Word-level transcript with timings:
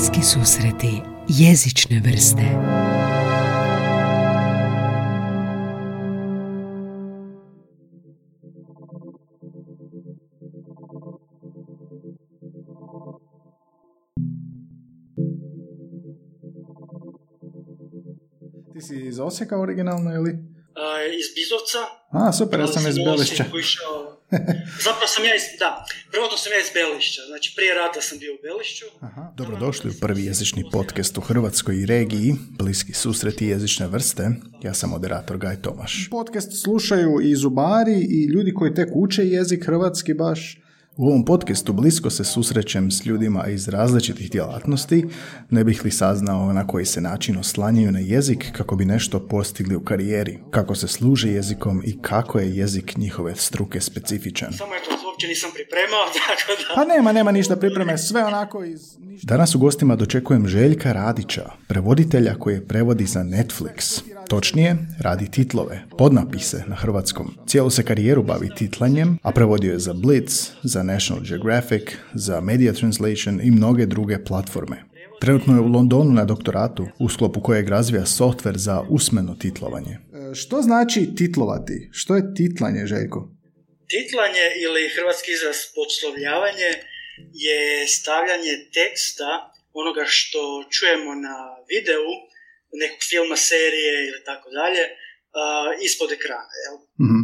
Bliski 0.00 0.22
susreti 0.22 1.02
jezične 1.28 2.00
vrste 2.04 2.42
Ti 18.72 18.80
si 18.80 19.06
iz 19.06 19.20
Osijeka 19.20 19.60
originalno 19.60 20.14
ili? 20.14 20.30
A, 20.74 21.04
iz 21.04 21.26
Bizovca. 21.34 21.78
A, 22.10 22.32
super, 22.32 22.60
ja 22.60 22.66
sam 22.66 22.86
iz 22.88 22.96
Belišća. 22.98 23.44
Išao- 23.58 24.19
Zapravo 24.86 25.06
sam 25.14 25.24
ja 25.24 25.34
iz, 25.34 25.42
da, 25.58 25.84
prvotno 26.10 26.36
sam 26.36 26.52
ja 26.52 26.58
iz 26.58 26.70
Belišća, 26.74 27.22
znači 27.26 27.52
prije 27.56 27.74
rata 27.74 28.00
sam 28.00 28.18
bio 28.18 28.34
u 28.34 28.42
Belišću. 28.42 28.84
Aha. 29.00 29.32
Dobrodošli 29.36 29.90
u 29.90 30.00
prvi 30.00 30.24
jezični 30.24 30.64
podcast 30.72 31.18
u 31.18 31.20
Hrvatskoj 31.20 31.76
i 31.80 31.86
regiji, 31.86 32.34
bliski 32.50 32.92
susreti 32.92 33.46
jezične 33.46 33.86
vrste. 33.86 34.30
Ja 34.62 34.74
sam 34.74 34.90
moderator 34.90 35.38
Gaj 35.38 35.62
Tomaš. 35.62 36.08
Podcast 36.10 36.62
slušaju 36.62 37.20
i 37.22 37.34
zubari 37.34 37.98
i 38.10 38.24
ljudi 38.24 38.54
koji 38.54 38.74
tek 38.74 38.88
uče 38.94 39.22
jezik 39.26 39.66
hrvatski 39.66 40.14
baš. 40.14 40.58
U 41.00 41.06
ovom 41.06 41.24
podcastu 41.24 41.72
blisko 41.72 42.10
se 42.10 42.24
susrećem 42.24 42.90
s 42.90 43.06
ljudima 43.06 43.46
iz 43.46 43.68
različitih 43.68 44.30
djelatnosti, 44.30 45.06
ne 45.50 45.64
bih 45.64 45.84
li 45.84 45.90
saznao 45.90 46.52
na 46.52 46.66
koji 46.66 46.86
se 46.86 47.00
način 47.00 47.36
oslanjaju 47.38 47.92
na 47.92 47.98
jezik 47.98 48.52
kako 48.52 48.76
bi 48.76 48.84
nešto 48.84 49.20
postigli 49.20 49.76
u 49.76 49.84
karijeri, 49.84 50.38
kako 50.50 50.74
se 50.74 50.88
služe 50.88 51.30
jezikom 51.30 51.82
i 51.84 52.02
kako 52.02 52.38
je 52.38 52.56
jezik 52.56 52.96
njihove 52.96 53.36
struke 53.36 53.80
specifičan. 53.80 54.52
Samo 54.52 54.74
eto, 54.74 54.90
uopće 55.06 55.26
nisam 55.26 55.50
pripremao, 55.54 56.04
tako 56.28 56.62
da... 56.62 56.74
Pa 56.74 56.94
nema, 56.94 57.12
nema 57.12 57.32
ništa 57.32 57.56
pripreme, 57.56 57.98
sve 57.98 58.24
onako 58.24 58.64
iz... 58.64 58.96
Danas 59.22 59.54
u 59.54 59.58
gostima 59.58 59.96
dočekujem 59.96 60.48
Željka 60.48 60.92
Radića, 60.92 61.50
prevoditelja 61.68 62.34
koji 62.34 62.60
prevodi 62.60 63.06
za 63.06 63.20
Netflix. 63.20 64.02
Točnije, 64.30 64.76
radi 65.00 65.30
titlove, 65.30 65.82
podnapise 65.98 66.64
na 66.66 66.76
hrvatskom. 66.76 67.34
Cijelu 67.46 67.70
se 67.70 67.84
karijeru 67.84 68.22
bavi 68.22 68.48
titlanjem, 68.58 69.18
a 69.22 69.32
prevodio 69.32 69.72
je 69.72 69.78
za 69.78 69.92
Blitz, 69.92 70.50
za 70.62 70.82
National 70.82 71.22
Geographic, 71.28 71.82
za 72.14 72.40
Media 72.40 72.72
Translation 72.72 73.40
i 73.42 73.50
mnoge 73.50 73.86
druge 73.86 74.24
platforme. 74.24 74.84
Trenutno 75.20 75.54
je 75.54 75.60
u 75.60 75.66
Londonu 75.66 76.12
na 76.12 76.24
doktoratu, 76.24 76.86
u 76.98 77.08
sklopu 77.08 77.40
kojeg 77.40 77.68
razvija 77.68 78.06
softver 78.06 78.56
za 78.56 78.82
usmeno 78.88 79.34
titlovanje. 79.34 79.98
Što 80.34 80.62
znači 80.62 81.14
titlovati? 81.16 81.88
Što 81.92 82.16
je 82.16 82.34
titlanje, 82.34 82.86
Željko? 82.86 83.20
Titlanje 83.94 84.46
ili 84.64 84.82
hrvatski 84.96 85.30
izraz 85.32 85.56
podslovljavanje 85.76 86.70
je 87.46 87.86
stavljanje 87.86 88.54
teksta 88.76 89.30
onoga 89.72 90.04
što 90.06 90.40
čujemo 90.74 91.14
na 91.14 91.36
videu, 91.72 92.08
nekog 92.82 93.02
filma, 93.10 93.36
serije 93.50 93.94
ili 94.08 94.20
tako 94.30 94.48
dalje, 94.58 94.84
a, 95.40 95.42
ispod 95.88 96.08
ekrana. 96.18 96.54
Jel? 96.62 96.76
Mhm. 97.04 97.20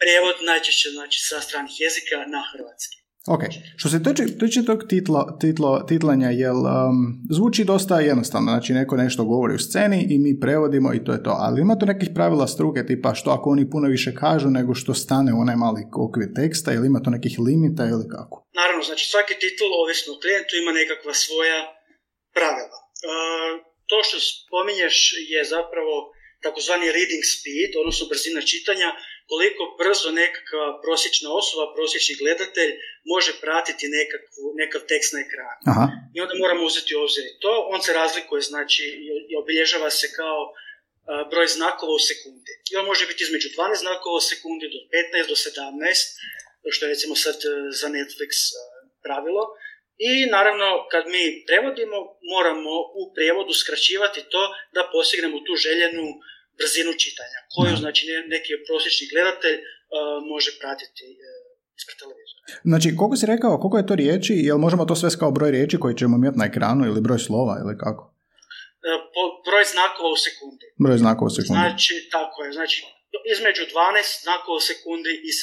Prijevod 0.00 0.36
najčešće 0.50 0.88
znači 0.96 1.18
sa 1.28 1.36
stranih 1.46 1.74
jezika 1.84 2.16
na 2.34 2.42
hrvatski. 2.50 3.02
Ok, 3.28 3.42
što 3.76 3.88
se 3.88 4.02
tiče, 4.02 4.24
tiče 4.38 4.60
tog 4.70 4.80
titla, 4.88 5.38
titlo, 5.40 5.70
titlanja, 5.88 6.30
jel, 6.30 6.56
um, 6.56 6.98
zvuči 7.36 7.64
dosta 7.64 8.00
jednostavno, 8.00 8.48
znači 8.52 8.72
neko 8.72 8.96
nešto 8.96 9.24
govori 9.24 9.54
u 9.54 9.64
sceni 9.66 10.06
i 10.10 10.18
mi 10.18 10.40
prevodimo 10.40 10.94
i 10.94 11.04
to 11.04 11.12
je 11.12 11.22
to, 11.22 11.34
ali 11.44 11.60
ima 11.60 11.78
tu 11.78 11.86
nekih 11.86 12.08
pravila 12.14 12.46
struke 12.46 12.86
tipa 12.86 13.14
što 13.14 13.30
ako 13.30 13.50
oni 13.50 13.70
puno 13.70 13.86
više 13.88 14.14
kažu 14.14 14.48
nego 14.58 14.74
što 14.74 14.94
stane 14.94 15.30
u 15.34 15.40
onaj 15.44 15.56
mali 15.56 15.82
okvir 16.06 16.28
teksta 16.40 16.72
ili 16.72 16.86
ima 16.86 17.00
tu 17.02 17.10
nekih 17.10 17.34
limita 17.46 17.84
ili 17.94 18.06
kako? 18.16 18.36
Naravno, 18.60 18.82
znači 18.88 19.04
svaki 19.12 19.34
titl, 19.42 19.68
ovisno 19.82 20.10
o 20.14 20.20
klijentu, 20.22 20.52
ima 20.62 20.72
nekakva 20.80 21.14
svoja 21.24 21.58
pravila. 22.36 22.78
E, 23.06 23.12
to 23.92 23.98
što 24.06 24.16
spominješ 24.30 24.96
je 25.34 25.40
zapravo 25.56 25.94
takozvani 26.46 26.86
reading 26.96 27.24
speed, 27.34 27.70
odnosno 27.80 28.04
brzina 28.12 28.40
čitanja, 28.52 28.88
koliko 29.30 29.62
brzo 29.80 30.08
nekakva 30.22 30.66
prosječna 30.84 31.28
osoba, 31.40 31.64
prosječni 31.76 32.14
gledatelj 32.22 32.70
može 33.12 33.32
pratiti 33.44 33.94
nekakvu, 33.98 34.44
nekav 34.62 34.80
tekst 34.90 35.10
na 35.14 35.20
ekranu. 35.26 35.60
Aha, 35.70 35.84
I 36.14 36.18
onda 36.24 36.34
moramo 36.34 36.62
uzeti 36.70 36.90
u 36.94 37.02
obzir 37.04 37.24
to. 37.44 37.52
On 37.74 37.80
se 37.82 37.92
razlikuje, 38.00 38.40
znači, 38.52 38.82
i- 39.30 39.36
obilježava 39.42 39.90
se 40.00 40.06
kao 40.18 40.40
a, 40.48 40.54
broj 41.30 41.46
znakova 41.56 41.92
u 41.94 42.06
sekundi. 42.10 42.52
I 42.70 42.76
on 42.78 42.84
može 42.92 43.04
biti 43.10 43.24
između 43.24 43.48
12 43.48 43.80
znakova 43.86 44.16
u 44.16 44.26
sekundi 44.32 44.66
do 44.74 44.80
15 44.94 45.28
do 45.32 45.36
17, 45.36 46.02
što 46.74 46.82
je 46.84 46.92
recimo 46.94 47.14
sad 47.24 47.36
e, 47.42 47.48
za 47.80 47.88
Netflix 47.96 48.32
e, 48.50 48.56
pravilo. 49.06 49.42
I 50.10 50.12
naravno, 50.36 50.68
kad 50.92 51.04
mi 51.14 51.24
prevodimo, 51.48 51.96
moramo 52.32 52.72
u 53.00 53.02
prijevodu 53.14 53.52
skraćivati 53.62 54.20
to 54.32 54.42
da 54.76 54.82
postignemo 54.94 55.36
tu 55.46 55.52
željenu 55.64 56.04
brzinu 56.58 56.92
čitanja, 57.02 57.38
koju 57.54 57.74
znači 57.82 58.02
ne- 58.10 58.26
neki 58.34 58.52
prosječni 58.66 59.04
gledatelj 59.12 59.58
e, 59.58 59.64
može 60.32 60.50
pratiti 60.60 61.06
e, 61.28 61.32
ispred 61.78 61.96
televizora. 62.02 62.42
znači 62.70 62.88
koliko 62.98 63.16
si 63.20 63.32
rekao, 63.34 63.60
koliko 63.62 63.78
je 63.78 63.88
to 63.90 63.94
riječi, 64.02 64.34
jel 64.48 64.58
možemo 64.64 64.84
to 64.88 64.94
sve 65.00 65.08
kao 65.22 65.30
broj 65.36 65.50
riječi 65.56 65.76
koji 65.82 65.94
ćemo 66.00 66.14
imati 66.16 66.38
na 66.40 66.46
ekranu 66.50 66.82
ili 66.90 67.00
broj 67.06 67.20
slova 67.26 67.54
ili 67.62 67.74
kako? 67.84 68.02
E, 68.88 68.92
po, 69.14 69.22
broj 69.46 69.64
znakova 69.74 70.10
u 70.16 70.20
sekundi. 70.26 70.66
Broj 70.84 70.98
znakova 71.04 71.26
u 71.30 71.36
sekundi. 71.38 71.60
Znači, 71.62 71.94
tako 72.16 72.36
je, 72.44 72.50
znači 72.58 72.78
između 73.34 73.62
12 73.62 74.22
znakova 74.24 74.56
u 74.60 74.66
sekundi 74.70 75.12
i 75.28 75.30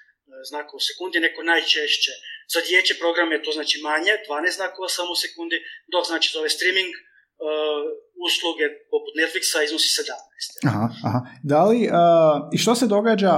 e, 0.00 0.03
znakova 0.50 0.78
u 0.80 0.86
sekundi, 0.88 1.24
neko 1.26 1.40
najčešće. 1.50 2.12
Za 2.54 2.60
dječje 2.68 2.94
programe 3.02 3.42
to 3.44 3.50
znači 3.58 3.76
manje, 3.88 4.12
12 4.28 4.60
znakova 4.60 4.88
samo 4.96 5.10
u 5.16 5.20
sekundi, 5.24 5.56
dok 5.92 6.02
znači 6.10 6.26
za 6.32 6.38
ove 6.40 6.50
streaming 6.56 6.92
e, 6.94 7.00
usluge 8.26 8.66
poput 8.92 9.12
Netflixa 9.20 9.58
iznosi 9.66 9.88
17. 10.00 10.68
Aha, 10.70 10.88
aha. 11.08 11.20
Da 11.42 11.64
li, 11.68 11.80
a, 11.92 12.04
i 12.54 12.58
što 12.58 12.74
se 12.74 12.86
događa, 12.86 13.32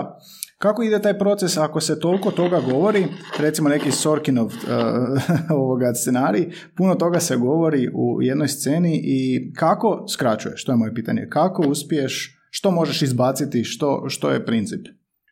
kako 0.58 0.82
ide 0.82 1.02
taj 1.02 1.18
proces 1.18 1.56
ako 1.56 1.80
se 1.80 2.00
toliko 2.00 2.30
toga 2.30 2.60
govori, 2.60 3.06
recimo 3.38 3.68
neki 3.68 3.90
Sorkinov 3.92 4.46
a, 4.46 5.06
ovoga 5.62 5.94
scenarij, 5.94 6.50
puno 6.76 6.94
toga 6.94 7.20
se 7.20 7.36
govori 7.36 7.88
u 7.94 8.22
jednoj 8.22 8.48
sceni 8.48 9.00
i 9.04 9.52
kako 9.54 10.04
skraćuješ, 10.08 10.64
to 10.64 10.72
je 10.72 10.76
moje 10.76 10.94
pitanje, 10.94 11.26
kako 11.30 11.62
uspiješ, 11.62 12.32
što 12.50 12.70
možeš 12.70 13.02
izbaciti, 13.02 13.64
što, 13.64 14.04
što 14.08 14.30
je 14.30 14.46
princip? 14.46 14.86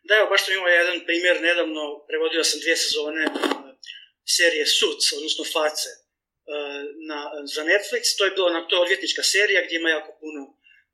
Da, 0.09 0.13
evo, 0.17 0.27
baš 0.33 0.45
sam 0.45 0.55
imao 0.55 0.69
jedan 0.69 0.99
primjer 1.09 1.37
nedavno, 1.49 1.83
prevodio 2.09 2.45
sam 2.45 2.61
dvije 2.61 2.77
sezone 2.77 3.23
e, 3.25 3.31
serije 4.37 4.67
Suits, 4.67 5.07
odnosno 5.19 5.45
Face, 5.55 5.89
e, 5.93 5.99
na, 7.09 7.19
za 7.55 7.63
Netflix. 7.71 8.03
To 8.19 8.25
je 8.25 8.35
bilo 8.37 8.49
na 8.51 8.61
to 8.69 8.77
je 8.77 8.85
odvjetnička 8.85 9.23
serija 9.23 9.65
gdje 9.65 9.77
ima 9.77 9.91
jako 9.91 10.13
puno 10.23 10.43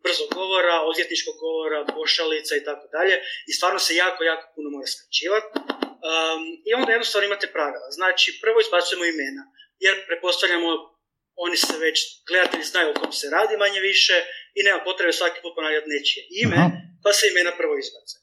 brzo 0.05 0.25
govora, 0.39 0.75
odvjetničkog 0.91 1.37
govora, 1.45 1.87
pošalica 1.97 2.53
i 2.57 2.65
tako 2.69 2.87
dalje. 2.97 3.15
I 3.49 3.53
stvarno 3.53 3.79
se 3.79 3.93
jako, 4.05 4.21
jako 4.25 4.47
puno 4.55 4.69
mora 4.75 4.87
skraćivati. 4.95 5.49
Um, 6.09 6.43
I 6.69 6.71
onda 6.79 6.91
jednostavno 6.93 7.27
imate 7.27 7.53
pravila. 7.57 7.89
Znači, 7.99 8.39
prvo 8.43 8.59
izbacujemo 8.61 9.05
imena, 9.05 9.43
jer 9.85 9.95
pretpostavljamo 10.09 10.69
oni 11.47 11.57
se 11.57 11.75
već, 11.87 11.97
gledatelji 12.29 12.65
znaju 12.73 12.91
o 12.91 12.99
kom 13.01 13.13
se 13.13 13.27
radi 13.37 13.57
manje 13.57 13.81
više 13.81 14.17
i 14.55 14.63
nema 14.63 14.81
potrebe 14.89 15.13
svaki 15.13 15.39
put 15.43 15.53
ponavljati 15.55 15.93
nečije 15.95 16.23
ime, 16.43 16.57
pa 17.05 17.11
se 17.13 17.25
imena 17.29 17.53
prvo 17.61 17.75
izbace. 17.79 18.17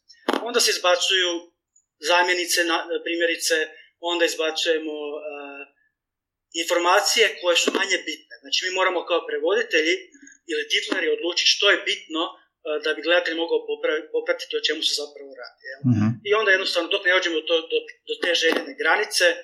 Onda 0.44 0.60
se 0.60 0.72
izbacuju 0.72 1.32
zamjenice, 2.00 2.64
na, 2.64 2.78
primjerice, 3.06 3.56
onda 4.00 4.26
izbacujemo 4.26 4.98
uh, 5.14 5.22
informacije 6.64 7.38
koje 7.42 7.56
su 7.64 7.70
manje 7.80 7.98
bitne. 8.10 8.36
Znači 8.42 8.60
mi 8.66 8.76
moramo 8.80 9.06
kao 9.10 9.28
prevoditelji 9.30 9.96
ili 10.52 10.70
titleri 10.72 11.10
odlučiti 11.16 11.54
što 11.56 11.66
je 11.72 11.84
bitno 11.90 12.24
uh, 12.26 12.38
da 12.84 12.90
bi 12.94 13.06
gledatelj 13.08 13.36
mogao 13.44 13.60
popra- 13.70 14.06
popratiti 14.16 14.58
o 14.58 14.66
čemu 14.68 14.82
se 14.84 14.94
zapravo 15.02 15.32
radi. 15.42 15.64
jel? 15.70 15.82
Mhm. 15.92 16.08
I 16.28 16.30
onda 16.40 16.50
jednostavno 16.52 16.88
dok 16.90 17.06
ne 17.06 17.14
dođemo 17.16 17.40
do, 17.50 17.56
do, 17.72 17.78
do 18.08 18.14
te 18.22 18.32
željene 18.42 18.74
granice 18.82 19.26
uh, 19.34 19.40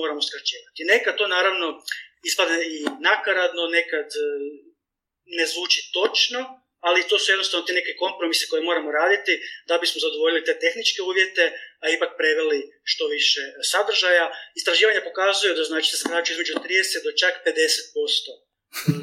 moramo 0.00 0.22
skraćivati. 0.28 0.88
Nekad 0.92 1.14
to 1.16 1.26
naravno 1.36 1.66
ispadne 2.28 2.58
i 2.76 2.78
nakaradno, 3.08 3.62
nekad 3.78 4.08
ne 5.38 5.44
zvuči 5.46 5.80
točno, 5.92 6.40
ali 6.80 7.08
to 7.08 7.18
su 7.18 7.32
jednostavno 7.32 7.66
te 7.66 7.72
neke 7.72 7.92
kompromise 8.02 8.46
koje 8.50 8.62
moramo 8.62 8.90
raditi 9.00 9.32
da 9.68 9.78
bismo 9.78 9.98
zadovoljili 10.06 10.44
te 10.44 10.58
tehničke 10.58 11.02
uvjete, 11.02 11.44
a 11.82 11.90
ipak 11.90 12.10
preveli 12.20 12.60
što 12.90 13.06
više 13.06 13.42
sadržaja. 13.70 14.26
Istraživanja 14.54 15.08
pokazuju 15.08 15.54
da 15.54 15.64
znači 15.64 15.96
se 15.96 16.08
između 16.32 16.52
30 16.54 17.04
do 17.04 17.12
čak 17.20 17.34
50% 17.46 18.47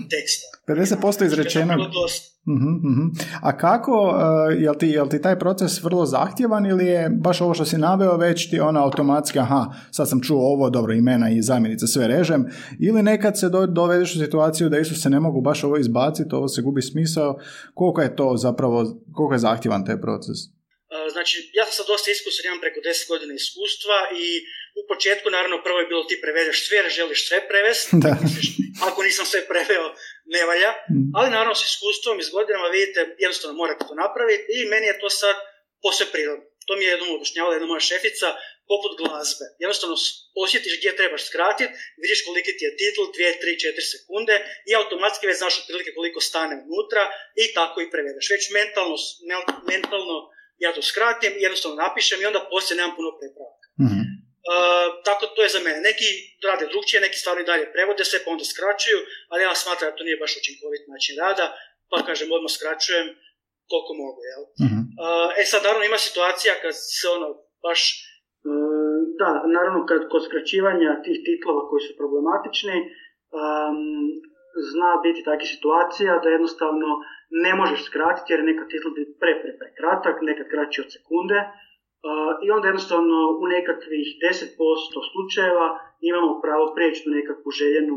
teksta. 0.09 0.47
50% 0.67 1.25
izrečeno. 1.25 1.65
To 1.65 1.71
je 1.71 1.77
zapravo 1.77 2.01
dosta. 2.01 2.35
Mhm, 2.47 2.69
mhm. 2.91 3.07
A 3.41 3.57
kako, 3.57 3.91
uh, 3.91 4.61
jel, 4.61 4.75
ti, 4.79 4.87
jel 4.87 5.09
ti 5.09 5.21
taj 5.21 5.39
proces 5.39 5.83
vrlo 5.83 6.05
zahtjevan 6.05 6.65
ili 6.65 6.85
je 6.85 7.09
baš 7.09 7.41
ovo 7.41 7.53
što 7.53 7.65
si 7.65 7.77
naveo 7.77 8.17
već 8.17 8.49
ti 8.49 8.59
ona 8.59 8.83
automatski, 8.83 9.39
aha, 9.39 9.65
sad 9.91 10.09
sam 10.09 10.21
čuo 10.21 10.53
ovo, 10.53 10.69
dobro, 10.69 10.93
imena 10.93 11.29
i 11.29 11.41
zamjenice 11.41 11.87
sve 11.87 12.07
režem, 12.07 12.45
ili 12.79 13.03
nekad 13.03 13.39
se 13.39 13.49
do, 13.49 13.65
dovedeš 13.65 14.15
u 14.15 14.19
situaciju 14.19 14.69
da 14.69 14.79
isto 14.79 14.95
se 14.95 15.09
ne 15.09 15.19
mogu 15.19 15.41
baš 15.41 15.63
ovo 15.63 15.77
izbaciti, 15.77 16.35
ovo 16.35 16.47
se 16.47 16.61
gubi 16.61 16.81
smisao, 16.81 17.39
koliko 17.73 18.01
je 18.01 18.15
to 18.15 18.37
zapravo, 18.37 18.85
koliko 19.15 19.33
je 19.33 19.39
zahtjevan 19.39 19.85
taj 19.85 20.01
proces? 20.01 20.37
Uh, 20.45 20.55
Znači, 21.15 21.35
ja 21.59 21.63
sam 21.65 21.73
sad 21.77 21.85
dosta 21.93 22.07
iskusan, 22.11 22.43
imam 22.45 22.61
preko 22.65 22.79
10 22.79 23.11
godina 23.11 23.33
iskustva 23.41 23.97
i 24.23 24.27
U 24.79 24.81
početku, 24.91 25.27
naravno, 25.29 25.63
prvo 25.63 25.79
je 25.79 25.89
bilo 25.91 26.03
ti 26.03 26.21
prevedeš 26.23 26.57
sve, 26.67 26.77
jer 26.77 26.87
želiš 26.99 27.27
sve 27.27 27.47
prevesti. 27.47 27.91
ako 28.87 29.03
nisam 29.03 29.25
sve 29.25 29.41
preveo, 29.51 29.87
ne 30.35 30.41
valja. 30.49 30.71
Mm. 30.71 31.11
Ali 31.17 31.35
naravno, 31.35 31.55
s 31.55 31.63
iskustvom, 31.69 32.19
iz 32.19 32.29
godinama, 32.29 32.67
vidite, 32.67 32.99
jednostavno 33.23 33.53
morate 33.61 33.81
to 33.87 33.95
napraviti 34.03 34.45
i 34.57 34.69
meni 34.71 34.85
je 34.87 34.99
to 35.01 35.09
sad 35.09 35.35
posve 35.85 36.05
prirodno. 36.13 36.45
To 36.67 36.71
mi 36.75 36.83
je 36.85 36.91
jednom 36.91 37.15
objašnjavala 37.15 37.53
jedna 37.55 37.67
moja 37.71 37.89
šefica, 37.89 38.27
poput 38.71 38.91
glazbe. 39.01 39.45
Jednostavno 39.63 39.95
osjetiš 40.43 40.73
gdje 40.79 40.97
trebaš 40.99 41.23
skratiti, 41.29 41.73
vidiš 42.03 42.19
koliki 42.27 42.51
ti 42.57 42.63
je 42.67 42.77
titl, 42.81 43.03
2, 43.17 43.31
3, 43.43 43.79
4 43.79 43.91
sekunde 43.93 44.35
i 44.69 44.71
automatski 44.79 45.27
već 45.29 45.37
znaš 45.41 45.55
otprilike 45.61 45.91
koliko 45.97 46.19
stane 46.29 46.55
unutra 46.71 47.03
i 47.43 47.45
tako 47.57 47.77
i 47.81 47.91
prevedeš. 47.93 48.25
Već 48.33 48.43
mentalno, 48.57 48.95
mentalno 49.71 50.17
ja 50.63 50.69
to 50.73 50.81
skratim, 50.91 51.31
jednostavno 51.45 51.75
napišem 51.85 52.21
i 52.21 52.29
onda 52.29 52.47
poslije 52.51 52.77
nemam 52.77 52.95
puno 52.97 53.09
prepravaka. 53.19 53.67
Tako 55.07 55.23
to 55.35 55.39
je 55.43 55.49
za 55.55 55.59
mene. 55.65 55.79
Neki 55.89 56.07
rade 56.47 56.65
drugčije, 56.71 57.05
neki 57.05 57.17
stvari 57.21 57.49
dalje 57.51 57.65
prevode 57.75 58.03
se, 58.05 58.21
pa 58.23 58.31
onda 58.31 58.45
skraćuju, 58.53 58.99
ali 59.31 59.43
ja 59.43 59.55
smatram 59.55 59.89
da 59.89 59.97
to 59.97 60.03
nije 60.07 60.21
baš 60.23 60.33
učinkovit 60.41 60.83
način 60.93 61.13
rada, 61.23 61.45
pa 61.89 62.05
kažem 62.09 62.35
odmah 62.35 62.51
skraćujem 62.57 63.07
koliko 63.69 63.91
mogu. 64.03 64.21
Jel? 64.31 64.43
mm 64.65 64.85
e 65.41 65.43
sad 65.51 65.59
naravno 65.63 65.85
ima 65.85 65.99
situacija 66.07 66.53
kad 66.63 66.73
se 66.99 67.05
ono 67.15 67.27
baš 67.65 67.81
da, 69.19 69.29
naravno 69.57 69.79
kad 69.89 69.99
kod 70.11 70.21
skraćivanja 70.27 71.01
tih 71.05 71.17
titlova 71.27 71.61
koji 71.69 71.81
su 71.87 71.91
problematični, 72.01 72.77
um, 73.39 73.77
zna 74.71 74.91
biti 75.05 75.25
takva 75.29 75.47
situacija 75.55 76.11
da 76.23 76.29
jednostavno 76.29 76.89
ne 77.45 77.51
možeš 77.59 77.81
skratiti 77.89 78.31
jer 78.31 78.39
je 78.39 78.49
nekad 78.51 78.67
titl 78.71 78.89
pre, 79.21 79.33
pre, 79.41 79.51
pre 79.59 79.69
kratak, 79.79 80.15
nekad 80.29 80.47
kraći 80.53 80.77
od 80.83 80.89
sekunde 80.95 81.39
uh, 81.41 81.64
i 82.45 82.47
onda 82.55 82.65
jednostavno 82.67 83.17
u 83.43 83.45
nekakvih 83.55 84.07
10% 84.23 85.09
slučajeva 85.11 85.67
imamo 86.09 86.31
pravo 86.45 86.65
prijeći 86.75 86.99
tu 87.03 87.09
nekakvu 87.19 87.49
željenu, 87.59 87.95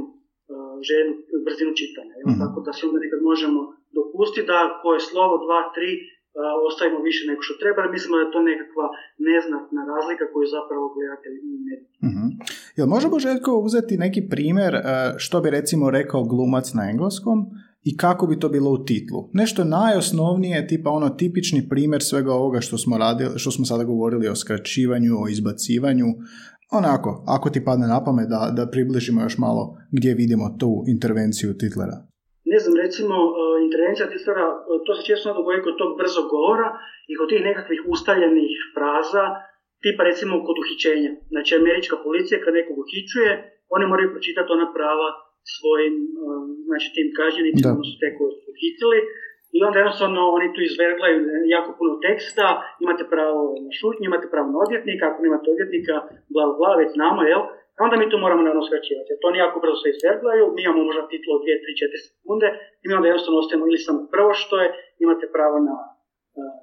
željenu 0.89 1.13
brzinu 1.47 1.73
čitanja. 1.81 2.15
Mm-hmm. 2.19 2.41
Tako 2.43 2.59
da 2.67 2.71
se 2.77 2.83
onda 2.89 2.99
nekad 3.05 3.21
možemo 3.31 3.61
dopustiti 3.97 4.49
da 4.53 4.59
koje 4.83 4.99
slovo, 5.09 5.35
dva, 5.45 5.61
tri, 5.75 5.91
ostavimo 6.69 7.01
više 7.09 7.23
nego 7.31 7.41
što 7.47 7.55
treba, 7.63 7.93
mislimo 7.97 8.15
da 8.17 8.23
je 8.25 8.35
to 8.35 8.41
nekakva 8.53 8.87
neznatna 9.29 9.81
razlika 9.93 10.25
koju 10.33 10.47
zapravo 10.57 10.85
gledatelj 10.97 11.37
ne 11.69 11.77
uh 12.07 12.19
Jel 12.79 12.87
možemo, 12.95 13.19
Željko, 13.27 13.51
uzeti 13.69 14.03
neki 14.05 14.23
primjer 14.33 14.73
što 15.17 15.41
bi 15.41 15.49
recimo 15.51 15.91
rekao 15.91 16.29
glumac 16.33 16.67
na 16.79 16.83
engleskom 16.93 17.39
i 17.83 17.97
kako 17.97 18.27
bi 18.27 18.39
to 18.39 18.49
bilo 18.49 18.71
u 18.71 18.85
titlu? 18.85 19.31
Nešto 19.33 19.65
najosnovnije, 19.65 20.67
tipa 20.67 20.91
ono 20.91 21.09
tipični 21.09 21.69
primjer 21.69 22.03
svega 22.03 22.33
ovoga 22.33 22.61
što 22.61 22.79
smo, 22.79 22.99
radili, 22.99 23.39
što 23.39 23.51
smo 23.51 23.65
sada 23.65 23.85
govorili 23.85 24.29
o 24.29 24.37
skraćivanju, 24.37 25.13
o 25.23 25.29
izbacivanju, 25.29 26.07
onako, 26.73 27.25
ako 27.27 27.51
ti 27.51 27.65
padne 27.65 27.87
na 27.87 28.05
pamet 28.05 28.29
da, 28.29 28.53
da 28.57 28.71
približimo 28.71 29.23
još 29.23 29.39
malo 29.39 29.77
gdje 29.93 30.15
vidimo 30.15 30.57
tu 30.61 30.85
intervenciju 30.87 31.59
titlera 31.59 32.09
ne 32.53 32.59
znam, 32.63 32.75
recimo, 32.85 33.17
e, 33.29 33.31
intervencija 33.67 34.07
titlera, 34.13 34.47
e, 34.51 34.57
to 34.87 34.93
se 34.97 35.03
često 35.11 35.27
dogodi 35.39 35.67
kod 35.67 35.77
tog 35.83 35.91
brzog 36.01 36.27
govora 36.35 36.69
i 37.11 37.13
kod 37.19 37.27
tih 37.31 37.43
nekakvih 37.49 37.81
ustaljenih 37.95 38.55
fraza, 38.75 39.25
tipa 39.83 40.03
recimo 40.11 40.35
kod 40.47 40.57
uhićenja. 40.63 41.13
Znači, 41.33 41.51
američka 41.61 41.97
policija 42.07 42.43
kad 42.45 42.53
nekog 42.61 42.77
uhićuje, 42.85 43.31
oni 43.75 43.85
moraju 43.91 44.13
pročitati 44.15 44.53
ona 44.57 44.67
prava 44.77 45.09
svojim, 45.57 45.95
e, 46.05 46.31
znači, 46.69 46.87
tim 46.97 47.09
kažnjenicima, 47.21 47.69
odnosno 47.75 47.97
te 48.03 48.09
koji 48.17 48.31
su 48.41 48.47
uhitili, 48.53 48.99
i 49.57 49.59
onda 49.67 49.77
jednostavno 49.79 50.21
oni 50.37 50.49
tu 50.55 50.61
izverglaju 50.71 51.17
jako 51.57 51.71
puno 51.79 51.93
teksta, 52.07 52.47
imate 52.85 53.05
pravo 53.15 53.41
na 53.65 53.71
šutnju, 53.79 54.05
imate 54.07 54.27
pravo 54.35 54.49
na 54.55 54.59
odvjetnika, 54.65 55.05
ako 55.07 55.19
nemate 55.27 55.47
odvjetnika, 55.55 55.95
bla, 56.35 56.45
bla, 56.59 56.71
već 56.81 56.91
znamo, 56.97 57.21
jel? 57.33 57.43
onda 57.87 57.97
mi 57.97 58.11
to 58.11 58.17
moramo 58.25 58.43
naravno 58.47 58.65
skraćivati. 58.69 59.11
Jer 59.11 59.19
to 59.21 59.29
jako 59.45 59.57
brzo 59.63 59.77
se 59.83 59.89
izverglaju, 59.91 60.45
mi 60.55 60.61
imamo 60.63 60.83
možda 60.89 61.11
titlo 61.13 61.33
2, 61.39 61.43
3, 61.65 61.97
4 61.97 62.07
sekunde 62.07 62.49
i 62.83 62.85
mi 62.87 62.93
onda 62.99 63.07
jednostavno 63.09 63.39
ostajemo 63.43 63.65
ili 63.67 63.87
samo 63.87 64.01
prvo 64.15 64.31
što 64.41 64.55
je, 64.63 64.69
imate 65.05 65.27
pravo 65.37 65.57
na, 65.69 65.77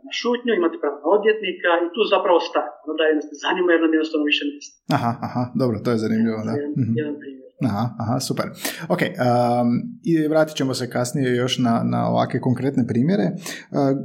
na 0.06 0.12
šutnju, 0.20 0.52
imate 0.54 0.78
pravo 0.84 0.98
na 1.04 1.08
odvjetnika 1.18 1.72
i 1.86 1.88
tu 1.96 2.02
zapravo 2.14 2.40
staje. 2.50 2.72
Onda 2.92 3.04
je 3.06 3.18
nas 3.20 3.28
zanima 3.46 3.70
jer 3.72 3.82
nam 3.82 3.96
jednostavno 3.96 4.26
više 4.32 4.44
ne 4.48 4.54
Aha, 4.98 5.12
aha, 5.28 5.44
dobro, 5.62 5.76
to 5.84 5.90
je 5.94 6.04
zanimljivo. 6.06 6.40
Da. 6.48 6.54
Jedan, 6.58 6.72
mm-hmm. 6.80 6.96
jedan 7.02 7.16
primjer. 7.22 7.35
Aha, 7.64 7.96
aha, 8.00 8.20
super. 8.20 8.46
Ok, 8.90 9.02
um, 9.02 9.70
i 10.04 10.28
vratit 10.28 10.56
ćemo 10.56 10.74
se 10.74 10.90
kasnije 10.90 11.36
još 11.36 11.58
na, 11.58 11.84
na 11.84 12.10
ovakve 12.12 12.40
konkretne 12.42 12.84
primjere. 12.88 13.26
Uh, 13.34 13.38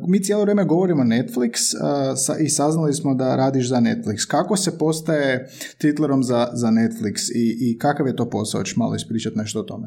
mi 0.08 0.22
cijelo 0.24 0.42
vrijeme 0.42 0.64
govorimo 0.64 1.02
Netflix 1.02 1.54
uh, 1.74 2.44
i 2.44 2.48
saznali 2.48 2.92
smo 2.92 3.14
da 3.14 3.36
radiš 3.36 3.66
za 3.68 3.80
Netflix. 3.88 4.18
Kako 4.30 4.56
se 4.56 4.78
postaje 4.78 5.48
titlerom 5.82 6.22
za, 6.22 6.40
za 6.52 6.68
Netflix 6.80 7.16
i, 7.42 7.44
i 7.66 7.78
kakav 7.78 8.06
je 8.06 8.16
to 8.16 8.30
posao? 8.34 8.58
Hoćeš 8.60 8.76
malo 8.76 8.94
ispričati 8.94 9.38
nešto 9.42 9.58
o 9.60 9.68
tome. 9.70 9.86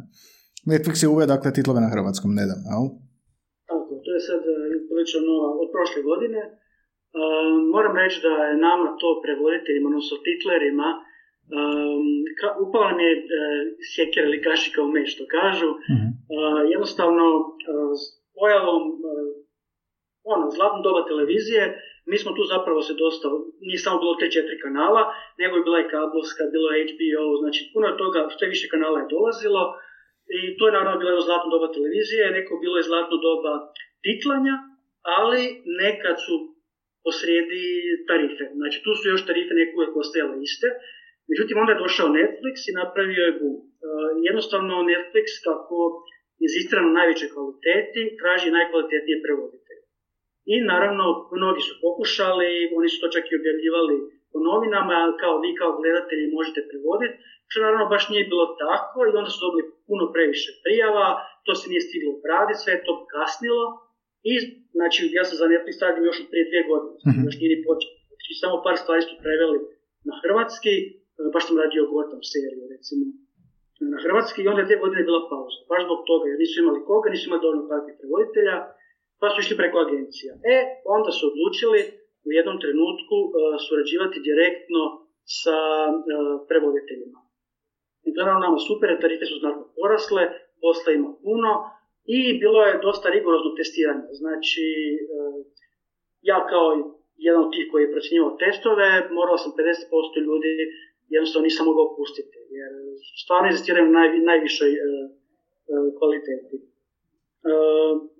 Netflix 0.71 0.95
je 1.03 1.09
uveo 1.13 1.27
dakle 1.33 1.53
titlove 1.57 1.81
na 1.85 1.89
hrvatskom, 1.93 2.31
nedam, 2.39 2.61
jel? 2.69 2.83
Tako, 3.69 3.91
to 4.05 4.09
je 4.15 4.21
sad 4.29 4.41
uh, 4.51 4.55
prilično 4.89 5.19
nova 5.31 5.49
od 5.61 5.69
prošle 5.75 6.01
godine. 6.09 6.41
Uh, 7.19 7.53
moram 7.75 7.93
reći 8.01 8.17
da 8.25 8.31
je 8.49 8.63
nama 8.67 8.87
to 9.01 9.09
prevoditeljima, 9.23 9.87
odnosno 9.91 10.15
titlerima, 10.27 10.89
Um, 11.51 12.05
ka, 12.39 12.47
upala 12.65 12.91
mi 12.97 13.03
je 13.03 13.13
uh, 13.17 13.25
sjekera 13.91 14.27
ili 14.27 14.41
kašika 14.47 14.79
u 14.83 14.89
me, 14.93 15.01
što 15.13 15.23
kažu. 15.37 15.69
Mm-hmm. 15.71 16.11
Uh, 16.35 16.61
jednostavno, 16.73 17.25
uh, 17.71 17.93
s 17.99 18.03
pojavom 18.37 18.83
uh, 19.09 19.29
ono, 20.33 20.45
zlatno 20.55 20.79
doba 20.87 21.01
televizije, 21.11 21.63
mi 22.09 22.17
smo 22.21 22.31
tu 22.37 22.43
zapravo 22.53 22.79
se 22.87 22.93
dosta, 23.03 23.27
nije 23.67 23.79
samo 23.85 23.97
bilo 24.03 24.15
te 24.19 24.27
četiri 24.35 24.57
kanala, 24.65 25.03
nego 25.39 25.53
je 25.55 25.65
bila 25.67 25.79
i 25.81 25.91
kablovska, 25.93 26.43
bilo 26.55 26.67
je 26.71 26.85
HBO, 26.89 27.25
znači 27.41 27.61
puno 27.73 27.85
je 27.87 27.99
toga, 28.03 28.19
sve 28.37 28.47
više 28.53 28.65
kanala 28.73 28.97
je 28.99 29.11
dolazilo 29.15 29.63
i 30.37 30.39
to 30.57 30.63
je 30.67 30.75
naravno 30.77 30.99
bilo 31.03 31.27
zlatno 31.27 31.47
doba 31.55 31.67
televizije, 31.75 32.35
neko 32.37 32.53
bilo 32.63 32.75
je 32.77 32.89
zlatno 32.89 33.15
doba 33.27 33.53
titlanja, 34.05 34.55
ali 35.19 35.41
nekad 35.83 36.15
su 36.25 36.35
posrijedi 37.05 37.65
tarife. 38.09 38.45
Znači 38.59 38.77
tu 38.83 38.91
su 38.99 39.03
još 39.09 39.23
tarife 39.29 39.53
neke 39.59 39.73
uvijek 39.75 39.95
ostajale 40.03 40.35
iste, 40.47 40.67
Međutim, 41.29 41.55
onda 41.61 41.71
je 41.73 41.83
došao 41.85 42.15
Netflix 42.19 42.55
i 42.69 42.77
napravio 42.81 43.23
je 43.25 43.37
boom. 43.39 43.57
Uh, 43.59 44.09
jednostavno, 44.29 44.73
Netflix, 44.91 45.27
kako 45.47 45.77
inzistira 46.45 46.81
na 46.83 46.91
najvećoj 46.99 47.29
kvaliteti, 47.33 48.01
traži 48.19 48.55
najkvalitetnije 48.57 49.17
prevoditelje. 49.25 49.83
I 50.53 50.55
naravno, 50.71 51.05
mnogi 51.37 51.61
su 51.67 51.73
pokušali, 51.85 52.49
oni 52.77 52.87
su 52.91 52.97
to 53.01 53.07
čak 53.15 53.25
i 53.27 53.37
objavljivali 53.39 53.95
po 54.31 54.37
novinama, 54.49 54.97
kao 55.21 55.35
vi 55.43 55.51
kao 55.59 55.71
gledatelji 55.81 56.33
možete 56.37 56.59
prevoditi, 56.69 57.15
što 57.49 57.57
naravno 57.65 57.85
baš 57.93 58.03
nije 58.11 58.29
bilo 58.31 58.45
tako 58.63 58.97
i 59.03 59.17
onda 59.19 59.29
su 59.31 59.39
dobili 59.45 59.65
puno 59.89 60.03
previše 60.13 60.51
prijava, 60.63 61.07
to 61.45 61.51
se 61.59 61.65
nije 61.71 61.81
stiglo 61.87 62.09
obraditi, 62.17 62.61
sve 62.61 62.71
je 62.73 62.85
to 62.87 62.93
kasnilo 63.13 63.65
i 64.31 64.33
znači 64.77 64.99
ja 65.17 65.23
sam 65.27 65.35
za 65.41 65.45
Netflix 65.51 65.75
radio 65.85 66.07
još 66.09 66.19
od 66.23 66.27
prije 66.31 66.45
dvije 66.49 66.63
godine, 66.71 66.95
mm-hmm. 66.99 67.25
još 67.27 67.35
nije 67.39 67.51
ni 67.53 67.59
počeo. 67.67 67.93
Znači 68.09 68.31
samo 68.41 68.55
par 68.65 68.75
stvari 68.81 69.01
su 69.09 69.15
preveli 69.23 69.59
na 70.07 70.13
hrvatski, 70.21 70.73
baš 71.33 71.43
sam 71.47 71.61
radio 71.63 71.81
Gotham 71.91 72.23
seriju, 72.33 72.63
recimo, 72.75 73.03
na 73.93 73.97
hrvatski 74.03 74.39
i 74.41 74.49
onda 74.51 74.61
je 74.61 74.69
te 74.69 74.81
godine 74.83 75.03
bila 75.09 75.21
pauza. 75.31 75.59
Baš 75.71 75.81
zbog 75.87 75.99
toga, 76.09 76.25
jer 76.27 76.37
nisu 76.43 76.55
imali 76.63 76.85
koga, 76.89 77.07
nisu 77.09 77.25
imali 77.27 77.43
dovoljno 77.45 77.71
takvih 77.73 77.95
prevoditelja, 77.99 78.55
pa 79.19 79.25
su 79.29 79.37
išli 79.39 79.59
preko 79.61 79.77
agencija. 79.85 80.31
E, 80.53 80.57
onda 80.95 81.09
su 81.17 81.23
odlučili 81.31 81.79
u 82.27 82.29
jednom 82.37 82.57
trenutku 82.63 83.17
uh, 83.25 83.33
surađivati 83.65 84.25
direktno 84.29 84.81
sa 85.39 85.57
uh, 85.91 85.97
prevoditeljima. 86.49 87.19
I 88.07 88.09
to 88.13 88.17
je 88.19 88.27
nama 88.27 88.59
super, 88.69 88.89
tarife 89.03 89.25
su 89.31 89.35
znatno 89.43 89.63
porasle, 89.77 90.23
posla 90.63 90.89
ima 90.93 91.11
puno 91.25 91.51
i 92.17 92.19
bilo 92.43 92.59
je 92.67 92.81
dosta 92.87 93.07
rigorozno 93.15 93.49
testiranje. 93.59 94.07
Znači, 94.21 94.65
uh, 95.15 95.37
ja 96.29 96.37
kao 96.51 96.67
jedan 97.27 97.41
od 97.45 97.51
tih 97.53 97.65
koji 97.71 97.81
je 97.83 97.93
procjenjivao 97.95 98.37
testove, 98.43 98.89
morao 99.17 99.37
sam 99.43 99.51
50% 99.51 100.27
ljudi 100.27 100.51
jednostavno 101.15 101.45
nisam 101.47 101.65
mogao 101.69 101.87
pustiti, 101.97 102.37
jer 102.59 102.71
stvarno 103.23 103.45
inzistiraju 103.47 103.85
na 103.87 103.93
naj, 103.97 104.09
najvišoj 104.31 104.71
e, 104.73 104.77
e, 104.79 104.85
kvaliteti. 105.97 106.55
E, 106.59 106.63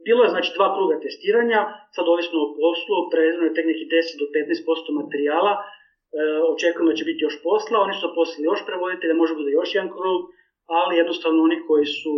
bilo 0.08 0.22
je 0.24 0.34
znači 0.36 0.50
dva 0.58 0.68
kruga 0.76 0.96
testiranja, 1.06 1.62
sad 1.96 2.06
ovisno 2.14 2.38
o 2.42 2.52
poslu, 2.62 2.96
prevezano 3.14 3.46
je 3.46 3.56
tek 3.58 3.66
nekih 3.72 3.88
10 3.96 4.22
do 4.22 4.26
15% 4.36 5.00
materijala, 5.00 5.54
e, 5.60 5.64
očekujemo 6.54 6.90
da 6.92 7.00
će 7.00 7.10
biti 7.10 7.26
još 7.28 7.36
posla, 7.48 7.84
oni 7.86 7.96
su 8.00 8.16
poslali 8.18 8.50
još 8.52 8.62
prevoditelja, 8.68 9.22
može 9.22 9.34
bude 9.40 9.52
još 9.52 9.70
jedan 9.76 9.92
krug, 9.98 10.20
ali 10.80 11.00
jednostavno 11.02 11.40
oni 11.48 11.58
koji 11.68 11.86
su 12.00 12.14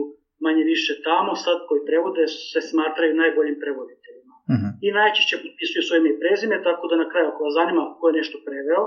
manje 0.45 0.63
više 0.73 0.93
tamo, 1.07 1.31
sad 1.45 1.57
koji 1.67 1.87
prevode, 1.89 2.23
se 2.51 2.59
smatraju 2.69 3.19
najboljim 3.23 3.57
prevoditeljima. 3.63 4.35
Uh-huh. 4.53 4.71
I 4.85 4.87
najčešće 4.99 5.35
potpisuju 5.43 5.81
svoje 5.83 5.99
ime 5.99 6.09
i 6.13 6.19
prezime, 6.21 6.65
tako 6.67 6.83
da 6.89 6.95
na 7.03 7.07
kraju 7.11 7.27
ako 7.27 7.39
vas 7.45 7.53
zanima 7.59 7.81
ko 7.99 8.03
je 8.09 8.17
nešto 8.19 8.37
preveo, 8.47 8.83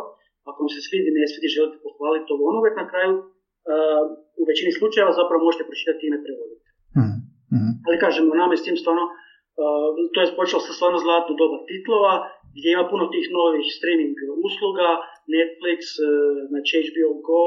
ako 0.48 0.58
vam 0.62 0.70
se 0.74 0.80
svidi, 0.88 1.10
ne 1.18 1.26
svidi, 1.30 1.54
želite 1.56 1.76
pohvaliti 1.86 2.28
to 2.28 2.34
ono, 2.48 2.58
uvijek 2.60 2.76
na 2.82 2.86
kraju 2.92 3.12
uh, 3.18 4.04
u 4.40 4.42
većini 4.50 4.72
slučajeva 4.78 5.18
zapravo 5.20 5.46
možete 5.46 5.68
pročitati 5.68 6.02
ime 6.06 6.18
prevodite. 6.24 6.68
Mm-hmm. 6.98 7.72
Ali 7.86 8.02
kažemo, 8.04 8.40
nama 8.42 8.52
je 8.54 8.60
s 8.60 8.66
tim 8.66 8.76
stvarno, 8.82 9.04
uh, 9.08 9.88
to 10.12 10.16
je 10.20 10.36
počelo 10.40 10.60
sa 10.66 10.72
stvarno 10.76 10.98
zlatno 11.04 11.32
doba 11.42 11.58
titlova 11.70 12.14
gdje 12.56 12.68
ima 12.72 12.84
puno 12.92 13.04
tih 13.14 13.26
novih 13.38 13.64
streaming 13.76 14.16
usluga, 14.48 14.88
Netflix, 15.34 15.80
e, 15.96 16.08
znači 16.50 16.74
HBO 16.86 17.12
Go, 17.28 17.44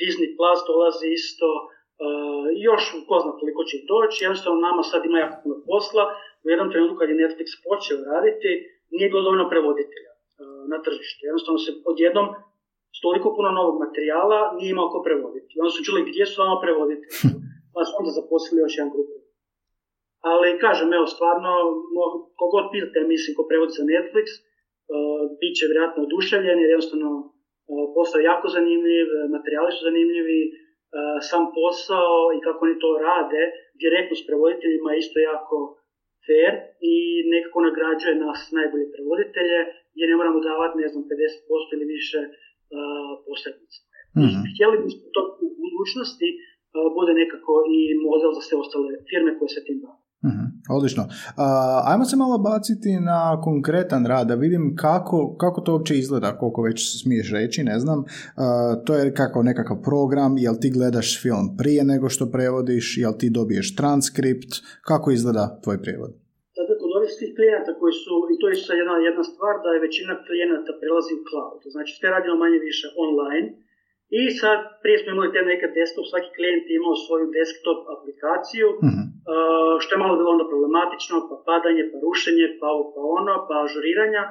Disney 0.00 0.28
Plus 0.36 0.58
dolazi 0.70 1.06
isto, 1.20 1.48
e, 1.58 1.64
još 2.68 2.82
ko 3.08 3.14
zna 3.22 3.32
koliko 3.40 3.62
će 3.70 3.76
doći, 3.92 4.24
jednostavno 4.24 4.58
nama 4.68 4.82
sad 4.90 5.00
ima 5.04 5.18
jako 5.24 5.36
puno 5.42 5.56
posla, 5.70 6.04
u 6.44 6.46
jednom 6.52 6.68
trenutku 6.72 6.96
kad 6.98 7.08
je 7.10 7.20
Netflix 7.22 7.48
počeo 7.68 7.98
raditi, 8.10 8.50
nije 8.94 9.10
bilo 9.10 9.22
dovoljno 9.26 9.50
prevoditelja 9.52 10.09
na 10.72 10.78
tržištu. 10.84 11.20
Jednostavno 11.28 11.58
se 11.64 11.70
odjednom 11.92 12.26
s 12.96 12.98
toliko 13.04 13.28
puno 13.36 13.48
novog 13.58 13.76
materijala 13.84 14.40
nije 14.56 14.70
imao 14.70 14.92
ko 14.92 14.98
prevoditi. 15.06 15.58
Onda 15.60 15.70
su 15.74 15.86
čuli 15.86 16.08
gdje 16.10 16.24
su 16.26 16.36
vama 16.42 16.56
prevoditelji, 16.64 17.18
pa 17.74 17.80
su 17.86 17.92
onda 18.00 18.10
zaposlili 18.20 18.62
još 18.62 18.76
jedan 18.76 18.92
grupu. 18.94 19.16
Ali 20.30 20.58
kažem, 20.64 20.88
evo, 20.92 21.06
stvarno, 21.14 21.52
kogod 22.40 22.66
pitate, 22.72 22.98
mislim, 23.12 23.32
ko 23.36 23.42
prevodi 23.50 23.72
za 23.78 23.84
Netflix, 23.92 24.26
uh, 24.36 25.20
bit 25.40 25.52
će 25.58 25.64
vjerojatno 25.70 26.00
oduševljen, 26.06 26.58
jer 26.60 26.70
jednostavno 26.70 27.10
uh, 27.20 27.86
posao 27.94 28.18
je 28.18 28.30
jako 28.32 28.46
zanimljiv, 28.56 29.06
materijali 29.34 29.70
su 29.74 29.80
zanimljivi, 29.88 30.40
uh, 30.50 31.18
sam 31.28 31.42
posao 31.58 32.14
i 32.36 32.38
kako 32.46 32.60
oni 32.66 32.76
to 32.84 32.90
rade, 33.06 33.42
direktno 33.82 34.14
s 34.16 34.26
prevoditeljima 34.28 34.90
isto 34.92 35.16
jako 35.30 35.56
fair 36.26 36.52
i 36.92 36.94
nekako 37.34 37.58
nagrađuje 37.68 38.22
nas 38.26 38.40
najbolje 38.58 38.86
prevoditelje, 38.94 39.58
gdje 39.92 40.04
ne 40.10 40.16
moramo 40.20 40.38
davati, 40.48 40.80
ne 40.84 40.88
znam, 40.92 41.02
50% 41.04 41.74
ili 41.74 41.86
više 41.96 42.20
uh, 42.26 43.12
posrednicima. 43.26 43.86
Mm-hmm. 44.18 44.44
Htjeli 44.52 44.76
bismo 44.84 45.06
to 45.16 45.22
u 45.46 45.48
budućnosti 45.64 46.28
bude 46.96 47.12
nekako 47.22 47.52
i 47.76 47.78
model 48.06 48.30
za 48.36 48.42
sve 48.46 48.56
ostale 48.62 48.90
firme 49.10 49.30
koje 49.38 49.50
se 49.54 49.60
tim 49.66 49.78
bave. 49.84 50.00
Mhm, 50.30 50.46
odlično. 50.76 51.04
ajmo 51.84 52.04
se 52.04 52.16
malo 52.16 52.38
baciti 52.38 52.90
na 53.00 53.40
konkretan 53.40 54.06
rad, 54.06 54.26
da 54.26 54.34
vidim 54.34 54.74
kako, 54.78 55.36
kako 55.36 55.60
to 55.60 55.72
uopće 55.72 55.98
izgleda, 55.98 56.38
koliko 56.38 56.62
već 56.62 57.02
smiješ 57.02 57.32
reći, 57.32 57.64
ne 57.64 57.78
znam. 57.78 58.04
to 58.86 58.94
je 58.94 59.14
kako 59.14 59.42
nekakav 59.42 59.76
program, 59.82 60.38
jel 60.38 60.54
ti 60.60 60.70
gledaš 60.70 61.22
film 61.22 61.56
prije 61.58 61.84
nego 61.84 62.08
što 62.08 62.30
prevodiš, 62.30 62.98
jel 62.98 63.12
ti 63.18 63.30
dobiješ 63.30 63.76
transkript, 63.76 64.52
kako 64.82 65.10
izgleda 65.10 65.60
tvoj 65.64 65.82
prijevod? 65.82 66.19
Svih 67.16 67.32
klijenata 67.36 67.72
koji 67.80 67.94
su, 68.02 68.14
i 68.32 68.34
to 68.40 68.44
je 68.48 68.56
jedna, 68.80 68.94
jedna 69.08 69.24
stvar, 69.30 69.54
da 69.64 69.68
je 69.72 69.84
većina 69.86 70.14
klijenata 70.26 70.72
prelazi 70.80 71.12
u 71.16 71.24
cloud. 71.28 71.60
Znači, 71.74 71.92
sve 71.98 72.08
radimo 72.14 72.36
manje 72.44 72.58
više 72.68 72.86
online, 73.06 73.48
i 74.20 74.22
sad, 74.40 74.58
prije 74.82 74.96
smo 74.98 75.08
imali 75.10 75.32
te 75.34 75.40
neke 75.52 75.66
desktop, 75.78 76.04
svaki 76.10 76.30
klijent 76.36 76.64
je 76.66 76.74
imao 76.80 77.02
svoju 77.06 77.26
desktop 77.38 77.80
aplikaciju, 77.94 78.68
mm 78.86 79.10
što 79.82 79.90
je 79.94 80.02
malo 80.04 80.14
bilo 80.18 80.30
onda 80.34 80.46
problematično, 80.52 81.16
pa 81.30 81.36
padanje, 81.50 81.84
pa 81.90 81.96
rušenje, 82.06 82.46
pa 82.60 82.66
ovo, 82.74 82.84
pa 82.94 83.00
ono, 83.18 83.34
pa 83.48 83.54
ažuriranja. 83.64 84.22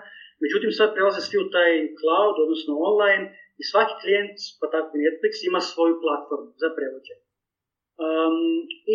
Međutim, 0.44 0.72
sad 0.72 0.88
prelaze 0.96 1.22
svi 1.22 1.38
u 1.46 1.52
taj 1.56 1.72
cloud, 2.00 2.36
odnosno 2.46 2.72
online, 2.90 3.26
i 3.62 3.64
svaki 3.72 3.96
klijent, 4.02 4.36
pa 4.60 4.66
tako 4.74 4.92
Netflix, 5.04 5.34
ima 5.50 5.62
svoju 5.72 5.96
platformu 6.04 6.52
za 6.62 6.70
prevođenje. 6.78 7.26
Um, 8.06 8.38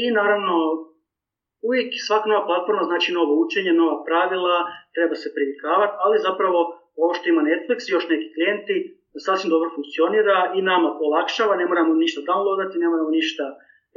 I 0.01 0.03
naravno, 0.19 0.55
uvijek 1.67 1.89
svaka 2.09 2.27
nova 2.31 2.43
platforma 2.49 2.83
znači 2.91 3.09
novo 3.19 3.33
učenje, 3.45 3.73
nova 3.83 3.97
pravila, 4.09 4.57
treba 4.95 5.15
se 5.23 5.29
privikavati, 5.37 5.95
ali 6.05 6.25
zapravo 6.29 6.59
ovo 7.03 7.13
što 7.17 7.25
ima 7.29 7.43
Netflix 7.51 7.79
i 7.85 7.95
još 7.97 8.07
neki 8.13 8.29
klijenti, 8.35 8.77
sasvim 9.27 9.51
dobro 9.55 9.69
funkcionira 9.77 10.39
i 10.57 10.61
nama 10.73 10.89
olakšava, 11.07 11.55
ne 11.63 11.67
moramo 11.71 11.93
ništa 12.05 12.21
downloadati, 12.31 12.83
ne 12.83 12.89
moramo 12.93 13.11
ništa, 13.19 13.45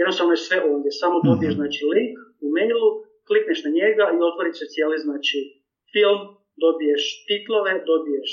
jednostavno 0.01 0.31
je 0.33 0.45
sve 0.47 0.57
ovdje, 0.71 0.91
samo 1.01 1.15
dobiješ 1.29 1.53
mhm. 1.53 1.61
znači, 1.61 1.79
link 1.93 2.15
u 2.45 2.47
mailu, 2.55 2.89
klikneš 3.27 3.59
na 3.65 3.71
njega 3.79 4.05
i 4.15 4.17
otvori 4.29 4.51
se 4.59 4.65
cijeli 4.73 4.97
znači, 5.05 5.37
film, 5.93 6.19
dobiješ 6.65 7.03
titlove, 7.29 7.73
dobiješ 7.91 8.31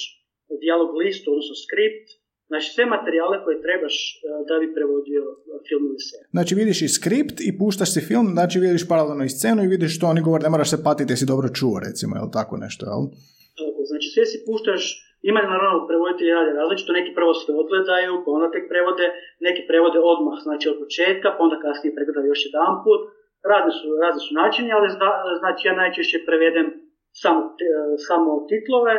dijalog 0.62 0.90
list, 1.00 1.22
odnosno 1.32 1.54
skript, 1.64 2.06
Znači 2.54 2.68
sve 2.74 2.84
materijale 2.96 3.36
koje 3.44 3.62
trebaš 3.66 3.96
e, 3.96 4.16
da 4.48 4.54
bi 4.62 4.74
prevodio 4.76 5.22
film 5.68 5.82
ili 5.88 6.00
seriju. 6.08 6.28
Znači 6.36 6.52
vidiš 6.60 6.78
i 6.82 6.94
skript 6.98 7.36
i 7.48 7.50
puštaš 7.60 7.90
si 7.94 8.00
film, 8.10 8.26
znači 8.36 8.56
vidiš 8.66 8.88
paralelno 8.92 9.24
i 9.24 9.34
scenu 9.36 9.60
i 9.62 9.72
vidiš 9.74 9.92
što 9.96 10.04
oni 10.12 10.20
govore, 10.26 10.42
ne 10.46 10.54
moraš 10.54 10.70
se 10.70 10.84
patiti 10.86 11.12
jesi 11.12 11.30
dobro 11.32 11.48
čuo 11.58 11.76
recimo, 11.86 12.12
jel 12.18 12.28
tako 12.38 12.54
nešto, 12.64 12.82
jel? 12.90 13.02
Tako, 13.58 13.80
znači 13.90 14.06
sve 14.14 14.24
si 14.30 14.38
puštaš 14.48 14.82
ima 15.30 15.40
naravno 15.54 15.86
prevoditelji 15.88 16.36
rade 16.38 16.52
različito, 16.60 16.98
neki 16.98 17.12
prvo 17.18 17.32
sve 17.34 17.52
odgledaju, 17.62 18.12
pa 18.24 18.28
onda 18.36 18.48
tek 18.54 18.64
prevode, 18.72 19.06
neki 19.46 19.62
prevode 19.70 19.98
odmah, 20.12 20.36
znači 20.46 20.66
od 20.72 20.76
početka, 20.82 21.28
pa 21.34 21.40
onda 21.46 21.56
kasnije 21.64 21.96
pregledaju 21.96 22.30
još 22.30 22.42
jedan 22.48 22.72
put. 22.84 23.02
Razni 23.52 23.72
su, 23.78 23.86
razni 24.04 24.20
su 24.26 24.32
načini, 24.42 24.70
ali 24.76 24.88
znači 25.42 25.62
ja 25.68 25.74
najčešće 25.82 26.18
prevedem 26.28 26.66
samo, 27.22 27.40
samo 28.08 28.30
titlove, 28.50 28.94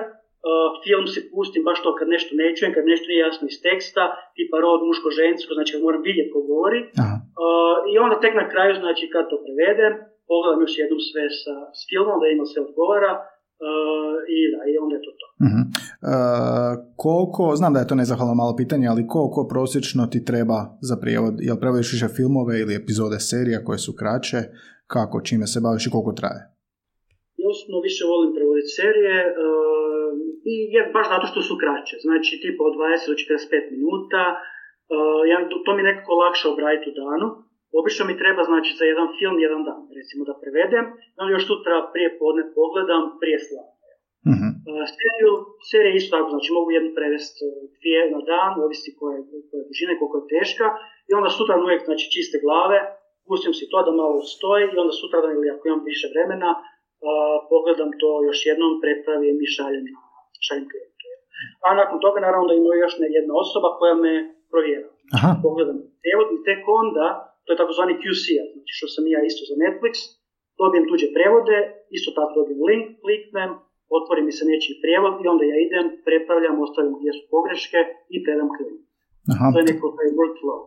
film 0.85 1.05
si 1.13 1.19
pustim 1.31 1.61
baš 1.69 1.79
to 1.83 1.89
kad 1.99 2.07
nešto 2.15 2.31
ne 2.41 2.47
čujem, 2.55 2.73
kad 2.77 2.83
nešto 2.91 3.07
nije 3.07 3.25
jasno 3.27 3.45
iz 3.47 3.57
teksta, 3.67 4.03
tipa 4.35 4.57
rod 4.65 4.79
muško-žensko, 4.89 5.51
znači 5.57 5.71
kad 5.73 5.81
moram 5.87 6.01
vidjeti 6.09 6.33
ko 6.35 6.39
govori. 6.51 6.81
Uh, 7.43 7.75
I 7.91 7.93
onda 8.03 8.15
tek 8.23 8.33
na 8.41 8.45
kraju, 8.51 8.73
znači 8.83 9.03
kad 9.13 9.23
to 9.31 9.37
prevedem, 9.45 9.93
pogledam 10.29 10.63
još 10.65 10.75
jednom 10.81 11.01
sve 11.09 11.23
sa, 11.41 11.55
s 11.79 11.81
filmom, 11.89 12.17
da 12.21 12.25
ima 12.27 12.45
sve 12.51 12.61
odgovara, 12.67 13.13
Uh, 13.65 14.15
i 14.35 14.39
da, 14.51 14.59
i 14.71 14.73
onda 14.83 14.95
je 14.95 15.01
to 15.05 15.11
to. 15.19 15.27
Uh-huh. 15.45 15.63
Uh, 15.65 16.73
koliko, 16.95 17.55
znam 17.55 17.73
da 17.73 17.79
je 17.79 17.87
to 17.87 17.95
nezahvalno 17.95 18.35
malo 18.35 18.55
pitanje, 18.55 18.87
ali 18.87 19.07
koliko 19.07 19.47
prosječno 19.47 20.07
ti 20.07 20.25
treba 20.25 20.77
za 20.81 20.95
prijevod? 21.01 21.33
Jel 21.39 21.57
prevodiš 21.59 21.93
više 21.93 22.07
filmove 22.07 22.59
ili 22.59 22.75
epizode 22.75 23.19
serija 23.19 23.63
koje 23.63 23.77
su 23.77 23.93
kraće? 23.99 24.37
Kako, 24.87 25.21
čime 25.21 25.47
se 25.47 25.59
baviš 25.59 25.87
i 25.87 25.89
koliko 25.89 26.11
traje? 26.11 26.54
Osobno 27.55 27.77
više 27.87 28.03
volim 28.13 28.31
prevoditi 28.37 28.75
serije 28.79 29.17
uh, 29.27 30.09
i 30.53 30.55
je, 30.75 30.81
baš 30.95 31.07
zato 31.13 31.25
što 31.31 31.39
su 31.47 31.53
kraće. 31.63 31.95
Znači, 32.05 32.31
tipa 32.43 32.61
od 32.69 32.73
20 32.79 33.09
do 33.09 33.15
45 33.15 33.73
minuta. 33.75 34.23
Uh, 34.93 35.21
ja, 35.31 35.37
to 35.65 35.69
mi 35.73 35.81
je 35.81 35.89
nekako 35.91 36.11
lakše 36.23 36.45
obraditi 36.53 36.89
u 36.91 36.97
danu. 37.03 37.27
Obično 37.79 38.03
mi 38.05 38.19
treba 38.21 38.41
znači 38.51 38.71
za 38.79 38.85
jedan 38.91 39.07
film 39.17 39.35
jedan 39.45 39.61
dan, 39.69 39.81
recimo 39.99 40.21
da 40.29 40.39
prevedem, 40.41 40.85
onda 41.19 41.29
još 41.33 41.45
sutra 41.49 41.75
prije 41.93 42.09
podne 42.19 42.43
pogledam, 42.57 43.03
prije 43.21 43.37
slavne. 43.47 43.73
Uh-huh. 44.31 44.51
seriju, 44.97 45.31
serija 45.69 45.93
isto 45.95 46.11
tako, 46.13 46.29
znači 46.35 46.49
mogu 46.57 46.69
jednu 46.77 46.91
prevesti 46.99 47.39
e, 47.47 47.49
dvije 47.77 48.01
na 48.15 48.21
dan, 48.31 48.51
ovisi 48.65 48.89
koje, 48.99 49.17
koje 49.47 49.59
je 49.61 49.69
dužine, 49.69 49.93
koliko 49.99 50.17
je 50.19 50.29
teška, 50.35 50.67
i 51.09 51.11
onda 51.17 51.29
sutra 51.37 51.55
uvijek 51.63 51.81
znači, 51.89 52.05
čiste 52.13 52.37
glave, 52.45 52.79
pustim 53.27 53.53
si 53.57 53.65
to 53.71 53.77
da 53.87 53.91
malo 54.01 54.19
stoji 54.35 54.63
i 54.65 54.79
onda 54.83 54.93
sutra 55.01 55.17
ili 55.37 55.53
ako 55.53 55.63
imam 55.65 55.83
više 55.91 56.07
vremena, 56.13 56.49
uh, 56.53 56.74
pogledam 57.51 57.91
to 58.01 58.09
još 58.27 58.39
jednom, 58.49 58.71
prepravim 58.83 59.37
i 59.45 59.47
šaljem, 59.55 59.85
šaljem 60.45 60.67
klijentu. 60.71 61.05
A 61.65 61.67
nakon 61.81 61.97
toga 62.05 62.19
naravno 62.25 62.45
da 62.49 62.55
ima 62.55 62.71
još 62.83 62.93
jedna 63.19 63.33
osoba 63.43 63.69
koja 63.79 63.95
me 64.03 64.13
provjera. 64.51 64.89
Aha. 65.15 65.29
Pogledam 65.45 65.77
prijevod 66.01 66.27
i 66.31 66.43
tek 66.47 66.61
onda 66.81 67.07
to 67.45 67.49
je 67.53 67.61
takozvani 67.61 67.95
QC, 68.01 68.25
znači 68.53 68.71
što 68.77 68.87
sam 68.93 69.03
ja 69.15 69.19
isto 69.29 69.43
za 69.49 69.55
Netflix, 69.63 69.95
dobijem 70.61 70.85
tuđe 70.89 71.07
prevode, 71.17 71.57
isto 71.97 72.09
tako 72.17 72.31
dobijem 72.39 72.61
link, 72.69 72.85
kliknem, 73.03 73.49
otvori 73.97 74.21
mi 74.27 74.33
se 74.37 74.43
nečiji 74.51 74.81
prijevod 74.83 75.13
i 75.17 75.29
onda 75.31 75.43
ja 75.51 75.57
idem, 75.67 75.85
prepravljam, 76.07 76.55
ostavim 76.65 76.93
gdje 76.99 77.11
su 77.17 77.23
pogreške 77.35 77.79
i 78.15 78.17
predam 78.25 78.49
klijentu. 78.55 78.85
To 79.53 79.57
je 79.59 79.69
neko 79.71 79.85
taj 79.97 80.09
workflow. 80.19 80.59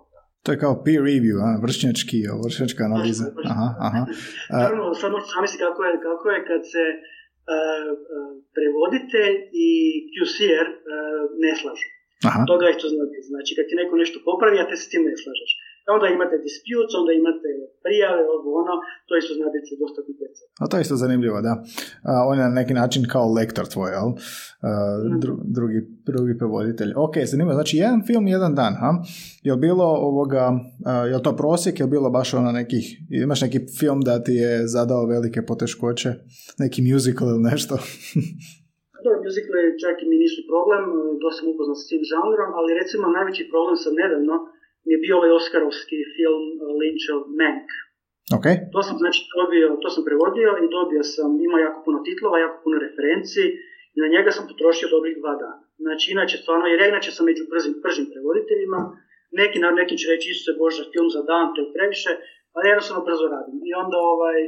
To 0.45 0.49
je 0.53 0.59
kao 0.65 0.75
peer 0.85 1.03
review, 1.11 1.37
a? 1.47 1.51
vršnjački, 1.65 2.19
vršnjačka 2.45 2.83
analiza. 2.91 3.27
Aha, 3.53 3.69
aha. 3.87 4.03
Naravno, 4.63 4.85
sad 5.01 5.09
možete 5.13 5.33
zamisliti 5.37 5.65
kako 5.67 5.81
je, 5.89 5.93
kako 6.09 6.27
je 6.35 6.39
kad 6.51 6.63
se 6.73 6.85
uh, 6.95 7.89
prevoditelj 8.57 9.35
i 9.67 9.71
QCR 10.15 10.67
uh, 10.73 10.77
ne 11.45 11.53
slažu. 11.61 11.89
Aha. 12.29 12.41
Toga 12.51 12.65
je 12.67 12.79
što 12.79 12.89
znate. 12.95 13.17
Znači, 13.33 13.51
kad 13.57 13.65
ti 13.69 13.75
neko 13.81 13.95
nešto 14.03 14.17
popravi, 14.29 14.57
a 14.59 14.69
te 14.69 14.75
se 14.77 14.85
s 14.87 14.93
tim 14.93 15.03
ne 15.11 15.17
slažeš. 15.23 15.51
Onda 15.97 16.07
imate 16.17 16.37
disputes, 16.47 16.93
onda 17.01 17.13
imate 17.23 17.49
prijave, 17.85 18.23
ovo 18.37 18.49
ono, 18.63 18.75
to 19.07 19.13
isto 19.21 19.33
znate 19.39 19.57
dosta 19.83 20.01
komplicirano. 20.07 20.55
A 20.63 20.65
to 20.69 20.75
je 20.77 20.83
isto 20.87 20.97
zanimljivo, 21.05 21.39
da. 21.49 21.55
A, 22.11 22.13
on 22.31 22.35
je 22.39 22.45
na 22.49 22.55
neki 22.61 22.75
način 22.83 23.03
kao 23.15 23.27
lektor 23.39 23.67
tvoj, 23.75 23.91
jel? 23.97 24.09
Mhm. 24.11 25.19
dru, 25.23 25.35
drugi, 25.57 25.81
drugi 26.11 26.35
prevoditelj. 26.41 26.91
Ok, 27.07 27.15
zanimljivo. 27.33 27.59
Znači, 27.61 27.75
jedan 27.85 28.01
film, 28.09 28.25
jedan 28.37 28.53
dan, 28.61 28.75
ha? 28.81 28.91
Je 29.47 29.53
li 29.55 29.61
bilo 29.69 29.87
ovoga, 30.09 30.43
je 31.11 31.17
li 31.17 31.23
to 31.27 31.33
prosjek, 31.43 31.75
je 31.81 31.85
li 31.87 31.95
bilo 31.97 32.09
baš 32.19 32.29
ono 32.41 32.51
nekih, 32.61 32.85
imaš 33.25 33.41
neki 33.47 33.61
film 33.79 34.01
da 34.09 34.15
ti 34.25 34.35
je 34.45 34.53
zadao 34.75 35.03
velike 35.15 35.41
poteškoće? 35.51 36.11
Neki 36.63 36.81
musical 36.91 37.27
ili 37.29 37.43
nešto? 37.51 37.75
Dobro, 39.05 39.19
muzikle 39.27 39.61
čak 39.83 39.97
i 40.03 40.09
mi 40.11 40.17
nisu 40.25 40.41
problem, 40.53 40.83
dosta 41.23 41.37
sam 41.39 41.53
upoznat 41.53 41.79
s 41.83 41.89
tim 41.91 42.03
žanrom, 42.13 42.51
ali 42.59 42.79
recimo 42.81 43.05
najveći 43.17 43.51
problem 43.53 43.77
sam 43.85 43.95
nedavno 44.03 44.35
je 44.93 44.97
bio 45.05 45.15
ovaj 45.19 45.33
Oskarovski 45.41 45.99
film 46.15 46.45
uh, 46.57 46.61
Lynchov 46.81 47.21
Mank. 47.41 47.69
Okay. 48.39 48.57
To 48.75 48.81
sam 48.87 48.97
znači 49.03 49.21
dobio, 49.41 49.67
to 49.83 49.89
sam 49.95 50.03
prevodio 50.09 50.51
i 50.65 50.67
dobio 50.79 51.03
sam, 51.15 51.31
ima 51.49 51.59
jako 51.67 51.79
puno 51.87 51.99
titlova, 52.07 52.45
jako 52.45 52.59
puno 52.65 52.77
referenci 52.87 53.45
i 53.95 53.99
na 54.05 54.09
njega 54.15 54.31
sam 54.37 54.49
potrošio 54.51 54.95
dobrih 54.97 55.15
dva 55.21 55.35
dana. 55.43 55.65
Znači 55.85 56.07
inače 56.17 56.37
stvarno, 56.43 56.65
jer 56.69 56.79
ja 56.81 56.89
inače 56.89 57.11
sam 57.17 57.25
među 57.31 57.43
brzim, 57.53 57.75
bržim 57.85 58.07
prevoditeljima, 58.13 58.81
neki 59.41 59.59
na 59.65 59.71
neki 59.81 59.95
će 60.01 60.07
reći 60.13 60.29
se 60.45 60.53
Bože 60.61 60.85
film 60.93 61.09
za 61.17 61.23
dan, 61.31 61.47
to 61.53 61.59
je 61.63 61.73
previše, 61.77 62.13
ali 62.55 62.69
jednostavno 62.71 63.07
brzo 63.09 63.25
radim. 63.35 63.59
I 63.69 63.71
onda 63.83 63.97
ovaj, 64.15 64.39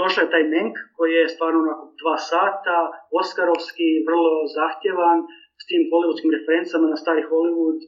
došao 0.00 0.22
je 0.22 0.32
taj 0.34 0.44
Menk 0.54 0.74
koji 0.96 1.12
je 1.18 1.32
stvarno 1.34 1.58
onako 1.66 1.84
dva 2.02 2.16
sata, 2.32 2.78
oskarovski, 3.20 3.88
vrlo 4.08 4.32
zahtjevan, 4.58 5.18
s 5.60 5.64
tim 5.68 5.82
hollywoodskim 5.90 6.30
referencama 6.36 6.86
na 6.92 6.96
stari 7.02 7.22
Hollywood 7.30 7.78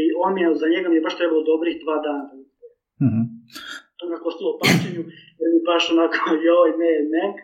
i 0.00 0.02
on 0.24 0.30
mi 0.34 0.40
je, 0.42 0.48
za 0.62 0.68
njega 0.74 0.86
mi 0.88 0.96
je 0.98 1.06
baš 1.06 1.16
trebalo 1.20 1.42
dobrih 1.52 1.74
dva 1.84 1.96
dana. 2.06 2.32
Mm-hmm. 3.04 3.24
To 3.96 4.00
je 4.02 4.08
onako 4.10 4.24
ostalo 4.30 4.48
u 4.52 4.58
pamćenju, 4.60 5.02
jer 5.40 5.48
mi 5.54 5.60
baš 5.70 5.84
onako, 5.94 6.18
joj, 6.48 6.70
ne, 6.82 6.92
Menk, 7.14 7.36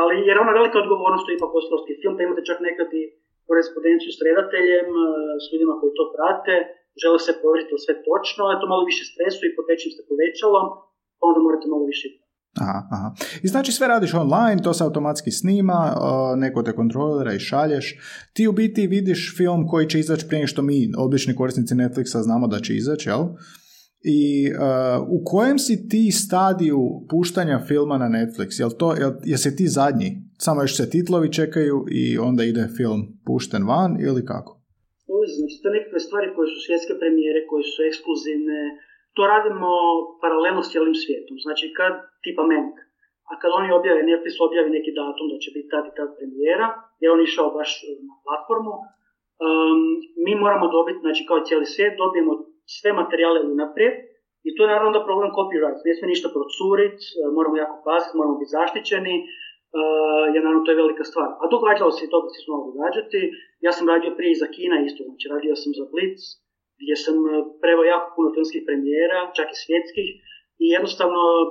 ali 0.00 0.14
jer 0.28 0.36
ona 0.38 0.52
velika 0.58 0.76
odgovornost 0.82 1.26
je 1.28 1.34
ipak 1.34 1.52
oskarovski 1.58 1.92
film, 2.00 2.14
pa 2.14 2.20
imate 2.22 2.48
čak 2.50 2.58
nekad 2.68 2.88
i 3.00 3.02
korespondenciju 3.48 4.10
s 4.12 4.20
redateljem, 4.26 4.88
s 5.42 5.44
ljudima 5.50 5.74
koji 5.78 5.90
to 5.98 6.04
prate, 6.14 6.54
žele 7.02 7.18
se 7.26 7.32
provjeriti 7.40 7.82
sve 7.84 7.94
točno, 8.08 8.42
je 8.52 8.60
to 8.60 8.66
malo 8.72 8.84
više 8.90 9.02
stresu 9.12 9.40
i 9.44 9.54
pod 9.56 9.66
većim 9.72 9.90
ste 9.92 10.02
povećalom, 10.10 10.66
onda 11.26 11.38
morate 11.46 11.66
malo 11.74 11.84
više 11.92 12.06
Aha, 12.60 12.88
aha. 12.90 13.14
I 13.42 13.48
znači 13.48 13.72
sve 13.72 13.88
radiš 13.88 14.14
online, 14.14 14.62
to 14.62 14.74
se 14.74 14.84
automatski 14.84 15.30
snima, 15.30 15.96
neko 16.36 16.62
te 16.62 16.72
kontrolira 16.72 17.32
i 17.34 17.38
šalješ. 17.38 17.98
Ti 18.32 18.48
u 18.48 18.52
biti 18.52 18.86
vidiš 18.86 19.34
film 19.36 19.66
koji 19.68 19.88
će 19.88 19.98
izaći 19.98 20.28
prije 20.28 20.46
što 20.46 20.62
mi, 20.62 20.92
obični 20.98 21.34
korisnici 21.34 21.74
Netflixa, 21.74 22.22
znamo 22.22 22.46
da 22.46 22.60
će 22.60 22.76
izaći, 22.76 23.08
jel? 23.08 23.24
I 24.06 24.52
u 25.08 25.18
kojem 25.24 25.58
si 25.58 25.88
ti 25.88 26.10
stadiju 26.12 26.80
puštanja 27.10 27.64
filma 27.68 27.96
na 27.98 28.08
Netflix? 28.08 28.60
Jel 28.60 28.70
to, 28.80 28.94
jel, 29.00 29.12
jesi 29.24 29.56
ti 29.56 29.66
zadnji? 29.68 30.08
Samo 30.38 30.62
još 30.62 30.76
se 30.76 30.90
titlovi 30.90 31.32
čekaju 31.32 31.78
i 31.90 32.18
onda 32.18 32.42
ide 32.44 32.64
film 32.76 33.00
pušten 33.26 33.62
van 33.72 33.92
ili 34.08 34.22
kako? 34.32 34.52
Znači, 35.36 35.56
to 35.62 35.68
nekakve 35.76 36.00
stvari 36.06 36.28
koje 36.36 36.48
su 36.52 36.58
svjetske 36.66 36.94
premijere, 37.00 37.40
koje 37.50 37.64
su 37.72 37.78
ekskluzivne, 37.90 38.60
to 39.14 39.22
radimo 39.34 39.70
paralelno 40.22 40.62
s 40.62 40.70
cijelim 40.72 40.94
svijetom. 41.02 41.36
Znači 41.46 41.66
kad 41.78 41.92
tipa 42.24 42.42
Menk, 42.52 42.74
a 43.30 43.32
kad 43.40 43.50
oni 43.58 43.68
objave, 43.78 44.00
Netflix 44.10 44.34
objavi 44.46 44.70
neki 44.78 44.90
datum 45.00 45.26
da 45.32 45.36
će 45.42 45.50
biti 45.54 45.68
tad 45.74 45.84
i 45.86 45.96
tad 45.98 46.08
premijera, 46.16 46.68
jer 47.00 47.08
on 47.10 47.20
išao 47.22 47.54
baš 47.58 47.70
na 48.08 48.14
platformu, 48.24 48.74
um, 48.80 49.80
mi 50.24 50.32
moramo 50.44 50.66
dobiti, 50.76 51.04
znači 51.04 51.22
kao 51.28 51.46
cijeli 51.46 51.66
svijet, 51.74 51.94
dobijemo 52.02 52.32
sve 52.76 52.90
materijale 53.00 53.40
unaprijed 53.54 53.94
i 54.46 54.50
to 54.54 54.60
je 54.62 54.72
naravno 54.72 54.92
da 54.96 55.06
problem 55.08 55.30
copyright. 55.38 55.80
Ne 55.86 55.92
smije 55.94 56.12
ništa 56.14 56.28
procurit, 56.36 56.98
moramo 57.36 57.56
jako 57.64 57.76
paziti, 57.88 58.18
moramo 58.18 58.36
biti 58.40 58.54
zaštićeni, 58.58 59.16
uh, 59.24 60.24
jer 60.34 60.40
naravno 60.42 60.64
to 60.64 60.70
je 60.72 60.82
velika 60.82 61.04
stvar. 61.10 61.30
A 61.42 61.44
događalo 61.54 61.90
se 61.94 62.02
i 62.04 62.10
to 62.12 62.18
da 62.24 62.28
se 62.34 62.40
znalo 62.46 62.62
događati. 62.70 63.20
Ja 63.66 63.72
sam 63.76 63.90
radio 63.92 64.10
prije 64.18 64.34
za 64.42 64.48
Kina 64.54 64.76
isto, 64.88 65.00
znači 65.08 65.26
radio 65.34 65.54
sam 65.62 65.72
za 65.78 65.84
Blitz, 65.92 66.22
gdje 66.80 66.94
sam 67.04 67.16
e, 67.22 67.30
preveo 67.62 67.86
jako 67.94 68.08
puno 68.16 68.28
filmskih 68.34 68.62
premijera, 68.68 69.20
čak 69.38 69.48
i 69.50 69.60
svjetskih, 69.64 70.08
i 70.64 70.64
jednostavno 70.76 71.22
e, 71.42 71.44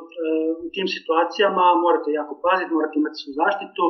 u 0.65 0.67
tim 0.75 0.87
situacijama 0.95 1.65
morate 1.85 2.09
jako 2.19 2.33
paziti, 2.45 2.75
morate 2.77 2.95
imati 2.97 3.21
svu 3.21 3.31
zaštitu 3.41 3.85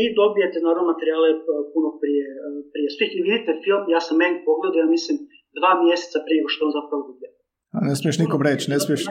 i 0.00 0.02
dobijete 0.20 0.58
naravno 0.66 0.90
materijale 0.92 1.28
e, 1.34 1.38
puno 1.72 1.88
prije, 2.00 2.26
prije 2.72 2.88
svih. 2.96 3.10
I 3.14 3.24
vidite 3.28 3.50
film, 3.64 3.82
ja 3.94 4.00
sam 4.06 4.14
meni 4.22 4.44
pogledao, 4.48 4.82
ja 4.84 4.88
mislim, 4.96 5.16
dva 5.58 5.72
mjeseca 5.84 6.18
prije 6.26 6.40
što 6.54 6.62
on 6.66 6.72
zapravo 6.78 7.02
dobije. 7.08 7.30
A 7.76 7.78
ne 7.88 7.94
smiješ 7.98 8.16
nikom 8.22 8.40
reći, 8.48 8.64
ne 8.74 8.78
smiješ, 8.84 9.02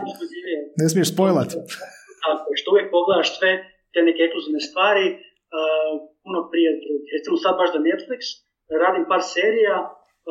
ne 0.82 0.88
smiješ 0.92 1.10
spojlat. 1.14 1.50
Tako 2.26 2.48
što 2.60 2.68
uvijek 2.72 2.88
pogledaš 2.98 3.30
sve 3.38 3.52
te 3.94 4.00
neke 4.08 4.22
ekskluzivne 4.24 4.62
stvari, 4.70 5.06
puno 6.24 6.40
prije 6.52 6.70
drugih. 6.84 7.10
Recimo 7.16 7.36
sad 7.44 7.54
baš 7.62 7.70
za 7.76 7.82
Netflix, 7.90 8.22
radim 8.84 9.06
par 9.12 9.22
serija, 9.36 9.78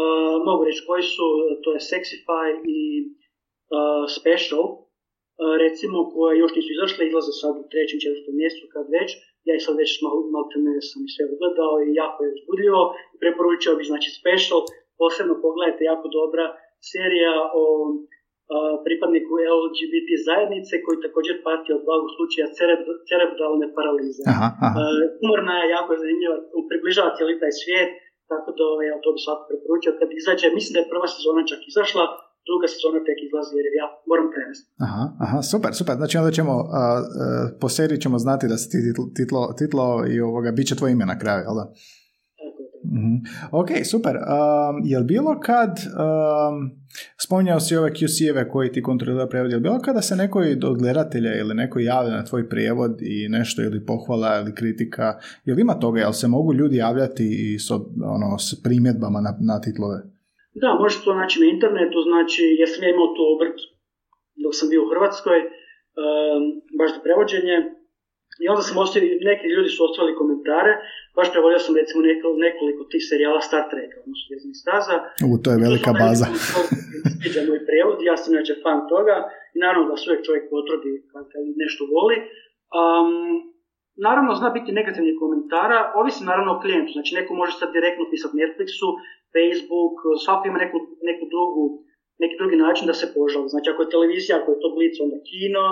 Uh, 0.00 0.36
mogu 0.48 0.62
reći 0.68 0.86
koji 0.88 1.04
su, 1.14 1.26
to 1.62 1.68
je 1.76 1.86
Sexify 1.90 2.48
i 2.78 2.80
uh, 3.04 4.04
Special, 4.18 4.64
uh, 4.72 5.54
recimo, 5.64 5.96
koje 6.14 6.32
još 6.42 6.52
nisu 6.56 6.70
izašle, 6.72 7.02
izlaze 7.04 7.32
sad 7.42 7.54
u 7.62 7.64
trećem, 7.72 8.02
četvrtom 8.04 8.34
mjesecu 8.42 8.66
kad 8.74 8.86
već, 8.96 9.10
ja 9.48 9.52
ih 9.54 9.62
sad 9.66 9.74
već 9.82 9.90
malo, 10.04 10.18
malo 10.34 10.46
sam 10.90 11.00
i 11.06 11.12
sve 11.14 11.24
ugledao 11.34 11.74
i 11.86 11.88
jako 12.02 12.18
je 12.24 12.34
uzbudljivo, 12.36 12.82
preporučio 13.22 13.76
bih 13.78 13.86
znači 13.92 14.08
Special, 14.20 14.60
posebno 15.00 15.34
pogledajte, 15.44 15.82
jako 15.92 16.06
dobra 16.18 16.46
serija 16.92 17.34
o 17.60 17.64
pripadniku 18.86 19.32
LGBT 19.60 20.10
zajednice 20.28 20.74
koji 20.84 21.04
također 21.06 21.34
pati 21.48 21.68
od 21.76 21.80
glavog 21.86 22.08
slučaja 22.16 22.46
cerebralne 23.08 23.66
paralize. 23.76 24.22
Aha, 24.32 24.48
aha. 24.66 24.80
Umorna 25.24 25.54
je, 25.60 25.72
jako 25.76 25.90
zanimljiva, 26.02 26.36
približava 26.70 27.14
cijeli 27.16 27.40
taj 27.42 27.52
svijet, 27.60 27.90
tako 28.32 28.48
da 28.58 28.62
ovaj, 28.72 28.86
ja 28.92 28.96
to 29.04 29.08
bi 29.14 29.20
svako 29.26 29.42
preporučio 29.50 29.92
kad 30.00 30.08
izađe. 30.20 30.46
Mislim 30.58 30.72
da 30.74 30.80
je 30.80 30.90
prva 30.92 31.08
sezona 31.14 31.40
čak 31.50 31.60
izašla, 31.72 32.04
druga 32.48 32.66
sezona 32.74 32.98
tek 33.08 33.18
izlazi 33.26 33.52
jer 33.58 33.66
ja 33.82 33.86
moram 34.10 34.26
prenesti. 34.34 34.66
Aha, 34.86 35.04
aha, 35.24 35.38
super, 35.52 35.72
super. 35.80 35.94
Znači 36.00 36.14
onda 36.20 36.30
ćemo, 36.38 36.54
a, 36.80 36.82
a, 36.82 37.02
po 37.60 37.68
seriji 37.76 38.02
ćemo 38.04 38.16
znati 38.24 38.50
da 38.52 38.56
si 38.60 38.66
ti 38.72 38.78
titlo, 39.18 39.42
titlo 39.60 39.86
i 40.12 40.14
ovoga, 40.28 40.48
bit 40.58 40.66
će 40.68 40.78
tvoje 40.78 40.92
ime 40.92 41.06
na 41.12 41.16
kraju, 41.22 41.40
jel 41.46 41.56
da? 41.60 41.66
Mm-hmm. 43.04 43.20
Ok, 43.60 43.70
super. 43.92 44.14
Um, 44.16 44.74
je 44.84 44.98
li 44.98 45.04
bilo 45.04 45.40
kad, 45.40 45.72
um, 46.04 46.54
spominjao 47.24 47.60
si 47.60 47.76
ove 47.76 47.90
QC-eve 47.90 48.48
koji 48.52 48.72
ti 48.72 48.82
kontrolira 48.82 49.26
prevod, 49.26 49.50
je 49.50 49.56
li 49.56 49.62
bilo 49.62 49.78
kada 49.84 50.02
se 50.02 50.16
neko 50.16 50.38
od 50.70 50.78
gledatelja 50.82 51.32
ili 51.40 51.54
neko 51.54 51.78
javlja 51.78 52.12
na 52.16 52.24
tvoj 52.24 52.48
prijevod 52.48 52.92
i 53.02 53.28
nešto 53.28 53.62
ili 53.62 53.86
pohvala 53.86 54.40
ili 54.40 54.54
kritika, 54.54 55.06
je 55.44 55.54
li 55.54 55.60
ima 55.60 55.74
toga, 55.74 56.00
jel 56.00 56.12
se 56.12 56.28
mogu 56.28 56.54
ljudi 56.54 56.76
javljati 56.76 57.26
i 57.44 57.58
s, 57.58 57.70
ono, 58.16 58.38
s 58.38 58.62
primjedbama 58.62 59.20
na, 59.20 59.32
na 59.50 59.60
titlove? 59.60 59.98
Da, 60.62 60.68
možeš 60.80 61.04
to 61.04 61.14
naći 61.14 61.40
na 61.40 61.46
internetu, 61.54 61.98
znači 62.10 62.42
ja 62.60 62.66
sam 62.66 62.84
ja 62.84 62.90
imao 62.90 63.14
tu 63.16 63.22
obrt 63.34 63.58
dok 64.44 64.52
sam 64.58 64.68
bio 64.72 64.80
u 64.82 64.90
Hrvatskoj, 64.92 65.38
um, 65.40 66.42
baš 66.78 66.90
za 66.94 67.00
prevođenje, 67.04 67.56
i 68.42 68.44
onda 68.52 68.62
sam 68.68 68.76
ostavio, 68.84 69.12
neki 69.30 69.46
ljudi 69.54 69.70
su 69.74 69.80
ostavili 69.88 70.20
komentare, 70.22 70.72
baš 71.16 71.28
prevodio 71.32 71.60
sam 71.64 71.78
recimo 71.80 72.00
nekoliko, 72.10 72.38
nekoliko 72.46 72.82
tih 72.92 73.02
serijala 73.10 73.40
Star 73.48 73.64
Treka, 73.72 73.96
odnosno 74.04 74.26
Vjezni 74.30 74.54
staza. 74.62 74.96
U, 75.28 75.30
to 75.42 75.48
je 75.52 75.64
velika 75.66 75.90
to 75.92 75.98
baza. 76.02 76.26
Sviđa 77.18 77.40
moj 77.50 77.60
prevod, 77.68 77.98
ja 78.10 78.14
sam 78.20 78.28
inače 78.30 78.54
fan 78.64 78.80
toga 78.92 79.16
i 79.54 79.56
naravno 79.64 79.84
da 79.90 79.96
sve 80.04 80.14
čovjek 80.26 80.44
potrudi 80.54 80.92
kad, 81.10 81.24
kad 81.32 81.42
nešto 81.64 81.82
voli. 81.94 82.16
Um, 82.80 83.10
naravno 84.06 84.30
zna 84.40 84.48
biti 84.56 84.76
negativnih 84.80 85.16
komentara, 85.22 85.78
ovisi 86.00 86.28
naravno 86.30 86.50
o 86.52 86.60
klijentu, 86.62 86.90
znači 86.96 87.12
neko 87.18 87.30
može 87.40 87.52
sad 87.56 87.68
direktno 87.78 88.04
pisati 88.12 88.38
Netflixu, 88.40 88.88
Facebook, 89.34 89.96
svako 90.24 90.42
ima 90.46 90.58
neku, 90.64 90.78
neku 91.08 91.24
drugu, 91.34 91.64
neki 92.22 92.34
drugi 92.40 92.56
način 92.66 92.84
da 92.90 92.94
se 93.00 93.06
požali. 93.16 93.52
Znači 93.52 93.68
ako 93.70 93.80
je 93.82 93.92
televizija, 93.94 94.34
ako 94.36 94.48
je 94.52 94.62
to 94.62 94.68
blic, 94.76 94.94
onda 95.04 95.18
kino, 95.30 95.64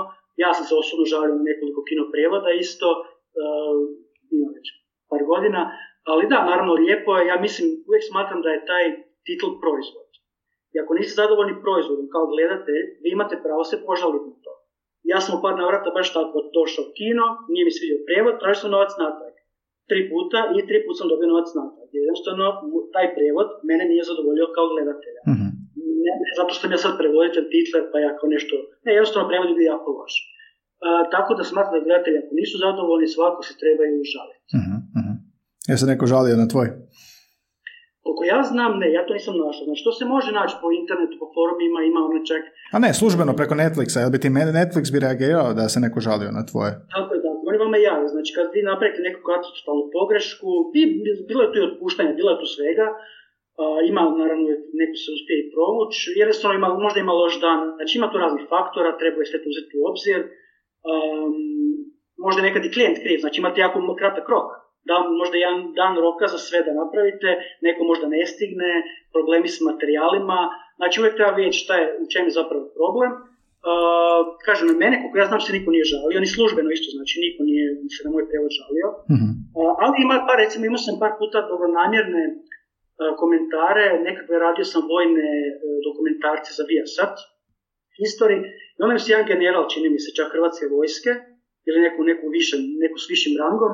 ja 0.45 0.51
sam 0.57 0.65
se 0.69 0.75
osobno 0.83 1.05
žalio 1.13 1.47
nekoliko 1.51 1.81
kino 1.89 2.05
prevoda 2.13 2.51
isto, 2.65 2.89
uh, 3.41 3.79
ima 4.37 4.49
već 4.57 4.67
par 5.11 5.23
godina, 5.33 5.63
ali 6.11 6.31
da, 6.33 6.39
naravno 6.51 6.73
lijepo 6.83 7.11
je, 7.17 7.29
ja 7.33 7.37
mislim, 7.47 7.67
uvijek 7.89 8.05
smatram 8.11 8.41
da 8.45 8.51
je 8.53 8.67
taj 8.71 8.85
titl 9.27 9.51
proizvod. 9.63 10.09
I 10.73 10.75
ako 10.83 10.91
niste 10.95 11.21
zadovoljni 11.23 11.61
proizvodom 11.65 12.07
kao 12.15 12.25
gledate, 12.33 12.75
vi 13.03 13.09
imate 13.13 13.43
pravo 13.45 13.63
se 13.71 13.77
požaliti 13.87 14.29
na 14.33 14.37
to. 14.45 14.53
Ja 15.13 15.19
sam 15.25 15.33
u 15.37 15.43
par 15.45 15.55
navrata 15.61 15.91
baš 15.99 16.09
tako 16.17 16.37
došao 16.59 16.93
kino, 16.99 17.27
nije 17.53 17.65
mi 17.65 17.73
svidio 17.77 18.05
prevod, 18.09 18.35
tražio 18.41 18.61
sam 18.63 18.75
novac 18.77 18.93
natrag. 19.05 19.35
Tri 19.91 20.01
puta 20.11 20.39
i 20.57 20.59
tri 20.69 20.79
puta 20.85 20.97
sam 20.99 21.11
dobio 21.13 21.33
novac 21.33 21.49
natrag. 21.61 21.89
Jednostavno, 22.03 22.45
taj 22.95 23.07
prevod 23.17 23.49
mene 23.69 23.85
nije 23.91 24.09
zadovoljio 24.11 24.47
kao 24.57 24.67
gledatelja. 24.75 25.23
Mm-hmm 25.31 25.52
ne, 26.07 26.13
zato 26.39 26.51
što 26.53 26.61
sam 26.63 26.75
ja 26.75 26.81
sad 26.85 26.93
prevoditelj 27.01 27.47
Titler, 27.53 27.85
pa 27.93 27.97
ja 28.05 28.11
kao 28.19 28.29
nešto, 28.37 28.55
ne, 28.85 28.91
jednostavno 28.97 29.29
prevod 29.31 29.49
je 29.61 29.73
jako 29.75 29.89
loš. 29.99 30.15
Uh, 30.87 31.03
tako 31.15 31.31
da 31.39 31.43
smatram 31.51 31.75
da 31.79 31.87
gledatelji 31.87 32.19
ako 32.21 32.33
nisu 32.41 32.57
zadovoljni, 32.67 33.15
svako 33.17 33.41
se 33.49 33.53
trebaju 33.63 33.95
žaliti. 34.15 34.45
Uh-huh, 34.59 34.79
uh-huh. 34.99 35.17
Ja 35.71 35.77
se 35.79 35.91
neko 35.93 36.05
žalio 36.13 36.37
na 36.43 36.49
tvoj? 36.53 36.69
Koliko 38.05 38.23
ja 38.35 38.41
znam, 38.53 38.73
ne, 38.83 38.89
ja 38.97 39.03
to 39.07 39.13
nisam 39.19 39.35
našao. 39.47 39.65
Znači, 39.69 39.83
to 39.87 39.93
se 39.99 40.05
može 40.15 40.31
naći 40.41 40.55
po 40.63 40.69
internetu, 40.81 41.15
po 41.23 41.27
forumima, 41.35 41.79
ima 41.83 42.01
ono 42.09 42.19
čak... 42.31 42.43
A 42.75 42.77
ne, 42.85 42.91
službeno 43.01 43.33
preko 43.41 43.55
Netflixa, 43.63 43.99
jel 44.01 44.11
bi 44.15 44.23
ti 44.23 44.29
Netflix 44.61 44.85
bi 44.95 45.05
reagirao 45.07 45.49
da 45.59 45.65
se 45.73 45.79
neko 45.85 45.99
žalio 46.07 46.31
na 46.39 46.43
tvoje? 46.51 46.73
Tako 46.95 47.11
je, 47.15 47.21
tako. 47.25 47.41
Oni 47.49 47.59
vama 47.65 47.79
jave. 47.89 48.07
Znači, 48.15 48.31
kad 48.37 48.47
vi 48.55 48.61
napravite 48.71 49.01
neku 49.09 49.21
katastrofalnu 49.31 49.85
pogrešku, 49.97 50.49
bilo 51.29 51.41
je 51.45 51.51
tu 51.53 51.59
i 51.61 51.67
otpuštanja, 51.71 52.19
bilo 52.21 52.31
je 52.33 52.41
tu 52.43 52.49
svega, 52.57 52.87
ima 53.91 54.03
naravno 54.23 54.45
neko 54.81 54.97
se 55.03 55.09
uspije 55.17 55.37
i 55.41 55.51
provući, 55.55 56.05
jednostavno 56.23 56.55
ima, 56.57 56.69
možda 56.85 56.99
ima 57.01 57.13
loš 57.21 57.35
dan, 57.47 57.59
znači 57.77 57.93
ima 57.99 58.09
tu 58.11 58.17
raznih 58.25 58.45
faktora, 58.53 58.99
treba 59.01 59.19
je 59.21 59.31
sve 59.31 59.39
to 59.43 59.49
uzeti 59.53 59.79
u 59.81 59.83
obzir, 59.91 60.19
um, 60.91 61.35
možda 62.25 62.39
je 62.41 62.49
nekad 62.49 62.63
i 62.65 62.75
klijent 62.75 62.99
kriv, 63.05 63.19
znači 63.25 63.37
imate 63.41 63.61
jako 63.61 63.79
kratak 64.01 64.27
rok, 64.35 64.49
da, 64.89 64.95
možda 65.21 65.35
jedan 65.37 65.59
dan 65.81 65.93
roka 66.05 66.27
za 66.35 66.39
sve 66.47 66.59
da 66.67 66.81
napravite, 66.83 67.29
neko 67.67 67.81
možda 67.91 68.07
ne 68.15 68.23
stigne, 68.33 68.73
problemi 69.15 69.49
s 69.55 69.59
materijalima, 69.69 70.39
znači 70.79 70.97
uvijek 71.01 71.15
treba 71.17 71.33
vidjeti 71.39 71.63
šta 71.63 71.75
je, 71.81 71.87
u 72.03 72.05
čem 72.13 72.25
je 72.29 72.39
zapravo 72.41 72.65
problem. 72.79 73.13
Uh, 73.71 74.21
kažem, 74.47 74.67
na 74.73 74.77
mene, 74.83 74.95
koliko 75.01 75.19
ja 75.19 75.31
znam 75.31 75.41
se 75.43 75.57
niko 75.57 75.69
nije 75.75 75.91
žalio, 75.93 76.25
ni 76.25 76.35
službeno 76.37 76.69
isto, 76.71 76.89
znači 76.97 77.15
niko 77.25 77.41
nije 77.49 77.67
se 77.95 78.01
na 78.07 78.11
moj 78.15 78.25
prevod 78.31 78.53
žalio, 78.61 78.89
uh, 79.59 79.73
ali 79.83 79.95
ima 79.97 80.17
par, 80.27 80.37
recimo 80.45 80.63
imao 80.65 80.85
sam 80.87 81.01
par 81.03 81.13
puta 81.21 81.39
dobronamjerne 81.51 82.23
E, 82.27 82.52
komentare, 83.23 83.85
nekakve 84.09 84.35
radio 84.47 84.65
sam 84.65 84.83
vojne 84.95 85.29
e, 85.43 85.49
dokumentarce 85.87 86.51
za 86.59 86.65
Viasat, 86.71 87.15
History, 87.99 88.39
i 88.77 88.79
onda 88.83 88.99
se 88.99 89.13
jedan 89.13 89.27
general, 89.33 89.65
čini 89.73 89.89
mi 89.95 90.01
se 90.05 90.17
čak 90.19 90.29
Hrvatske 90.35 90.65
vojske, 90.75 91.11
ili 91.69 91.79
neku, 91.87 92.01
neku, 92.11 92.27
više, 92.37 92.57
neku 92.83 92.97
s 93.05 93.07
višim 93.13 93.35
rangom, 93.43 93.73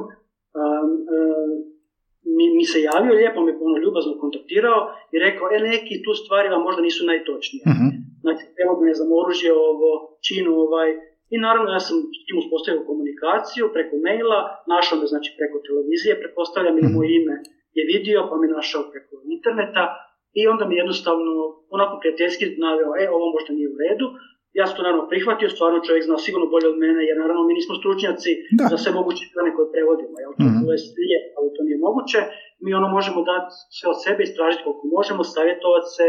mi, 2.36 2.44
mi 2.58 2.64
se 2.72 2.78
javio, 2.90 3.18
lijepo 3.20 3.40
me 3.44 3.52
ono 3.68 3.76
ljubazno 3.84 4.20
kontaktirao 4.22 4.80
i 5.12 5.16
rekao, 5.26 5.46
e 5.54 5.58
neki 5.72 5.94
tu 6.04 6.12
stvari 6.20 6.48
vam 6.54 6.62
možda 6.68 6.80
nisu 6.88 7.02
najtočnije. 7.10 7.64
Uh-huh. 7.66 7.90
Znači, 8.22 8.42
evo 8.62 8.72
ne 8.88 8.94
znam, 8.98 9.08
oružje 9.20 9.50
ovo, 9.70 9.90
činu 10.26 10.52
ovaj, 10.66 10.88
i 11.34 11.36
naravno 11.46 11.68
ja 11.76 11.80
sam 11.86 11.96
s 12.18 12.20
tim 12.26 12.36
uspostavio 12.42 12.88
komunikaciju 12.90 13.64
preko 13.76 13.94
maila, 14.04 14.38
našao 14.74 14.96
me 15.00 15.06
znači 15.12 15.30
preko 15.38 15.56
televizije, 15.66 16.20
pretpostavljam 16.22 16.76
uh-huh. 16.76 16.94
moje 16.96 17.08
ime 17.20 17.36
je 17.78 17.88
vidio, 17.92 18.26
pa 18.30 18.34
me 18.40 18.56
našao 18.58 18.82
preko 18.92 19.14
interneta 19.36 19.84
i 20.40 20.42
onda 20.52 20.64
mi 20.66 20.74
jednostavno 20.82 21.32
onako 21.76 21.94
prijateljski 22.00 22.44
naveo, 22.64 22.90
e 23.02 23.04
ovo 23.16 23.26
možda 23.34 23.50
nije 23.56 23.68
u 23.74 23.78
redu, 23.84 24.06
ja 24.58 24.64
sam 24.66 24.74
to 24.76 24.82
naravno 24.86 25.10
prihvatio, 25.12 25.54
stvarno 25.54 25.84
čovjek 25.86 26.04
zna 26.08 26.16
sigurno 26.26 26.46
bolje 26.54 26.68
od 26.72 26.78
mene, 26.84 27.00
jer 27.08 27.16
naravno 27.22 27.42
mi 27.46 27.58
nismo 27.58 27.74
stručnjaci 27.80 28.30
da. 28.58 28.64
za 28.72 28.76
sve 28.82 28.90
moguće 28.98 29.22
strane 29.30 29.50
koje 29.54 29.72
prevodimo, 29.74 30.14
jel? 30.22 30.32
Mm-hmm. 30.34 30.60
To 30.62 30.68
je 30.74 30.78
slijed, 30.88 31.24
ali 31.36 31.54
to 31.54 31.60
nije 31.66 31.78
moguće. 31.86 32.18
Mi 32.64 32.70
ono 32.80 32.88
možemo 32.96 33.20
dati 33.32 33.50
sve 33.76 33.86
od 33.94 33.98
sebe, 34.04 34.20
istražiti 34.24 34.64
koliko 34.64 34.84
možemo, 34.96 35.20
savjetovati 35.34 35.88
se, 35.96 36.06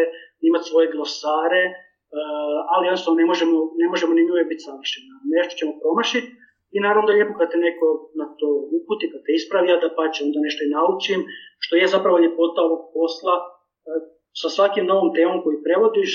imati 0.50 0.70
svoje 0.70 0.88
glosare, 0.94 1.64
uh, 1.74 2.60
ali 2.74 2.88
jednostavno 2.88 3.18
ne 3.22 3.28
možemo, 3.32 3.56
ne 3.82 3.88
možemo 3.92 4.12
ni 4.14 4.32
uvijek 4.34 4.48
biti 4.52 4.66
savršeni. 4.68 5.08
Nešto 5.36 5.54
ćemo 5.60 5.72
promašiti 5.82 6.30
i 6.76 6.78
naravno 6.86 7.06
da 7.06 7.12
je 7.12 7.18
lijepo 7.18 7.36
kad 7.40 7.48
te 7.52 7.58
neko 7.68 7.88
na 8.22 8.26
to 8.40 8.50
uputi, 8.78 9.12
kad 9.12 9.22
te 9.26 9.32
ispravlja, 9.40 9.76
da 9.84 9.90
pa 9.98 10.04
će 10.14 10.20
onda 10.28 10.40
nešto 10.48 10.62
i 10.64 10.74
naučim, 10.78 11.20
što 11.64 11.74
je 11.76 11.94
zapravo 11.96 12.18
ljepota 12.24 12.60
ovog 12.68 12.82
posla. 12.96 13.36
Uh, 13.42 14.20
sa 14.42 14.50
svakim 14.50 14.86
novom 14.86 15.10
temom 15.16 15.38
koju 15.44 15.58
prevodiš, 15.68 16.12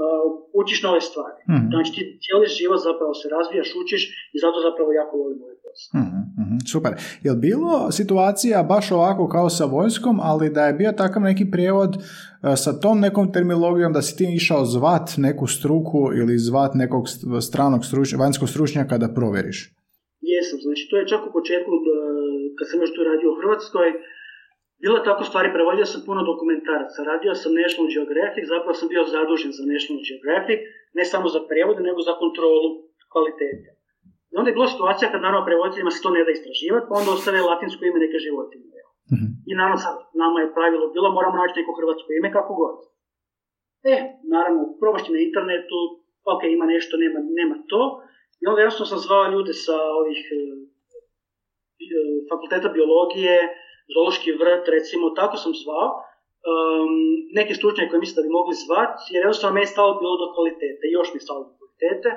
uh, 0.00 0.24
učiš 0.60 0.82
nove 0.82 1.00
stvari. 1.00 1.40
Mm-hmm. 1.50 1.70
Znači 1.72 1.90
ti 1.94 2.02
cijeli 2.22 2.46
život 2.60 2.80
zapravo 2.88 3.14
se 3.20 3.26
razvijaš, 3.36 3.70
učiš 3.82 4.02
i 4.34 4.36
zato 4.44 4.56
zapravo 4.68 4.90
jako 5.00 5.12
volim 5.22 5.38
ovaj 5.44 5.58
posao. 5.64 5.92
Mm-hmm. 6.00 6.58
Super. 6.72 6.92
Je 7.24 7.30
li 7.32 7.44
bilo 7.48 7.92
situacija 7.98 8.68
baš 8.72 8.86
ovako 8.92 9.28
kao 9.28 9.48
sa 9.50 9.64
vojskom, 9.64 10.16
ali 10.30 10.54
da 10.56 10.62
je 10.66 10.78
bio 10.80 10.92
takav 10.92 11.22
neki 11.22 11.44
prijevod 11.54 11.92
uh, 11.96 12.02
sa 12.62 12.80
tom 12.80 12.96
nekom 13.00 13.32
terminologijom 13.32 13.92
da 13.92 14.02
si 14.02 14.16
ti 14.18 14.24
išao 14.38 14.64
zvat 14.64 15.06
neku 15.16 15.46
struku 15.46 16.00
ili 16.20 16.38
zvat 16.38 16.72
nekog 16.74 17.04
stranog 17.48 17.84
stručnjaka, 17.84 18.22
vanjskog 18.24 18.48
stručnjaka 18.48 18.98
da 18.98 19.14
provjeriš? 19.14 19.77
Jesam, 20.32 20.58
znači 20.66 20.82
to 20.90 20.94
je 20.96 21.10
čak 21.12 21.22
u 21.28 21.34
početku 21.38 21.72
uh, 21.76 21.82
kad 22.56 22.64
sam 22.68 22.80
još 22.82 22.92
tu 22.94 23.00
radio 23.10 23.28
u 23.30 23.38
Hrvatskoj, 23.40 23.88
bilo 24.84 24.98
tako 25.08 25.22
stvari, 25.28 25.54
prevodio 25.56 25.86
sam 25.92 26.00
puno 26.08 26.20
dokumentaraca, 26.30 27.08
radio 27.12 27.32
sam 27.40 27.58
National 27.62 27.88
Geographic, 27.94 28.44
zapravo 28.54 28.74
sam 28.78 28.88
bio 28.92 29.02
zadužen 29.14 29.50
za 29.58 29.64
National 29.72 30.00
Geographic, 30.08 30.60
ne 30.98 31.04
samo 31.12 31.26
za 31.34 31.40
prevode, 31.50 31.80
nego 31.88 32.00
za 32.08 32.14
kontrolu 32.22 32.68
kvalitete. 33.12 33.68
I 34.32 34.34
onda 34.38 34.48
je 34.48 34.56
bila 34.58 34.68
situacija 34.74 35.06
kad 35.12 35.20
naravno 35.22 35.48
prevoditeljima 35.48 35.92
se 35.92 36.04
to 36.04 36.10
ne 36.16 36.26
da 36.26 36.32
istraživati, 36.34 36.88
pa 36.88 36.94
onda 37.00 37.10
ostave 37.12 37.48
latinsko 37.50 37.82
ime 37.84 37.98
neke 38.04 38.18
životinje. 38.26 38.68
Mm-hmm. 39.12 39.30
I 39.50 39.52
naravno 39.60 39.78
sad 39.86 39.96
nama 40.22 40.38
je 40.40 40.54
pravilo 40.56 40.86
bilo, 40.94 41.16
moramo 41.18 41.36
naći 41.42 41.58
neko 41.58 41.72
hrvatsko 41.78 42.08
ime 42.12 42.28
kako 42.36 42.52
god. 42.62 42.76
E, 43.94 43.96
naravno, 44.34 44.60
probaš 44.80 45.02
na 45.14 45.18
internetu, 45.26 45.78
ok, 46.32 46.42
ima 46.44 46.66
nešto, 46.74 46.92
nema, 47.02 47.18
nema 47.40 47.56
to. 47.70 47.82
Onda 48.48 48.60
jasno 48.62 48.84
sam 48.86 48.98
zvao 49.06 49.32
ljude 49.32 49.52
sa 49.66 49.76
ovih 50.00 50.20
e, 50.34 50.38
fakulteta 52.30 52.68
biologije, 52.76 53.36
zoološki 53.94 54.30
vrt, 54.40 54.64
recimo, 54.76 55.04
tako 55.20 55.36
sam 55.42 55.52
zvao, 55.62 55.88
um, 56.52 56.92
neke 57.38 57.52
stručnjake 57.58 57.90
koje 57.90 58.04
mislim 58.04 58.18
da 58.18 58.26
bi 58.26 58.36
mogli 58.38 58.54
zvati, 58.64 59.00
jer 59.12 59.20
jednostavno 59.22 59.54
me 59.54 59.62
je 59.62 59.72
stalo 59.74 59.90
bilo 60.02 60.14
do 60.22 60.28
kvalitete, 60.34 60.84
još 60.96 61.08
mi 61.10 61.18
je 61.18 61.26
stalo 61.26 61.40
do 61.46 61.52
kvalitete 61.56 62.10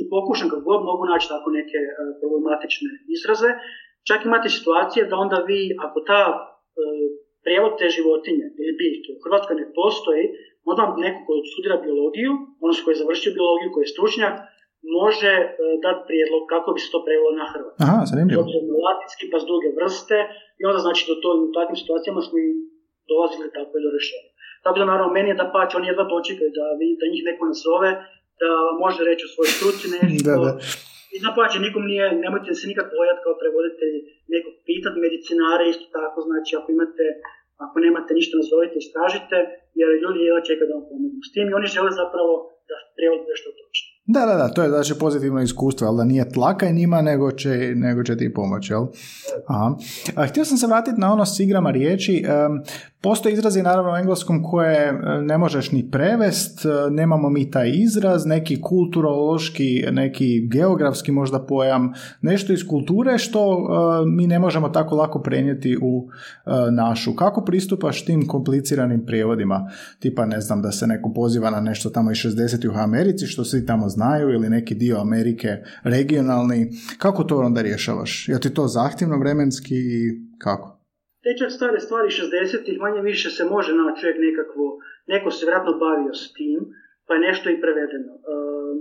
i 0.00 0.02
pokušam 0.14 0.48
kako 0.50 0.68
god 0.70 0.80
mogu 0.90 1.04
naći 1.12 1.30
tako 1.34 1.48
neke 1.58 1.78
uh, 1.86 1.92
problematične 2.20 2.90
izraze. 3.16 3.50
Čak 4.08 4.20
imate 4.22 4.48
situacije 4.58 5.02
da 5.10 5.16
onda 5.24 5.38
vi, 5.50 5.60
ako 5.86 5.98
ta 6.10 6.22
uh, 6.32 6.38
prijevod 7.44 7.72
te 7.78 7.86
životinje 7.96 8.46
ili 8.60 8.78
biljke 8.82 9.08
u 9.12 9.22
Hrvatskoj 9.24 9.54
ne 9.62 9.66
postoji, 9.78 10.24
onda 10.70 10.80
vam 10.82 11.00
neko 11.06 11.20
koji 11.26 11.50
studira 11.52 11.76
biologiju, 11.86 12.32
odnosno 12.62 12.82
koji 12.84 12.94
je 12.94 13.02
završio 13.04 13.36
biologiju, 13.38 13.72
koji 13.74 13.84
je 13.84 13.94
stručnjak, 13.94 14.34
može 14.98 15.34
uh, 15.44 15.48
dati 15.84 16.02
prijedlog 16.08 16.42
kako 16.52 16.68
bi 16.74 16.80
se 16.82 16.88
to 16.94 17.00
prevelo 17.06 17.30
na 17.40 17.46
hrvatski. 17.52 17.80
Aha, 17.84 17.98
zanimljivo. 18.10 18.42
latinski 18.86 19.24
pa 19.32 19.38
s 19.42 19.44
druge 19.50 19.68
vrste 19.78 20.16
i 20.60 20.62
onda 20.68 20.78
znači 20.86 21.02
do 21.10 21.14
to, 21.22 21.28
u 21.46 21.52
takvim 21.58 21.78
situacijama 21.82 22.20
smo 22.26 22.36
i 22.46 22.48
dolazili 23.10 23.54
tako 23.56 23.74
do 23.84 23.90
rješenja. 23.96 24.30
Tako 24.64 24.76
da 24.80 24.90
naravno 24.92 25.10
meni 25.16 25.28
je 25.32 25.40
da 25.40 25.46
pač, 25.56 25.70
oni 25.78 25.90
jedva 25.90 26.04
dočekaju 26.12 26.50
da, 26.58 26.66
da 27.00 27.04
njih 27.12 27.22
neko 27.30 27.44
nazove, 27.52 27.90
da 28.42 28.50
može 28.84 29.00
reći 29.10 29.22
o 29.24 29.32
svojoj 29.32 29.52
struci 29.58 29.84
nešto. 29.92 30.28
da, 30.28 30.36
da. 30.46 30.52
I 31.14 31.16
da 31.24 31.30
pače, 31.38 31.58
nikom 31.66 31.84
nije, 31.90 32.06
nemojte 32.24 32.58
se 32.60 32.70
nikad 32.70 32.86
bojati 32.96 33.22
kao 33.24 33.34
prevoditelji 33.40 33.98
nekog 34.34 34.54
pitat, 34.68 34.94
medicinare 35.04 35.64
isto 35.66 35.86
tako, 35.98 36.18
znači 36.28 36.50
ako 36.58 36.68
imate 36.76 37.04
ako 37.64 37.74
nemate 37.84 38.12
ništa 38.18 38.34
nazovite, 38.40 38.76
istražite, 38.78 39.36
jer 39.80 39.88
ljudi 40.02 40.18
jedva 40.20 40.42
čekaju 40.48 40.68
da 40.68 40.76
vam 40.78 40.86
pomognu 40.90 41.20
s 41.28 41.30
tim 41.34 41.46
i 41.48 41.56
oni 41.58 41.68
žele 41.76 41.90
zapravo 42.02 42.32
da 42.68 42.76
prijevod 42.96 43.20
bude 43.24 43.36
što 43.40 43.50
točno. 43.60 43.87
Da, 44.10 44.26
da, 44.26 44.36
da, 44.36 44.48
to 44.48 44.62
je 44.62 44.68
znači 44.68 44.94
pozitivno 45.00 45.42
iskustvo, 45.42 45.86
ali 45.88 45.96
da 45.96 46.04
nije 46.04 46.30
tlaka 46.30 46.70
njima, 46.70 47.02
nego 47.02 47.32
će, 47.32 47.72
nego 47.74 48.02
će 48.02 48.16
ti 48.16 48.34
pomoći, 48.34 48.72
jel? 48.72 48.86
Aha. 49.46 49.74
A, 50.14 50.26
htio 50.26 50.44
sam 50.44 50.58
se 50.58 50.66
vratiti 50.66 51.00
na 51.00 51.12
ono 51.12 51.26
s 51.26 51.40
igrama 51.40 51.70
riječi. 51.70 52.24
Um, 52.48 52.62
Postoje 53.00 53.32
izrazi 53.32 53.62
naravno 53.62 53.92
u 53.92 53.96
engleskom 53.96 54.42
koje 54.42 54.88
e, 54.88 55.22
ne 55.22 55.38
možeš 55.38 55.72
ni 55.72 55.90
prevest, 55.90 56.64
e, 56.64 56.90
nemamo 56.90 57.30
mi 57.30 57.50
taj 57.50 57.70
izraz, 57.74 58.26
neki 58.26 58.60
kulturološki, 58.60 59.84
neki 59.92 60.48
geografski 60.48 61.12
možda 61.12 61.46
pojam, 61.46 61.92
nešto 62.20 62.52
iz 62.52 62.66
kulture 62.68 63.18
što 63.18 63.52
e, 63.52 64.06
mi 64.06 64.26
ne 64.26 64.38
možemo 64.38 64.68
tako 64.68 64.96
lako 64.96 65.22
prenijeti 65.22 65.78
u 65.82 66.08
našu. 66.70 67.14
Kako 67.14 67.44
pristupaš 67.44 68.04
tim 68.04 68.26
kompliciranim 68.28 69.06
prijevodima? 69.06 69.70
Tipa 69.98 70.26
ne 70.26 70.40
znam 70.40 70.62
da 70.62 70.72
se 70.72 70.86
neko 70.86 71.12
poziva 71.12 71.50
na 71.50 71.60
nešto 71.60 71.90
tamo 71.90 72.10
iz 72.10 72.16
60 72.16 72.68
u 72.68 72.78
Americi 72.78 73.26
što 73.26 73.44
svi 73.44 73.66
tamo 73.66 73.88
znaju 73.88 74.30
ili 74.30 74.50
neki 74.50 74.74
dio 74.74 75.00
Amerike 75.00 75.48
regionalni. 75.82 76.70
Kako 76.98 77.24
to 77.24 77.38
onda 77.38 77.62
rješavaš? 77.62 78.28
Je 78.28 78.40
ti 78.40 78.54
to 78.54 78.68
zahtjevno 78.68 79.18
vremenski 79.18 79.74
i 79.74 80.20
kako? 80.38 80.77
Te 81.22 81.30
čak 81.38 81.50
stare 81.56 81.80
stvari 81.86 82.08
60-ih 82.20 82.76
manje 82.84 83.00
više 83.10 83.28
se 83.36 83.44
može 83.54 83.72
naći 83.74 84.00
čovjek 84.00 84.18
nekakvo, 84.28 84.64
neko 85.12 85.28
se 85.30 85.44
vjerojatno 85.46 85.80
bavio 85.84 86.14
s 86.22 86.24
tim, 86.36 86.60
pa 87.06 87.10
je 87.14 87.26
nešto 87.28 87.46
i 87.50 87.60
prevedeno. 87.64 88.12
Um, 88.32 88.76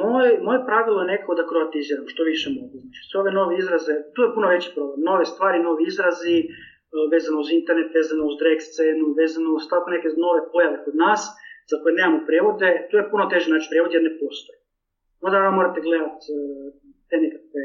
moje, 0.00 0.30
moje 0.46 0.60
pravilo 0.68 0.98
je 1.00 1.10
nekako 1.12 1.32
da 1.38 1.48
kroatiziram 1.50 2.06
što 2.12 2.22
više 2.32 2.48
mogu. 2.58 2.76
Znači, 2.82 3.00
sve 3.08 3.16
ove 3.20 3.32
nove 3.40 3.52
izraze, 3.62 3.94
tu 4.14 4.20
je 4.22 4.34
puno 4.34 4.46
veći 4.54 4.70
problem. 4.76 5.00
Nove 5.10 5.24
stvari, 5.32 5.66
novi 5.68 5.82
izrazi, 5.92 6.36
uh, 6.46 6.50
vezano 7.14 7.36
uz 7.44 7.48
internet, 7.58 7.88
vezano 7.98 8.22
uz 8.30 8.34
drag 8.42 8.58
scenu, 8.68 9.06
vezano 9.22 9.48
uz 9.58 9.64
tako 9.72 9.86
neke 9.94 10.08
nove 10.26 10.40
pojave 10.52 10.78
kod 10.84 10.94
nas, 11.06 11.22
za 11.70 11.76
koje 11.80 11.92
nemamo 11.98 12.26
prevode, 12.30 12.68
tu 12.88 12.94
je 12.96 13.10
puno 13.10 13.24
teže 13.32 13.48
naći 13.54 13.70
prevod 13.72 13.90
jer 13.94 14.02
ne 14.08 14.12
postoji. 14.20 14.58
Onda 15.26 15.38
morate 15.58 15.80
gledati 15.86 16.24
uh, 16.34 16.38
te 17.08 17.16
nekakve 17.24 17.62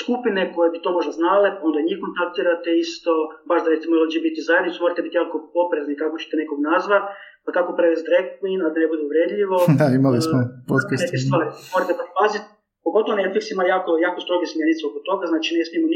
skupine 0.00 0.42
koje 0.54 0.68
bi 0.74 0.82
to 0.84 0.90
možda 0.98 1.12
znale, 1.20 1.48
onda 1.66 1.78
njih 1.88 1.98
kontaktirate 2.04 2.70
isto, 2.84 3.12
baš 3.50 3.60
da 3.64 3.68
recimo 3.74 3.92
LGBT 4.04 4.36
zajednicu, 4.48 4.82
morate 4.84 5.02
biti 5.06 5.20
jako 5.22 5.36
poprezni 5.56 5.94
kako 6.02 6.14
ćete 6.22 6.34
nekog 6.42 6.58
nazvat, 6.70 7.04
pa 7.44 7.50
kako 7.56 7.70
prevesti 7.78 8.08
drag 8.10 8.26
queen, 8.38 8.60
a 8.64 8.68
da 8.72 8.78
ne 8.82 8.88
bude 8.92 9.02
uvredljivo. 9.08 9.56
Da, 9.80 9.86
imali 10.00 10.20
smo 10.26 10.38
podcast. 10.72 11.02
Neke 11.04 11.18
stvari, 11.24 11.46
morate 11.72 11.92
pa 11.98 12.04
paziti, 12.18 12.46
pogotovo 12.86 13.14
Netflix 13.20 13.44
ima 13.54 13.64
jako, 13.74 13.90
jako 14.06 14.18
stroge 14.24 14.46
smjernice 14.52 14.82
oko 14.88 15.00
toga, 15.08 15.24
znači 15.32 15.50
ne 15.58 15.64
smijemo 15.68 15.86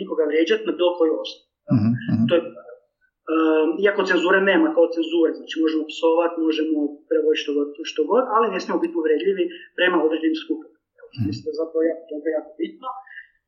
nikoga 0.00 0.24
vrijeđati 0.30 0.66
na 0.68 0.74
bilo 0.78 0.92
koji 0.98 1.10
osnovu. 1.22 1.44
Uh-huh, 1.72 1.92
uh-huh. 2.10 2.24
To 2.28 2.32
je, 2.36 2.40
um, 2.44 3.68
iako 3.84 4.00
cenzure 4.10 4.40
nema 4.52 4.68
kao 4.76 4.86
cenzure, 4.94 5.30
znači 5.40 5.54
možemo 5.64 5.84
psovati, 5.92 6.36
možemo 6.46 6.78
prevoditi 7.08 7.42
što 7.42 7.50
god, 7.56 7.68
što 7.90 8.00
god, 8.10 8.24
ali 8.34 8.52
ne 8.54 8.58
smijemo 8.62 8.84
biti 8.84 8.98
uvredljivi 9.00 9.44
prema 9.78 9.96
određenim 10.06 10.38
skupinama. 10.44 10.80
Uh-huh. 10.80 11.26
Mislim 11.28 11.42
da 11.44 11.50
je 11.50 11.60
zapravo 11.62 11.82
jako, 11.92 12.12
jako 12.38 12.52
bitno. 12.62 12.88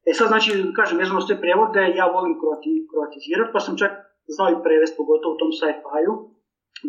E 0.09 0.11
sad, 0.19 0.29
znači, 0.33 0.51
kažem, 0.79 0.99
vezano 1.03 1.21
s 1.21 1.29
te 1.29 1.37
prevode, 1.45 1.83
ja 2.01 2.07
volim 2.16 2.35
kroatizirati, 2.90 3.53
pa 3.55 3.61
sam 3.61 3.79
čak 3.83 3.92
znao 4.35 4.49
i 4.51 4.62
prevest, 4.66 4.95
pogotovo 5.01 5.35
u 5.35 5.40
tom 5.40 5.53
sci-fi-u, 5.59 6.14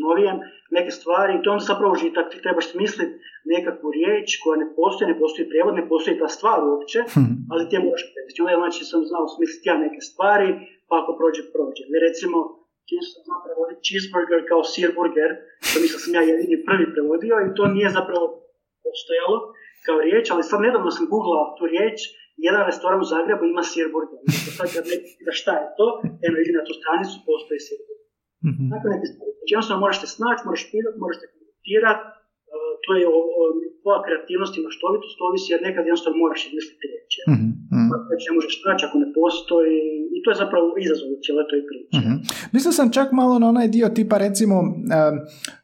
novijem, 0.05 0.37
neke 0.77 0.91
stvari, 0.99 1.31
i 1.33 1.41
to 1.43 1.47
onda 1.53 1.69
zapravo 1.71 1.93
žitak, 2.03 2.25
ti 2.31 2.43
trebaš 2.43 2.67
smisliti 2.73 3.13
nekakvu 3.53 3.87
riječ 3.97 4.27
koja 4.43 4.55
ne 4.63 4.67
postoji, 4.77 5.11
ne 5.11 5.19
postoji 5.21 5.49
prijevod, 5.51 5.73
ne 5.79 5.85
postoji 5.91 6.19
ta 6.21 6.27
stvar 6.37 6.59
uopće, 6.69 6.99
hmm. 7.13 7.35
ali 7.51 7.67
ti 7.67 7.75
je 7.75 7.85
moraš 7.85 8.03
prevesti. 8.11 8.41
Onda 8.41 8.55
znači 8.61 8.81
sam 8.91 9.01
znao 9.11 9.25
smisliti 9.35 9.69
ja 9.69 9.75
neke 9.85 10.01
stvari, 10.09 10.49
pa 10.89 10.95
ako 11.01 11.11
prođe, 11.19 11.41
prođe. 11.53 11.83
Jer 11.93 12.01
recimo, 12.09 12.37
čim 12.87 13.01
sam 13.09 13.21
znao 13.27 13.39
prevoditi 13.45 13.85
cheeseburger 13.87 14.41
kao 14.51 14.61
sirburger, 14.71 15.29
to 15.69 15.75
mislim 15.83 15.99
sam 16.03 16.11
ja 16.17 16.23
jedini 16.31 16.65
prvi 16.67 16.85
prevodio 16.93 17.35
i 17.39 17.53
to 17.57 17.63
nije 17.75 17.95
zapravo 17.97 18.25
postojalo 18.83 19.37
kao 19.85 19.97
riječ, 20.07 20.25
ali 20.33 20.49
sad 20.49 20.59
nedavno 20.67 20.91
sam 20.97 21.05
googlao 21.13 21.45
tu 21.57 21.63
riječ 21.73 21.97
jedan 22.45 22.61
restoran 22.69 22.99
u 23.01 23.09
Zagrebu 23.13 23.43
ima 23.45 23.63
sirburger. 23.71 24.19
Sad 24.57 24.67
kad 24.73 24.83
neki 24.93 25.11
da 25.27 25.33
šta 25.39 25.51
je 25.59 25.67
to, 25.79 25.87
eno 26.25 26.35
ide 26.41 26.53
na 26.59 26.63
tu 26.67 26.73
stranicu, 26.79 27.15
postoji 27.29 27.59
sirburger. 27.67 28.07
Mm-hmm. 28.47 28.67
Dakle, 28.73 28.87
neke 28.93 29.07
stvari. 29.11 29.33
Znači, 29.37 29.51
jednostavno 29.53 29.83
moraš 29.83 29.97
te 30.01 30.07
snaći, 30.15 30.41
moraš 30.47 30.63
pitati, 30.73 30.97
moraš 31.03 31.17
kontaktirati, 31.21 32.03
uh, 32.53 32.73
to 32.83 32.91
je 32.99 33.05
o, 33.15 33.19
o, 33.39 33.41
tvoja 33.81 33.99
kreativnost 34.05 34.53
i 34.55 34.65
maštovitost 34.67 35.17
ovisi 35.27 35.51
jer 35.53 35.59
nekad 35.67 35.83
jednostavno 35.85 36.17
moraš 36.23 36.41
izmisliti 36.47 36.85
riječi. 36.91 37.19
Mm-hmm. 37.31 37.85
Već 38.11 38.21
ne 38.27 38.33
možeš 38.37 38.53
naći 38.67 38.83
ako 38.87 38.95
ne 39.03 39.09
postoji 39.17 39.77
i 40.15 40.17
to 40.23 40.27
je 40.31 40.41
zapravo 40.43 40.67
izazov 40.85 41.07
u 41.15 41.21
cijeloj 41.23 41.45
toj 41.51 41.61
priči. 41.69 41.95
Mm-hmm. 41.97 42.17
Mislio 42.53 42.73
sam 42.79 42.87
čak 42.97 43.07
malo 43.21 43.33
na 43.41 43.47
onaj 43.53 43.67
dio 43.75 43.87
tipa 43.97 44.15
recimo 44.27 44.55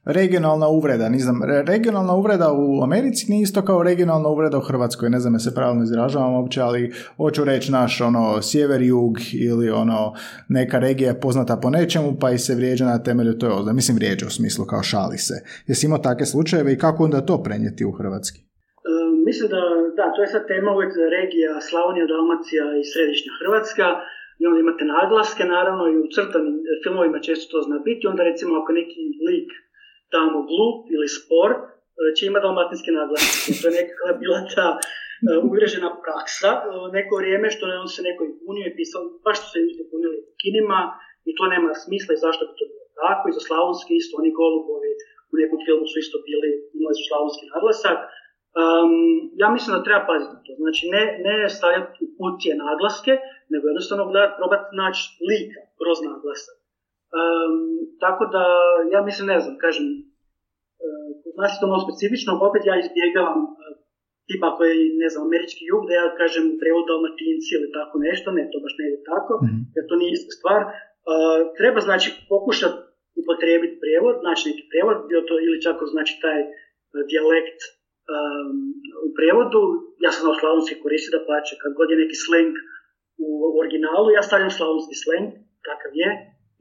regionalna 0.06 0.68
uvreda, 0.68 1.10
znam, 1.18 1.42
regionalna 1.68 2.14
uvreda 2.16 2.52
u 2.54 2.84
Americi 2.84 3.32
nije 3.32 3.44
isto 3.44 3.62
kao 3.62 3.84
regionalna 3.84 4.30
uvreda 4.30 4.58
u 4.58 4.62
Hrvatskoj, 4.62 5.10
ne 5.10 5.20
znam, 5.20 5.34
ja 5.34 5.40
se 5.40 5.56
pravilno 5.56 5.84
izražavam 5.84 6.34
uopće, 6.34 6.62
ali 6.62 6.92
hoću 7.18 7.44
reći 7.44 7.72
naš 7.72 8.02
ono 8.02 8.42
sjever, 8.42 8.82
jug 8.82 9.14
ili 9.34 9.70
ono 9.70 10.14
neka 10.50 10.80
regija 10.80 11.10
je 11.10 11.20
poznata 11.20 11.60
po 11.62 11.70
nečemu 11.70 12.18
pa 12.22 12.32
i 12.32 12.38
se 12.38 12.56
vrijeđa 12.56 12.86
na 12.86 13.04
temelju 13.04 13.38
toj 13.38 13.50
ozda. 13.50 13.74
Mislim 13.74 13.98
vrijeđa 13.98 14.26
u 14.28 14.36
smislu 14.38 14.66
kao 14.66 14.84
šali 14.84 15.18
se. 15.18 15.36
Jesi 15.68 15.86
imao 15.86 16.06
takve 16.10 16.26
slučajeve 16.26 16.74
i 16.74 16.82
kako 16.86 17.04
onda 17.04 17.26
to 17.26 17.44
prenijeti 17.44 17.86
u 17.86 17.92
Hrvatski? 17.92 18.40
E, 18.40 18.94
mislim 19.28 19.48
da, 19.56 19.62
da, 19.98 20.06
to 20.14 20.20
je 20.22 20.34
sad 20.34 20.44
tema 20.54 20.70
uvijek 20.76 20.94
regija 21.18 21.52
Slavonija, 21.70 22.06
Dalmacija 22.14 22.66
i 22.80 22.84
Središnja 22.92 23.32
Hrvatska 23.40 23.88
i 24.40 24.44
onda 24.48 24.60
imate 24.60 24.84
naglaske 24.98 25.44
naravno 25.56 25.84
i 25.88 26.00
u 26.04 26.06
crtanim 26.16 26.56
filmovima 26.84 27.20
često 27.28 27.46
to 27.52 27.60
zna 27.68 27.78
biti, 27.88 28.04
onda 28.12 28.22
recimo 28.30 28.52
ako 28.62 28.72
neki 28.80 29.02
lik 29.30 29.50
tamo 30.16 30.38
glup 30.50 30.78
ili 30.96 31.08
spor, 31.18 31.52
e, 31.56 31.62
će 32.16 32.22
imati 32.26 32.46
dalmatinske 32.46 32.92
naglaske. 33.00 33.50
To 33.60 33.66
je 33.68 33.78
nekakva 33.80 34.12
bila 34.22 34.40
ta 34.56 34.68
e, 34.78 34.82
uvrežena 35.48 35.90
praksa 36.04 36.50
neko 36.98 37.14
vrijeme 37.22 37.48
što 37.54 37.64
on 37.84 37.90
se 37.96 38.02
neko 38.08 38.22
i 38.26 38.36
punio 38.44 38.66
i 38.68 38.76
pisao, 38.78 39.02
baš 39.26 39.36
što 39.40 39.48
se 39.52 39.58
ljudi 39.66 39.84
punili 39.92 40.18
kinima 40.42 40.80
i 41.30 41.32
to 41.38 41.44
nema 41.54 41.70
smisla 41.84 42.12
i 42.14 42.24
zašto 42.26 42.42
bi 42.48 42.54
to 42.60 42.66
bilo 42.72 42.86
tako. 43.02 43.24
I 43.26 43.36
za 43.38 43.42
slavonski 43.48 43.92
isto, 44.02 44.14
oni 44.22 44.38
golubovi 44.42 44.92
u 45.32 45.34
nekom 45.42 45.60
filmu 45.66 45.86
su 45.92 45.96
isto 46.04 46.18
bili, 46.28 46.50
imali 46.78 46.96
su 46.98 47.04
slavonski 47.10 47.44
naglasak. 47.54 48.00
Um, 48.62 48.94
ja 49.42 49.48
mislim 49.56 49.72
da 49.74 49.86
treba 49.88 50.02
paziti 50.12 50.44
to. 50.46 50.52
Znači, 50.64 50.84
ne, 50.96 51.04
ne 51.26 51.34
stavljati 51.58 51.98
u 52.06 52.08
kutije 52.18 52.54
naglaske, 52.66 53.14
nego 53.52 53.64
jednostavno 53.66 54.04
gledati, 54.12 54.38
probati 54.40 54.68
naći 54.82 55.04
lika 55.30 55.62
kroz 55.80 55.98
naglasak. 56.10 56.58
Um, 57.22 57.56
tako 58.04 58.24
da, 58.36 58.46
ja 58.94 59.00
mislim, 59.08 59.26
ne 59.34 59.40
znam, 59.44 59.56
kažem, 59.66 59.86
uh, 60.86 61.10
kod 61.22 61.34
nas 61.42 61.52
je 61.54 61.60
to 61.62 61.68
malo 61.72 61.86
specifično, 61.88 62.32
opet 62.50 62.62
ja 62.66 62.76
izbjegavam 62.78 63.40
uh, 63.48 63.54
tipa 64.28 64.46
ako 64.52 64.62
je, 64.70 64.74
ne 65.04 65.08
znam, 65.12 65.22
američki 65.28 65.64
jug, 65.72 65.82
da 65.88 65.94
ja 66.02 66.06
kažem 66.22 66.46
prevod 66.62 66.86
dalmatinci 66.90 67.50
ili 67.58 67.70
tako 67.78 67.96
nešto, 68.08 68.28
ne, 68.38 68.44
to 68.52 68.58
baš 68.64 68.74
ne 68.80 68.86
ide 68.88 69.00
tako, 69.12 69.32
mm-hmm. 69.36 69.62
jer 69.76 69.84
to 69.90 69.96
nije 70.02 70.12
ista 70.14 70.32
stvar. 70.38 70.62
Uh, 71.12 71.40
treba, 71.58 71.80
znači, 71.88 72.08
pokušati 72.34 72.80
upotrijebiti 73.22 73.80
prijevod, 73.84 74.16
znači 74.24 74.44
neki 74.50 74.64
prijevod, 74.70 74.98
bio 75.10 75.22
to 75.30 75.36
ili 75.46 75.64
čak 75.66 75.78
znači 75.94 76.14
taj 76.26 76.40
dijalekt 77.10 77.60
um, 78.14 78.56
u 79.08 79.10
prijevodu, 79.18 79.62
ja 80.06 80.12
sam 80.14 80.24
na 80.30 80.34
slavonski 80.42 80.76
koristi 80.84 81.14
da 81.16 81.26
plaće, 81.28 81.54
kad 81.62 81.72
god 81.80 81.88
je 81.90 82.02
neki 82.04 82.18
slang 82.24 82.54
u 83.28 83.30
originalu, 83.62 84.08
ja 84.18 84.22
stavljam 84.28 84.52
slavonski 84.58 84.96
slang, 85.04 85.28
kakav 85.68 85.92
je, 86.02 86.10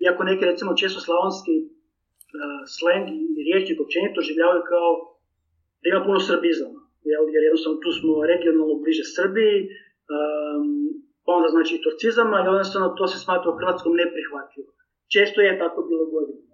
iako 0.06 0.20
neki 0.30 0.42
recimo 0.50 0.70
često 0.82 0.98
slavonski 1.06 1.54
uh, 1.64 2.60
slang 2.76 3.06
i 3.38 3.40
riječnik 3.46 3.78
općenito 3.84 4.26
življavaju 4.28 4.62
kao 4.72 4.88
da 5.80 5.84
ima 5.88 6.00
puno 6.06 6.18
srbizama, 6.30 6.80
jer 7.34 7.42
jednostavno 7.48 7.76
tu 7.84 7.90
smo 7.98 8.10
regionalno 8.32 8.74
bliže 8.84 9.04
Srbiji, 9.16 9.56
um, 10.16 10.64
pa 11.24 11.30
onda 11.38 11.48
znači 11.54 11.74
turcizama 11.84 12.36
i 12.38 12.46
jednostavno 12.50 12.88
to 12.98 13.04
se 13.12 13.18
smatra 13.24 13.48
u 13.50 13.58
Hrvatskom 13.60 13.92
neprihvatljivo. 14.02 14.70
Često 15.14 15.38
je 15.40 15.60
tako 15.62 15.78
bilo 15.90 16.04
godinama. 16.14 16.52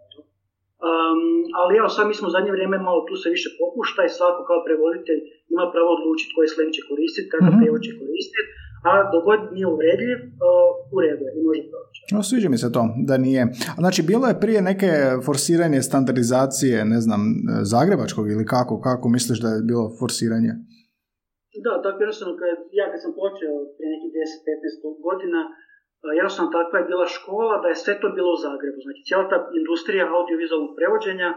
Um, 0.89 1.21
ali 1.61 1.73
evo, 1.81 1.89
sad 1.97 2.05
mi 2.07 2.15
smo 2.19 2.27
u 2.29 2.35
zadnje 2.35 2.53
vrijeme 2.57 2.77
malo 2.89 3.01
tu 3.09 3.15
se 3.23 3.29
više 3.37 3.49
popušta 3.61 4.01
i 4.05 4.15
svako 4.19 4.41
kao 4.49 4.59
prevoditelj 4.67 5.21
ima 5.55 5.65
pravo 5.75 5.91
odlučiti 5.97 6.35
koji 6.37 6.49
slang 6.53 6.71
će 6.77 6.83
koristiti, 6.91 7.31
kakav 7.33 7.45
mm-hmm. 7.45 7.61
prijevod 7.61 7.83
će 7.87 7.93
koristiti, 8.03 8.51
a 8.91 8.91
dogod 9.15 9.41
nije 9.55 9.67
uvredljiv, 9.75 10.19
uh, 10.19 10.95
u 10.95 10.97
redu 11.05 11.23
je 11.27 11.33
i 11.39 11.41
može 11.47 11.63
proći. 11.71 11.99
No, 12.15 12.19
sviđa 12.29 12.49
mi 12.49 12.59
se 12.63 12.69
to, 12.77 12.83
da 13.09 13.15
nije. 13.27 13.43
Znači, 13.83 14.01
bilo 14.11 14.25
je 14.29 14.41
prije 14.45 14.61
neke 14.71 14.91
forsiranje 15.27 15.81
standardizacije, 15.91 16.77
ne 16.95 17.01
znam, 17.05 17.21
zagrebačkog 17.73 18.27
ili 18.35 18.45
kako, 18.55 18.75
kako 18.89 19.07
misliš 19.17 19.39
da 19.45 19.49
je 19.53 19.69
bilo 19.71 19.85
forsiranje? 20.01 20.53
Da, 21.65 21.73
tako 21.85 21.99
jednostavno, 22.05 22.35
kad, 22.41 22.59
ja 22.81 22.87
kad 22.93 22.99
sam 23.05 23.13
počeo 23.23 23.55
prije 23.77 23.89
nekih 23.95 24.11
10-15 24.15 25.09
godina, 25.09 25.41
jednostavno 26.19 26.49
takva 26.59 26.77
je 26.79 26.89
bila 26.91 27.07
škola 27.17 27.55
da 27.63 27.69
je 27.71 27.83
sve 27.85 27.95
to 28.01 28.09
bilo 28.19 28.31
u 28.35 28.43
Zagrebu. 28.47 28.79
Znači 28.87 29.01
cijela 29.07 29.25
ta 29.33 29.39
industrija 29.61 30.05
audiovizualnog 30.19 30.73
prevođenja 30.79 31.29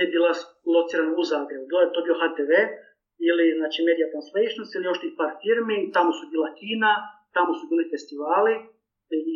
je 0.00 0.04
bila 0.14 0.30
locirana 0.74 1.12
u 1.22 1.24
Zagrebu. 1.32 1.64
Bilo 1.70 1.80
je 1.82 1.94
to 1.94 2.00
bio 2.06 2.16
HTV 2.22 2.52
ili 3.28 3.46
znači 3.58 3.78
Media 3.88 4.08
Translations 4.12 4.70
ili 4.72 4.88
još 4.88 4.98
tih 5.02 5.12
par 5.20 5.32
firmi, 5.42 5.76
tamo 5.96 6.10
su 6.18 6.24
bila 6.32 6.48
kina, 6.60 6.92
tamo 7.36 7.50
su 7.58 7.64
bili 7.70 7.90
festivali 7.92 8.54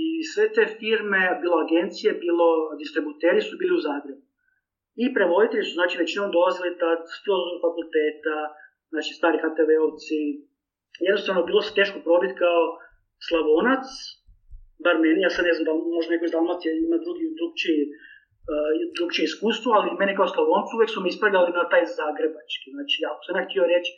i 0.01 0.05
sve 0.33 0.45
te 0.57 0.65
firme, 0.81 1.21
bilo 1.43 1.57
agencije, 1.65 2.21
bilo 2.25 2.49
distributeri 2.81 3.41
su 3.49 3.55
bili 3.61 3.73
u 3.79 3.85
Zagrebu. 3.89 4.23
I 5.03 5.05
prevoditelji 5.17 5.65
su 5.69 5.75
znači 5.79 6.01
većinom 6.03 6.29
dolazili 6.37 6.79
tad 6.83 6.99
s 7.13 7.15
fakulteta, 7.65 8.37
znači 8.93 9.11
stari 9.19 9.39
HTV-ovci. 9.45 10.19
Jednostavno 11.09 11.49
bilo 11.49 11.61
se 11.63 11.79
teško 11.79 11.99
probiti 12.07 12.41
kao 12.45 12.63
slavonac, 13.29 13.85
bar 14.85 14.97
meni, 15.03 15.27
ja 15.27 15.31
sad 15.33 15.45
ne 15.49 15.55
znam 15.55 15.65
da 15.69 15.73
možda 15.97 16.11
neko 16.11 16.25
iz 16.27 16.35
Dalmacije 16.37 16.71
ima 16.73 16.99
drugi, 17.05 17.27
drugčiji, 17.39 17.81
drugčije 18.97 19.25
iskustvo, 19.31 19.71
ali 19.79 19.99
meni 20.01 20.13
kao 20.19 20.29
Slavoncu 20.33 20.73
uvijek 20.75 20.91
su 20.93 20.99
mi 21.01 21.09
ispravljali 21.15 21.51
na 21.59 21.65
taj 21.73 21.85
zagrebački. 21.99 22.69
Znači, 22.77 22.97
ako 23.11 23.21
sam 23.25 23.37
ja 23.39 23.47
htio 23.47 23.65
reći 23.75 23.91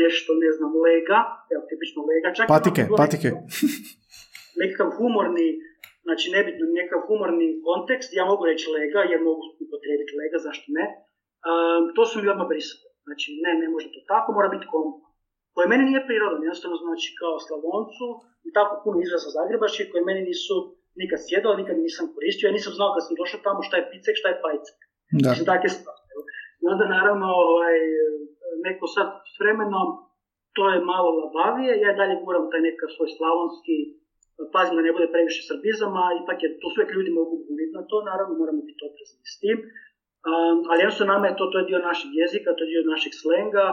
nešto, 0.00 0.30
ne 0.44 0.50
znam, 0.56 0.72
lega, 0.86 1.18
evo, 1.52 1.62
tipično 1.70 2.00
lega, 2.10 2.28
čak 2.36 2.46
patike, 2.56 2.82
patike. 3.02 3.28
Nekakav 4.60 4.88
humorni, 4.98 5.48
znači 6.06 6.26
nebitno, 6.34 6.62
nekakav 6.78 7.00
humorni 7.08 7.48
kontekst, 7.66 8.10
ja 8.18 8.24
mogu 8.32 8.42
reći 8.50 8.66
lega, 8.76 9.00
jer 9.12 9.20
mogu 9.28 9.42
upotrijebiti 9.64 10.16
lega, 10.20 10.38
zašto 10.46 10.66
ne. 10.78 10.86
Um, 11.50 11.82
to 11.96 12.02
su 12.08 12.14
mi 12.16 12.32
odmah 12.32 12.48
brisali. 12.52 12.88
Znači, 13.06 13.26
ne, 13.44 13.52
ne 13.62 13.68
može 13.74 13.86
to 13.94 14.00
tako, 14.12 14.28
mora 14.36 14.48
biti 14.54 14.70
kompa. 14.72 15.06
Koje 15.54 15.66
meni 15.72 15.84
nije 15.90 16.06
prirodan, 16.08 16.44
jednostavno 16.46 16.76
znači 16.86 17.08
kao 17.20 17.34
Slavoncu, 17.46 18.06
i 18.48 18.50
tako 18.56 18.74
puno 18.84 18.96
izraza 19.00 19.28
zagrebačkih 19.38 19.86
koje 19.90 20.02
meni 20.08 20.22
nisu 20.30 20.56
nikad 21.02 21.18
sjedali, 21.26 21.60
nikad 21.62 21.76
nisam 21.86 22.04
koristio, 22.14 22.46
ja 22.46 22.56
nisam 22.58 22.72
znao 22.78 22.90
kad 22.94 23.02
sam 23.06 23.18
došao 23.20 23.46
tamo 23.46 23.60
šta 23.66 23.74
je 23.76 23.88
picek, 23.90 24.14
šta 24.20 24.28
je 24.30 24.40
pajcek. 24.44 24.78
Da. 25.22 25.28
Mislim, 25.30 25.46
takve 25.52 25.68
stvari. 25.76 25.98
I 26.62 26.64
onda 26.72 26.84
naravno 26.96 27.26
ovaj, 27.50 27.76
neko 28.66 28.84
sad 28.96 29.08
s 29.32 29.34
vremenom 29.40 29.88
to 30.56 30.62
je 30.72 30.88
malo 30.92 31.08
labavije, 31.20 31.72
ja 31.86 31.92
dalje 32.00 32.14
guram 32.24 32.50
taj 32.50 32.62
nekakav 32.66 32.88
svoj 32.96 33.10
slavonski, 33.16 33.76
pazim 34.54 34.74
da 34.76 34.82
ne 34.86 34.92
bude 34.96 35.08
previše 35.14 35.40
srbizama, 35.50 36.02
ipak 36.22 36.38
je, 36.42 36.48
to 36.62 36.66
sve 36.74 36.82
ljudi 36.96 37.10
mogu 37.20 37.34
buniti 37.46 37.76
na 37.78 37.82
to, 37.90 37.96
naravno 38.10 38.32
moramo 38.42 38.60
biti 38.68 38.86
oprezni 38.88 39.22
s 39.32 39.34
tim. 39.42 39.58
Um, 40.30 40.58
ali 40.68 40.78
jednostavno 40.82 41.10
nama 41.14 41.26
je 41.28 41.38
to, 41.38 41.44
to 41.52 41.56
je 41.58 41.68
dio 41.70 41.86
našeg 41.90 42.10
jezika, 42.20 42.48
to 42.56 42.60
je 42.62 42.70
dio 42.72 42.90
našeg 42.94 43.12
slenga, 43.22 43.66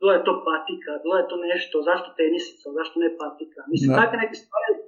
bilo 0.00 0.10
je 0.16 0.24
to 0.26 0.32
patika, 0.48 0.92
bilo 1.02 1.14
je 1.20 1.26
to 1.30 1.36
nešto, 1.50 1.74
zašto 1.88 2.08
tenisica, 2.20 2.66
zašto 2.78 2.94
ne 3.04 3.10
patika. 3.20 3.60
Mislim, 3.72 3.88
takve 4.00 4.16
neke 4.22 4.36
stvari 4.42 4.79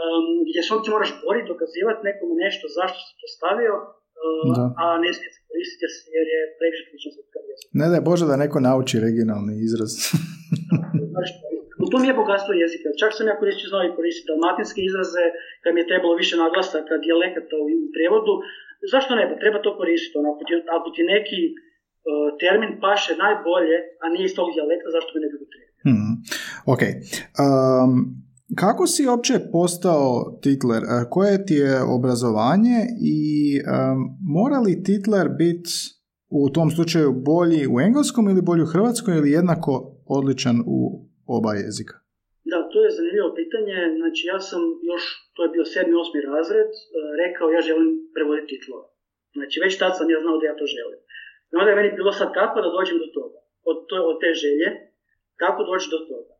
um, 0.00 0.26
gdje 0.48 0.60
se 0.62 0.70
uopće 0.72 0.90
moraš 0.96 1.10
boriti, 1.24 1.50
dokazivati 1.54 2.06
nekomu 2.08 2.34
nešto, 2.44 2.64
zašto 2.78 2.98
se 3.06 3.12
to 3.20 3.26
stavio, 3.36 3.74
uh, 3.80 4.82
a 4.82 4.84
ne 5.04 5.10
smije 5.16 5.30
se 5.34 5.40
koristiti 5.48 5.84
jer 6.16 6.26
je 6.34 6.40
previše 6.58 6.82
slično 6.88 7.10
jezika. 7.12 7.38
Ne 7.78 7.86
da 7.90 7.96
je 7.96 8.06
Bože 8.08 8.24
da 8.30 8.42
neko 8.44 8.58
nauči 8.68 9.04
regionalni 9.06 9.54
izraz. 9.68 9.90
U 11.84 11.86
tom 11.92 12.02
je 12.08 12.18
bogatstvo 12.22 12.52
jezika. 12.64 12.88
Čak 13.02 13.10
sam 13.16 13.30
ja 13.30 13.40
koristio 13.40 13.70
znao 13.72 13.84
i 13.86 13.96
koristiti 13.98 14.30
dalmatinske 14.30 14.80
izraze, 14.90 15.24
kad 15.62 15.70
mi 15.72 15.80
je 15.80 15.90
trebalo 15.90 16.14
više 16.22 16.34
naglasaka, 16.44 17.02
dijalekata 17.04 17.54
u 17.62 17.66
prijevodu. 17.94 18.32
Zašto 18.92 19.10
ne? 19.18 19.24
Treba 19.42 19.58
to 19.64 19.70
koristiti. 19.80 20.18
Ono, 20.20 20.28
ako, 20.32 20.42
ti, 20.46 20.52
ako 20.76 20.88
ti 20.94 21.02
neki 21.14 21.40
E, 22.06 22.12
termin 22.42 22.72
paše 22.84 23.12
najbolje, 23.24 23.76
a 24.02 24.04
nije 24.12 24.24
iz 24.26 24.34
tog 24.38 24.48
dijalekta, 24.54 24.88
zašto 24.96 25.10
bi 25.14 25.18
ne 25.24 25.28
bi 25.32 25.36
hmm. 25.86 26.14
Ok. 26.72 26.82
Um, 27.44 27.92
kako 28.62 28.86
si 28.86 29.08
uopće 29.10 29.34
postao 29.52 30.38
titler? 30.44 30.82
E, 30.84 30.88
koje 31.14 31.46
ti 31.46 31.54
je 31.54 31.74
obrazovanje 31.96 32.78
i 33.16 33.18
um, 33.60 33.98
mora 34.36 34.58
li 34.64 34.82
titler 34.88 35.26
biti 35.42 35.70
u 36.38 36.40
tom 36.54 36.68
slučaju 36.76 37.10
bolji 37.30 37.62
u 37.74 37.76
engleskom 37.86 38.24
ili 38.28 38.46
bolji 38.48 38.62
u 38.64 38.72
hrvatskom 38.74 39.12
ili 39.14 39.36
jednako 39.38 39.72
odličan 40.18 40.56
u 40.76 40.78
oba 41.36 41.52
jezika? 41.62 41.96
Da, 42.50 42.58
to 42.72 42.78
je 42.84 42.96
zanimljivo 42.98 43.30
pitanje. 43.40 43.76
Znači, 44.00 44.22
ja 44.32 44.38
sam 44.48 44.62
još, 44.90 45.04
to 45.34 45.40
je 45.44 45.52
bio 45.54 45.64
sedmi, 45.72 45.94
osmi 46.02 46.20
razred, 46.30 46.70
e, 46.74 46.78
rekao 47.22 47.54
ja 47.56 47.60
želim 47.68 47.88
prevoditi 48.14 48.50
titlove. 48.52 48.86
Znači, 49.36 49.56
već 49.64 49.72
tad 49.82 49.92
sam 49.98 50.06
ja 50.14 50.18
znao 50.24 50.36
da 50.38 50.44
ja 50.46 50.54
to 50.60 50.66
želim. 50.76 51.00
I 51.50 51.54
onda 51.60 51.68
je 51.70 51.78
meni 51.78 51.98
bilo 52.00 52.12
sad 52.20 52.28
kako 52.40 52.56
da 52.64 52.74
dođem 52.76 52.96
do 53.02 53.08
toga, 53.18 53.38
od, 53.70 53.76
to, 53.88 53.96
od 54.10 54.16
te 54.22 54.30
želje, 54.42 54.68
kako 55.42 55.60
doći 55.70 55.88
do 55.94 56.00
toga. 56.10 56.35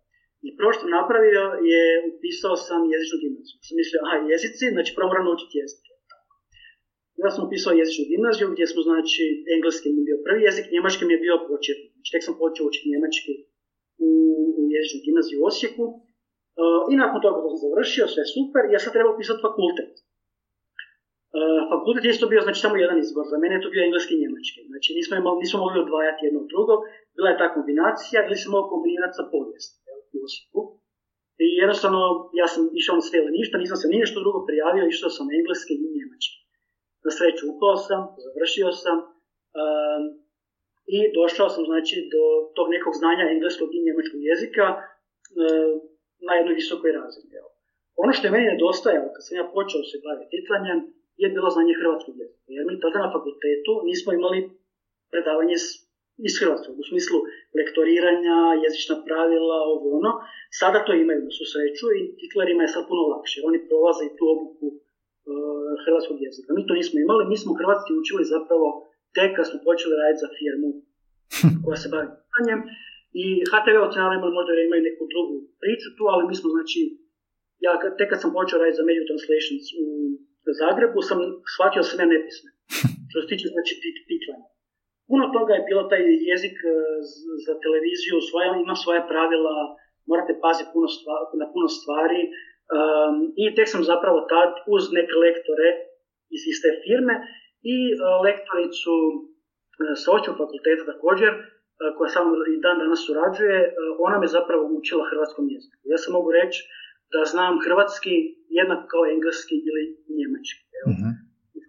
I 0.48 0.50
prvo 0.58 0.70
što 0.72 0.82
sam 0.82 0.96
napravio 1.00 1.44
je 1.72 1.82
upisao 2.10 2.54
sam 2.66 2.80
jezičnu 2.94 3.16
gimnaziju. 3.22 3.56
Sam 3.66 3.74
mislio, 3.80 3.98
aha, 4.04 4.16
jezici, 4.32 4.64
znači 4.74 4.90
prvo 4.96 5.08
moram 5.10 5.26
naučiti 5.28 5.58
jezike. 5.60 5.92
Ja 7.22 7.28
sam 7.34 7.42
upisao 7.46 7.78
jezičnu 7.80 8.04
gimnaziju 8.10 8.46
gdje 8.54 8.66
smo, 8.72 8.80
znači, 8.90 9.22
engleski 9.54 9.86
mi 9.92 10.00
je 10.00 10.08
bio 10.08 10.18
prvi 10.26 10.40
jezik, 10.48 10.66
njemački 10.74 11.02
mi 11.04 11.12
je 11.14 11.24
bio 11.26 11.36
početni. 11.50 11.86
Znači, 11.94 12.10
tek 12.12 12.22
sam 12.26 12.34
počeo 12.42 12.66
učiti 12.68 12.92
njemački 12.92 13.32
u, 14.06 14.10
u 14.60 14.62
jezičnoj 14.74 15.04
gimnaziji 15.06 15.36
u 15.40 15.46
Osijeku. 15.50 15.84
Uh, 16.62 16.82
I 16.92 16.94
nakon 17.02 17.18
toga 17.24 17.38
sam 17.44 17.62
završio, 17.64 18.04
sve 18.14 18.24
super, 18.34 18.62
ja 18.74 18.78
sad 18.82 18.90
trebao 18.96 19.18
pisati 19.20 19.44
fakultet. 19.46 19.92
Uh, 21.36 21.62
fakultet 21.72 22.02
je 22.04 22.12
isto 22.14 22.26
bio 22.32 22.40
znači, 22.46 22.60
samo 22.64 22.74
jedan 22.84 22.98
izbor, 23.04 23.24
za 23.32 23.36
mene 23.42 23.54
je 23.54 23.64
to 23.64 23.72
bio 23.74 23.86
engleski 23.86 24.12
i 24.14 24.22
njemački. 24.22 24.60
Znači 24.70 24.88
nismo, 24.96 25.12
imali, 25.20 25.40
nismo 25.42 25.58
mogli 25.64 25.78
odvajati 25.86 26.24
jedno 26.26 26.38
od 26.42 26.48
drugog, 26.52 26.80
bila 27.16 27.28
je 27.30 27.40
ta 27.40 27.48
kombinacija 27.54 28.18
ili 28.22 28.36
se 28.40 28.48
mogao 28.54 28.72
kombinirati 28.72 29.16
sa 29.18 29.24
povijest 29.32 29.72
u 30.18 30.24
Osijeku. 30.28 30.60
I 31.44 31.46
jednostavno, 31.62 32.00
ja 32.40 32.46
sam 32.52 32.62
išao 32.80 32.98
na 32.98 33.04
sve 33.06 33.16
ili 33.20 33.36
ništa, 33.38 33.54
nisam 33.62 33.78
se 33.78 33.86
ni 33.88 34.02
nešto 34.02 34.18
drugo 34.24 34.38
prijavio, 34.48 34.84
išao 34.86 35.10
sam 35.16 35.26
na 35.28 35.34
engleski 35.40 35.72
i 35.76 35.92
njemački. 35.96 36.38
Na 37.04 37.10
sreću 37.16 37.44
upao 37.52 37.76
sam, 37.86 38.00
završio 38.24 38.68
sam 38.84 38.96
um, 39.60 40.04
i 40.96 40.98
došao 41.18 41.48
sam 41.54 41.62
znači 41.70 41.96
do 42.14 42.24
tog 42.56 42.66
nekog 42.74 42.92
znanja 43.00 43.24
engleskog 43.34 43.68
i 43.72 43.84
njemačkog 43.86 44.20
jezika 44.30 44.66
um, 44.76 45.74
na 46.26 46.32
jednoj 46.38 46.58
visokoj 46.60 46.90
razini. 47.00 47.30
Ono 48.02 48.12
što 48.14 48.24
je 48.24 48.34
meni 48.34 48.52
nedostajalo 48.54 49.08
kad 49.14 49.22
sam 49.26 49.34
ja 49.40 49.44
počeo 49.56 49.82
se 49.90 49.96
baviti 50.06 50.32
titlanjem 50.34 50.78
je 51.22 51.28
bilo 51.36 51.48
znanje 51.54 51.74
hrvatskog 51.80 52.14
jezika. 52.22 52.48
Jer 52.56 52.62
mi 52.66 52.82
tada 52.84 52.98
na 53.04 53.10
fakultetu 53.16 53.72
nismo 53.88 54.10
imali 54.12 54.40
predavanje 55.12 55.56
iz 56.28 56.34
hrvatskog, 56.40 56.74
u 56.82 56.84
smislu 56.90 57.18
lektoriranja, 57.58 58.38
jezična 58.64 58.96
pravila, 59.06 59.58
ovo 59.74 59.86
ono. 59.98 60.12
Sada 60.60 60.78
to 60.86 60.92
imaju 60.94 61.20
na 61.26 61.32
susreću 61.38 61.86
i 61.98 62.00
titlerima 62.20 62.62
je 62.62 62.74
sad 62.74 62.82
puno 62.90 63.02
lakše. 63.12 63.38
Oni 63.48 63.58
prolaze 63.68 64.02
i 64.06 64.14
tu 64.18 64.24
obuku 64.34 64.66
uh, 64.72 65.72
hrvatskog 65.84 66.16
jezika. 66.26 66.50
Mi 66.56 66.66
to 66.68 66.74
nismo 66.80 66.96
imali, 67.00 67.30
mi 67.32 67.36
smo 67.42 67.58
hrvatski 67.60 67.90
učili 68.00 68.32
zapravo 68.34 68.66
tek 69.16 69.30
kad 69.36 69.44
smo 69.48 69.58
počeli 69.68 69.94
raditi 70.00 70.22
za 70.24 70.30
firmu 70.38 70.68
koja 71.64 71.76
se 71.82 71.88
bavi 71.92 72.08
pitanjem. 72.18 72.60
I 73.22 73.24
HTV 73.50 73.76
ocenali 73.88 74.16
možda 74.36 74.52
da 74.56 74.62
imaju 74.64 74.82
neku 74.88 75.04
drugu 75.12 75.34
priču 75.62 75.88
tu, 75.96 76.04
ali 76.12 76.22
mi 76.28 76.34
smo 76.40 76.48
znači, 76.56 76.80
ja 77.64 77.72
tek 77.98 78.08
kad 78.10 78.18
sam 78.22 78.30
počeo 78.38 78.60
raditi 78.60 78.78
za 78.80 78.84
Media 78.88 79.08
Translations 79.08 79.66
u 79.82 79.84
Zagrebu, 80.60 80.98
sam 81.08 81.18
shvatio 81.54 81.82
sve 81.82 82.04
nepisme. 82.14 82.50
Što 83.10 83.16
se 83.20 83.28
tiče 83.30 83.46
znači 83.54 83.72
titlanja. 84.10 84.46
Puno 85.10 85.24
toga 85.36 85.52
je 85.54 85.66
bilo 85.70 85.82
taj 85.90 86.02
jezik 86.32 86.56
e, 86.62 86.68
za 87.46 87.54
televiziju, 87.64 88.16
svoja, 88.28 88.48
ima 88.64 88.74
svoja 88.84 89.02
pravila, 89.10 89.56
morate 90.10 90.32
paziti 90.44 90.72
puno 90.74 90.88
stvari, 90.96 91.24
na 91.42 91.46
puno 91.54 91.68
stvari. 91.78 92.22
Um, 92.76 93.16
I 93.42 93.44
tek 93.56 93.68
sam 93.74 93.82
zapravo 93.92 94.18
tad 94.32 94.50
uz 94.74 94.82
neke 94.98 95.14
lektore 95.24 95.68
iz 96.36 96.42
iste 96.52 96.70
firme 96.84 97.14
i 97.74 97.78
uh, 97.92 97.98
lektoricu 98.26 98.94
uh, 99.12 99.94
sa 100.02 100.10
fakulteta 100.40 100.82
također, 100.92 101.32
koja 101.96 102.08
samo 102.16 102.30
i 102.54 102.60
dan 102.64 102.76
danas 102.82 103.00
surađuje, 103.06 103.58
ona 104.06 104.16
me 104.18 104.28
zapravo 104.38 104.62
učila 104.78 105.10
hrvatskom 105.10 105.44
jeziku. 105.54 105.76
Ja 105.92 105.98
sam 106.02 106.12
mogu 106.18 106.30
reći 106.38 106.58
da 107.12 107.20
znam 107.32 107.54
hrvatski 107.64 108.14
jednako 108.58 108.84
kao 108.92 109.02
engleski 109.14 109.56
ili 109.68 109.84
njemački. 110.18 110.62
Uh-huh. 110.90 111.12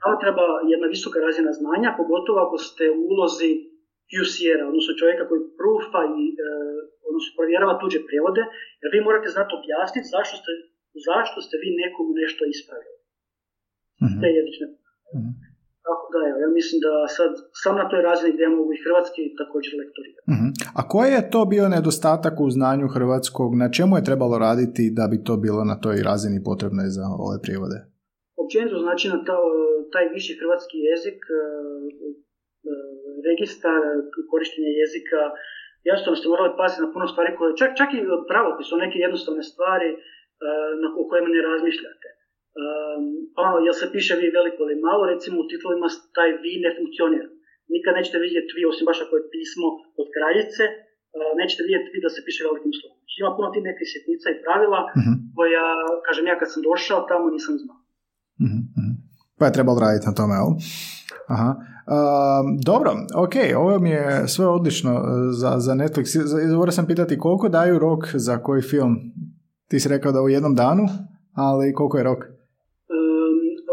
Samo 0.02 0.16
treba 0.24 0.46
jedna 0.74 0.88
visoka 0.96 1.18
razina 1.28 1.52
znanja, 1.60 1.98
pogotovo 2.02 2.38
ako 2.46 2.58
ste 2.68 2.84
u 2.98 3.00
ulozi 3.14 3.52
QC-era, 4.12 4.64
odnosno 4.72 4.92
čovjeka 5.02 5.24
koji 5.30 5.42
prufa 5.60 6.02
i 6.22 6.24
e, 6.32 6.38
odnosno 7.10 7.32
provjerava 7.38 7.74
tuđe 7.82 8.00
prijevode, 8.08 8.44
jer 8.82 8.90
vi 8.94 9.00
morate 9.08 9.28
znati 9.36 9.52
objasniti 9.60 10.12
zašto 10.16 10.36
ste, 10.42 10.52
zašto 11.08 11.38
ste 11.46 11.56
vi 11.64 11.70
nekomu 11.82 12.12
nešto 12.24 12.42
ispravili. 12.54 12.98
Uh-huh. 14.04 14.20
Te 14.22 14.28
jezične. 14.38 14.66
Uh-huh. 15.16 15.32
Tako 15.88 16.06
da, 16.14 16.20
evo, 16.30 16.38
ja 16.46 16.50
mislim 16.60 16.78
da 16.88 16.94
sad 17.18 17.32
sam 17.62 17.74
na 17.82 17.86
toj 17.92 18.02
razini 18.10 18.34
gdje 18.36 18.56
mogu 18.60 18.72
i 18.74 18.84
hrvatski 18.86 19.22
također 19.42 19.72
lektorirati. 19.82 20.28
Uh-huh. 20.34 20.50
A 20.80 20.82
koji 20.92 21.10
je 21.18 21.30
to 21.34 21.42
bio 21.54 21.66
nedostatak 21.76 22.36
u 22.46 22.48
znanju 22.58 22.88
hrvatskog? 22.96 23.50
Na 23.64 23.68
čemu 23.76 23.94
je 23.96 24.08
trebalo 24.10 24.36
raditi 24.48 24.84
da 24.98 25.04
bi 25.12 25.18
to 25.28 25.34
bilo 25.46 25.62
na 25.72 25.76
toj 25.84 25.98
razini 26.10 26.40
potrebno 26.50 26.82
za 26.98 27.06
ove 27.26 27.38
prijevode? 27.46 27.78
Općenito 28.48 28.78
znači 28.86 29.06
na 29.14 29.20
ta, 29.28 29.38
taj 29.94 30.06
viši 30.16 30.34
hrvatski 30.40 30.78
jezik, 30.90 31.20
e, 31.40 31.42
e, 32.72 32.74
registar, 33.30 33.82
korištenje 34.32 34.72
jezika, 34.82 35.22
jasno 35.90 36.16
ste 36.16 36.32
morali 36.34 36.58
paziti 36.62 36.84
na 36.86 36.90
puno 36.94 37.06
stvari 37.12 37.30
koje, 37.38 37.60
čak, 37.62 37.72
čak 37.80 37.90
i 37.92 38.00
pravopis, 38.32 38.66
su 38.70 38.76
neke 38.86 38.98
jednostavne 39.06 39.44
stvari 39.52 39.90
e, 39.94 39.98
na 40.84 40.88
kojima 41.10 41.30
ne 41.36 41.42
razmišljate. 41.50 42.08
Pa 43.36 43.40
ono, 43.48 43.58
jel 43.66 43.76
se 43.80 43.94
piše 43.96 44.14
vi 44.22 44.36
veliko 44.38 44.60
ili 44.64 44.86
malo, 44.88 45.04
recimo 45.14 45.36
u 45.40 45.50
titlovima 45.52 45.88
taj 46.18 46.30
vi 46.44 46.54
ne 46.64 46.70
funkcionira. 46.78 47.28
Nikad 47.76 47.92
nećete 47.96 48.18
vidjeti 48.26 48.56
vi, 48.58 48.62
osim 48.72 48.86
baš 48.90 49.00
ako 49.02 49.14
je 49.18 49.30
pismo 49.34 49.68
od 50.02 50.08
kraljice, 50.16 50.64
nećete 51.42 51.62
vidjeti 51.68 51.92
vi 51.94 52.00
da 52.06 52.10
se 52.14 52.26
piše 52.28 52.42
velikim 52.48 52.74
slovom. 52.80 53.00
Ima 53.22 53.32
puno 53.38 53.48
tih 53.54 53.64
nekih 53.70 53.88
sjetnica 53.92 54.28
i 54.30 54.42
pravila 54.46 54.80
uh-huh. 54.86 55.16
koja, 55.36 55.66
kažem 56.08 56.26
ja 56.32 56.36
kad 56.40 56.48
sam 56.54 56.62
došao 56.70 57.08
tamo 57.12 57.26
nisam 57.36 57.56
znao. 57.64 57.78
Uh-huh. 58.40 58.96
Pa 59.38 59.46
je 59.46 59.54
trebalo 59.54 59.80
raditi 59.80 60.06
na 60.06 60.14
tome, 60.14 60.34
jel? 60.36 60.52
Aha. 61.28 61.56
Uh, 61.88 62.60
dobro, 62.66 62.92
ok, 63.16 63.34
ovo 63.58 63.80
mi 63.80 63.90
je 63.90 64.28
sve 64.28 64.48
odlično 64.48 64.92
e, 64.92 65.02
za, 65.32 65.60
za 65.60 65.74
Netflix. 65.74 66.06
Moram 66.58 66.72
sam 66.72 66.86
pitati 66.86 67.18
koliko 67.18 67.50
daju 67.50 67.80
rok 67.80 68.06
za 68.14 68.38
koji 68.38 68.62
film? 68.62 68.96
Ti 69.68 69.80
si 69.80 69.90
rekao 69.90 70.12
da 70.12 70.22
u 70.22 70.30
jednom 70.30 70.56
danu, 70.56 70.84
ali 71.34 71.74
koliko 71.74 71.98
je 71.98 72.04
rok? 72.04 72.24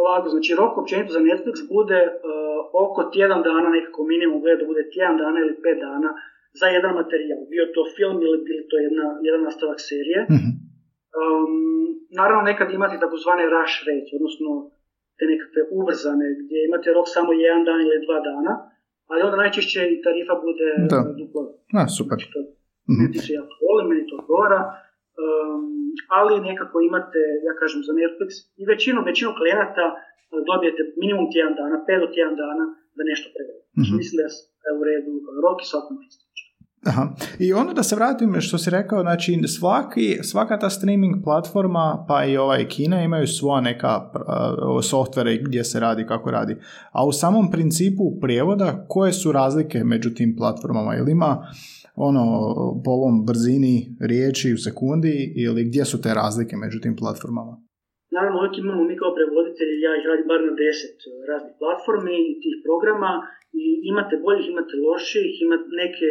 ovako, 0.05 0.27
znači 0.35 0.51
rok 0.61 0.73
općenito 0.83 1.11
za 1.17 1.23
Netflix 1.29 1.57
bude 1.77 2.01
uh, 2.07 2.15
oko 2.85 3.01
tjedan 3.15 3.41
dana, 3.49 3.69
nekako 3.77 4.01
minimum 4.13 4.39
gleda 4.43 4.59
da 4.61 4.71
bude 4.73 4.83
tjedan 4.93 5.17
dana 5.23 5.39
ili 5.45 5.55
pet 5.65 5.79
dana 5.87 6.11
za 6.61 6.67
jedan 6.77 6.93
materijal. 7.01 7.41
Bio 7.53 7.65
to 7.75 7.83
film 7.97 8.17
ili 8.27 8.39
bilo 8.47 8.63
to 8.71 8.77
jedna, 8.87 9.07
jedan 9.27 9.43
nastavak 9.49 9.79
serije. 9.91 10.21
Mm-hmm. 10.35 10.53
Um, 11.21 11.55
naravno 12.19 12.43
nekad 12.51 12.69
imate 12.71 12.97
takozvane 13.05 13.45
rush 13.55 13.77
rates, 13.89 14.11
odnosno 14.19 14.51
te 15.17 15.25
nekakve 15.33 15.63
ubrzane, 15.79 16.27
gdje 16.41 16.59
imate 16.69 16.89
rok 16.97 17.07
samo 17.17 17.31
jedan 17.45 17.63
dan 17.69 17.81
ili 17.83 18.05
dva 18.07 18.19
dana, 18.31 18.53
ali 19.11 19.25
onda 19.27 19.37
najčešće 19.43 19.81
i 19.95 20.01
tarifa 20.07 20.35
bude 20.47 20.69
da. 20.93 21.01
duplo. 21.21 21.43
A, 21.79 21.81
super. 21.99 22.17
Znači, 22.17 22.27
to, 22.35 22.41
mm-hmm. 22.91 23.09
se 23.25 23.33
volim, 23.67 23.87
meni 23.91 24.05
to 24.09 24.15
odgovara. 24.21 24.61
Um, 25.23 25.65
ali 26.19 26.45
nekako 26.51 26.77
imate, 26.91 27.21
ja 27.49 27.53
kažem, 27.61 27.81
za 27.89 27.93
Netflix 28.01 28.31
i 28.61 28.63
većinu, 28.73 28.99
većinu 29.11 29.31
klijenata 29.39 29.87
uh, 29.95 29.99
dobijete 30.51 30.83
minimum 31.03 31.27
tjedan 31.33 31.55
dana, 31.61 31.77
pet 31.87 31.99
do 32.05 32.09
tjedan 32.15 32.37
dana 32.45 32.65
da 32.97 33.03
nešto 33.11 33.27
prevede. 33.35 33.63
Mm-hmm. 33.79 33.97
Mislim 34.01 34.17
da 34.21 34.25
je 34.27 34.73
u 34.81 34.83
redu 34.91 35.13
rok 35.45 35.59
i 35.63 35.71
svako 35.71 35.89
može 35.97 36.09
Aha. 36.87 37.15
I 37.39 37.53
onda 37.53 37.73
da 37.73 37.83
se 37.83 37.97
vratim 37.97 38.41
što 38.41 38.59
si 38.59 38.71
rekao, 38.71 39.01
znači 39.03 39.43
svaki, 39.59 40.19
svaka 40.23 40.59
ta 40.59 40.71
streaming 40.71 41.15
platforma 41.25 42.05
pa 42.09 42.25
i 42.25 42.37
ovaj 42.37 42.69
Kina 42.69 43.03
imaju 43.03 43.27
svoja 43.27 43.61
neka 43.61 43.93
uh, 43.97 44.85
softvere 44.85 45.39
gdje 45.43 45.65
se 45.65 45.81
radi, 45.81 46.07
kako 46.07 46.31
radi. 46.31 46.57
A 46.93 47.07
u 47.07 47.13
samom 47.13 47.51
principu 47.51 48.21
prijevoda 48.21 48.85
koje 48.89 49.13
su 49.13 49.33
razlike 49.33 49.85
među 49.85 50.11
tim 50.15 50.37
platformama? 50.37 50.97
Ili 50.97 51.13
ima 51.13 51.47
ono, 51.97 52.25
po 52.85 52.91
ovom 52.91 53.17
brzini 53.29 53.77
riječi 54.11 54.55
u 54.57 54.63
sekundi 54.67 55.15
ili 55.45 55.65
gdje 55.69 55.85
su 55.85 55.97
te 56.03 56.11
razlike 56.15 56.55
među 56.57 56.79
tim 56.85 56.97
platformama? 56.97 57.55
Naravno, 58.17 58.37
uvijek 58.39 58.57
imamo 58.59 58.83
mi 58.89 58.95
kao 59.01 59.13
prevoditelji, 59.19 59.85
ja 59.87 59.93
ih 59.95 60.05
radim 60.11 60.27
bar 60.33 60.41
na 60.49 60.55
deset 60.63 60.97
raznih 61.31 61.55
platformi 61.63 62.17
i 62.31 62.37
tih 62.43 62.57
programa 62.67 63.11
i 63.63 63.65
imate 63.91 64.15
boljih, 64.25 64.47
imate 64.55 64.75
loših, 64.87 65.33
imate 65.47 65.69
neke 65.83 66.09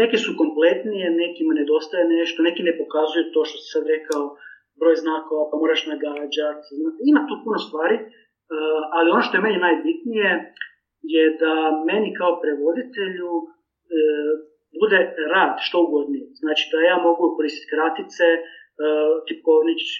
neke 0.00 0.16
su 0.24 0.30
kompletnije, 0.42 1.18
nekima 1.24 1.52
nedostaje 1.60 2.04
nešto, 2.16 2.38
neki 2.48 2.62
ne 2.68 2.74
pokazuju 2.80 3.32
to 3.34 3.40
što 3.48 3.56
si 3.60 3.68
sad 3.74 3.84
rekao, 3.94 4.24
broj 4.80 4.96
znakova, 5.04 5.42
pa 5.50 5.54
moraš 5.62 5.82
nagađati. 5.92 6.70
Ima 7.10 7.20
tu 7.28 7.34
puno 7.44 7.58
stvari, 7.66 7.96
ali 8.96 9.12
ono 9.14 9.22
što 9.26 9.34
je 9.36 9.44
meni 9.46 9.64
najbitnije 9.66 10.30
je 11.14 11.24
da 11.42 11.52
meni 11.90 12.08
kao 12.18 12.32
prevoditelju 12.42 13.32
E, 13.94 13.98
bude 14.80 14.98
rad 15.34 15.54
što 15.66 15.76
ugodniji. 15.86 16.26
Znači 16.42 16.64
da 16.72 16.78
ja 16.90 16.96
mogu 17.08 17.24
koristiti 17.36 17.70
kratice, 17.72 18.26
e, 18.34 18.40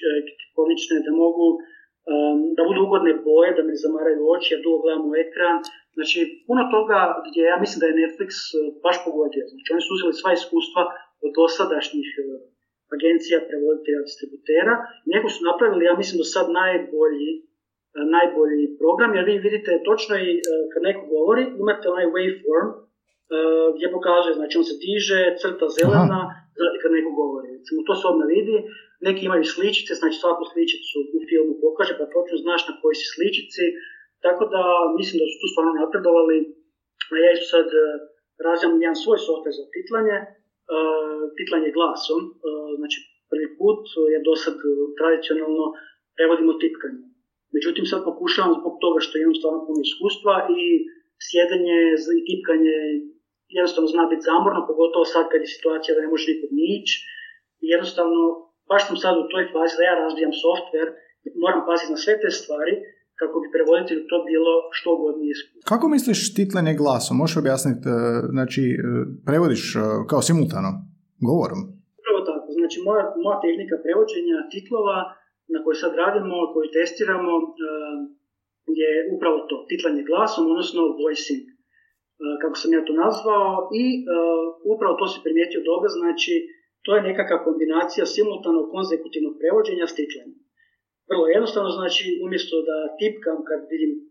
e, 0.09 0.17
tipkovnične, 0.39 0.97
da 1.07 1.13
mogu 1.25 1.47
da 2.57 2.63
budu 2.69 2.81
ugodne 2.87 3.13
boje, 3.27 3.51
da 3.57 3.63
me 3.67 3.83
zamaraju 3.85 4.21
oči, 4.35 4.55
ja 4.55 4.59
dugo 4.65 4.79
gledam 4.83 5.05
u 5.11 5.15
ekran. 5.25 5.57
Znači, 5.97 6.19
puno 6.49 6.63
toga 6.75 6.99
gdje 7.27 7.43
ja 7.53 7.57
mislim 7.63 7.79
da 7.81 7.87
je 7.89 8.01
Netflix 8.03 8.31
baš 8.85 8.97
pogodio. 9.07 9.45
Znači, 9.53 9.69
oni 9.75 9.83
su 9.85 9.91
uzeli 9.97 10.15
sva 10.21 10.31
iskustva 10.41 10.83
od 11.25 11.31
dosadašnjih 11.41 12.09
agencija, 12.97 13.47
prevoditelja, 13.49 14.07
distributera. 14.07 14.75
Njegu 15.13 15.29
su 15.35 15.41
napravili, 15.51 15.89
ja 15.89 15.95
mislim, 16.01 16.17
do 16.21 16.27
sad 16.35 16.47
najbolji, 16.63 17.31
najbolji 18.17 18.65
program, 18.81 19.11
jer 19.17 19.25
vi 19.31 19.45
vidite 19.47 19.71
točno 19.89 20.15
i 20.27 20.31
kad 20.73 20.81
neko 20.89 21.03
govori, 21.15 21.43
imate 21.63 21.85
onaj 21.95 22.07
waveform, 22.15 22.69
gdje 23.77 23.95
pokazuje, 23.97 24.35
znači 24.41 24.55
on 24.61 24.67
se 24.71 24.77
diže, 24.85 25.21
crta 25.41 25.67
zelena, 25.79 26.21
Aha. 26.27 26.79
kad 26.81 26.91
neko 26.97 27.13
govori. 27.23 27.49
Recimo, 27.59 27.79
to 27.89 27.95
se 27.99 28.05
odmah 28.11 28.29
vidi. 28.37 28.57
Neki 29.07 29.23
imaju 29.25 29.45
sličice, 29.55 29.93
znači 30.01 30.17
svaku 30.23 30.43
sličicu 30.53 30.97
u 31.17 31.19
filmu 31.29 31.53
pokaže, 31.65 31.93
pa 31.99 32.05
točno 32.15 32.37
znaš 32.45 32.63
na 32.69 32.75
kojoj 32.81 32.97
si 33.01 33.07
sličici. 33.15 33.65
Tako 34.25 34.43
da 34.55 34.63
mislim 34.99 35.17
da 35.21 35.27
su 35.29 35.37
tu 35.41 35.47
stvarno 35.53 35.73
napredovali. 35.73 36.37
Ja 37.25 37.31
isto 37.33 37.49
sad 37.55 37.67
uh, 37.67 37.85
razvijam 38.47 38.83
jedan 38.85 38.99
svoj 39.05 39.19
software 39.27 39.57
za 39.59 39.65
titlanje, 39.75 40.17
titlanje 41.39 41.71
glasom, 41.77 42.21
znači 42.81 42.99
prvi 43.31 43.49
put 43.59 43.83
je 44.13 44.19
do 44.27 44.33
sad 44.43 44.55
tradicionalno 44.99 45.65
prevodimo 46.17 46.53
tipkanje. 46.63 47.03
Međutim, 47.57 47.85
sad 47.87 48.01
pokušavam 48.11 48.53
zbog 48.61 48.75
toga 48.85 48.99
što 49.05 49.15
imam 49.17 49.37
stvarno 49.39 49.61
puno 49.67 49.81
iskustva 49.89 50.35
i 50.61 50.63
sjedenje 51.29 51.79
i 52.19 52.21
tipkanje 52.29 52.79
jednostavno 53.57 53.89
zna 53.95 54.05
biti 54.13 54.27
zamorno, 54.31 54.69
pogotovo 54.71 55.05
sad 55.15 55.25
kad 55.31 55.41
je 55.43 55.55
situacija 55.57 55.93
da 55.95 56.05
ne 56.05 56.13
može 56.13 56.25
nikud 56.33 56.53
nić. 56.65 56.87
Jednostavno, 57.73 58.21
baš 58.71 58.83
sam 58.89 58.97
sad 59.05 59.15
u 59.17 59.29
toj 59.33 59.45
fazi 59.53 59.75
da 59.79 59.83
ja 59.85 59.95
razvijam 60.05 60.35
software, 60.45 60.91
moram 61.45 61.63
paziti 61.69 61.93
na 61.95 61.99
sve 62.05 62.15
te 62.23 62.31
stvari 62.41 62.75
kako 63.21 63.37
bi 63.43 63.55
prevoditelju 63.55 64.03
to 64.11 64.17
bilo 64.31 64.55
što 64.77 64.89
ugodnije 64.97 65.31
iskustvo. 65.37 65.69
Kako 65.73 65.85
misliš 65.97 66.21
titlanje 66.39 66.73
glasom? 66.81 67.15
Možeš 67.21 67.37
objasniti, 67.43 67.85
e, 67.89 67.97
znači 68.35 68.63
e, 68.73 68.77
prevodiš 69.29 69.63
e, 69.77 69.79
kao 70.11 70.21
simultano 70.29 70.71
govorom? 71.29 71.61
Upravo 72.01 72.21
tako, 72.31 72.47
znači 72.59 72.77
moja, 72.89 73.05
moja 73.25 73.39
tehnika 73.45 73.77
prevođenja 73.85 74.39
titlova 74.53 74.99
na 75.53 75.59
kojoj 75.63 75.79
sad 75.83 75.93
radimo, 76.03 76.35
koju 76.53 76.67
testiramo, 76.77 77.33
je 78.83 78.91
upravo 79.15 79.39
to, 79.49 79.57
titlanje 79.71 80.03
glasom, 80.11 80.45
odnosno 80.53 80.81
voicing, 81.03 81.45
kako 82.43 82.57
sam 82.61 82.71
ja 82.77 82.83
to 82.87 82.93
nazvao 83.05 83.51
i 83.83 83.85
upravo 84.75 84.93
to 85.01 85.07
se 85.13 85.19
primijetio 85.27 85.61
dobro, 85.71 85.89
znači 86.01 86.33
to 86.85 86.91
je 86.97 87.07
nekakva 87.11 87.45
kombinacija 87.47 88.05
simultanog 88.15 88.67
konzekutivnog 88.75 89.35
prevođenja 89.41 89.87
s 89.89 89.97
titlanjem. 89.99 90.46
Vrlo 91.11 91.25
jednostavno, 91.37 91.71
znači 91.79 92.05
umjesto 92.25 92.57
da 92.69 92.77
tipkam 93.01 93.39
kad 93.49 93.61
vidim 93.73 93.93
uh, 94.01 94.07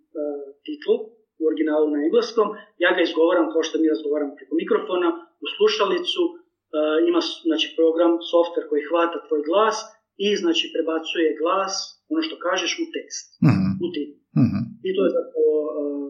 titl 0.65 0.91
u 1.39 1.43
originalu 1.49 1.87
na 1.93 1.99
engleskom, 2.05 2.47
ja 2.83 2.89
ga 2.95 3.01
izgovaram 3.03 3.47
kao 3.53 3.61
što 3.67 3.75
mi 3.77 3.91
razgovaramo 3.93 4.33
preko 4.37 4.53
mikrofona, 4.61 5.09
u 5.43 5.47
slušalicu, 5.55 6.23
uh, 6.31 6.97
ima 7.09 7.21
znači, 7.49 7.67
program, 7.79 8.11
software 8.31 8.67
koji 8.69 8.87
hvata 8.89 9.17
tvoj 9.27 9.41
glas 9.49 9.77
i 10.25 10.27
znači 10.41 10.65
prebacuje 10.75 11.37
glas, 11.41 11.73
ono 12.11 12.21
što 12.27 12.35
kažeš, 12.47 12.71
u 12.83 12.85
tekst, 12.95 13.25
mm-hmm. 13.45 13.71
u 13.83 13.87
titl. 13.93 14.15
Mm-hmm. 14.41 14.63
I 14.87 14.89
to 14.95 15.01
je 15.05 15.15
zapravo 15.17 15.53
uh, 15.63 16.05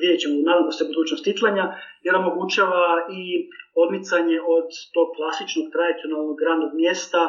vidjet 0.00 0.18
ćemo, 0.22 0.34
nadamo 0.50 0.70
se, 0.76 0.88
budućnost 0.90 1.24
titlanja, 1.28 1.64
jer 2.04 2.12
omogućava 2.14 2.86
i 3.18 3.22
odmicanje 3.82 4.38
od 4.56 4.68
tog 4.94 5.08
klasičnog 5.16 5.66
tradicionalnog 5.74 6.38
radnog 6.48 6.72
mjesta 6.82 7.22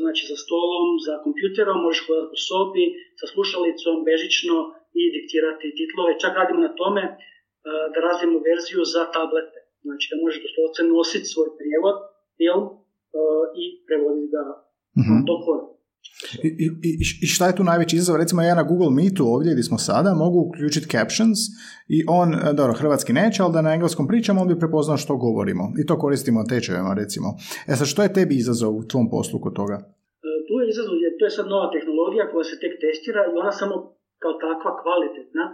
znači 0.00 0.22
za 0.30 0.36
stolom, 0.44 0.88
za 1.06 1.14
kompjuterom, 1.24 1.78
možeš 1.86 2.00
hodati 2.06 2.30
po 2.32 2.38
sobi, 2.48 2.84
sa 3.20 3.26
slušalicom, 3.32 3.94
bežično 4.08 4.56
i 5.00 5.02
diktirati 5.16 5.76
titlove. 5.78 6.12
Čak 6.22 6.32
radimo 6.40 6.60
na 6.68 6.72
tome 6.80 7.04
e, 7.06 7.14
da 7.92 7.98
razvijemo 8.06 8.38
verziju 8.48 8.80
za 8.94 9.02
tablete. 9.16 9.58
Znači 9.86 10.04
da 10.10 10.16
možeš 10.22 10.38
doslovce 10.46 10.80
nositi 10.94 11.30
svoj 11.32 11.48
prijevod, 11.58 11.96
film 12.38 12.64
e, 12.68 12.74
i 13.62 13.64
prevoditi 13.86 14.32
ga 14.34 14.42
do 15.28 15.36
i, 16.44 16.48
i, 16.88 16.92
I 17.24 17.26
šta 17.34 17.44
je 17.46 17.56
tu 17.58 17.64
najveći 17.70 17.96
izazov? 17.96 18.16
Recimo 18.22 18.40
ja 18.42 18.54
na 18.60 18.68
Google 18.70 18.92
Meetu 18.98 19.24
ovdje 19.34 19.52
gdje 19.54 19.68
smo 19.68 19.78
sada 19.88 20.10
mogu 20.24 20.38
uključiti 20.46 20.90
captions 20.94 21.38
i 21.96 21.98
on, 22.20 22.28
e, 22.34 22.38
dobro, 22.60 22.74
hrvatski 22.80 23.12
neće, 23.20 23.38
ali 23.42 23.54
da 23.56 23.66
na 23.66 23.74
engleskom 23.76 24.06
pričamo, 24.10 24.40
on 24.42 24.48
bi 24.52 24.62
prepoznao 24.62 25.02
što 25.04 25.22
govorimo. 25.26 25.64
I 25.80 25.82
to 25.88 25.94
koristimo 26.04 26.48
tečajevima, 26.52 26.92
recimo. 27.02 27.28
E 27.70 27.72
sad, 27.78 27.86
što 27.92 28.00
je 28.02 28.14
tebi 28.16 28.34
izazov 28.36 28.72
u 28.80 28.86
tvom 28.90 29.06
poslu 29.14 29.36
kod 29.44 29.54
toga? 29.60 29.76
E, 30.28 30.32
tu 30.46 30.54
je 30.60 30.64
izazov, 30.72 30.94
to 31.18 31.24
je 31.28 31.36
sad 31.38 31.46
nova 31.54 31.66
tehnologija 31.74 32.24
koja 32.32 32.44
se 32.50 32.56
tek 32.62 32.72
testira 32.84 33.20
i 33.24 33.36
ona 33.42 33.52
samo 33.60 33.74
kao 34.22 34.34
takva 34.46 34.70
kvalitetna 34.82 35.44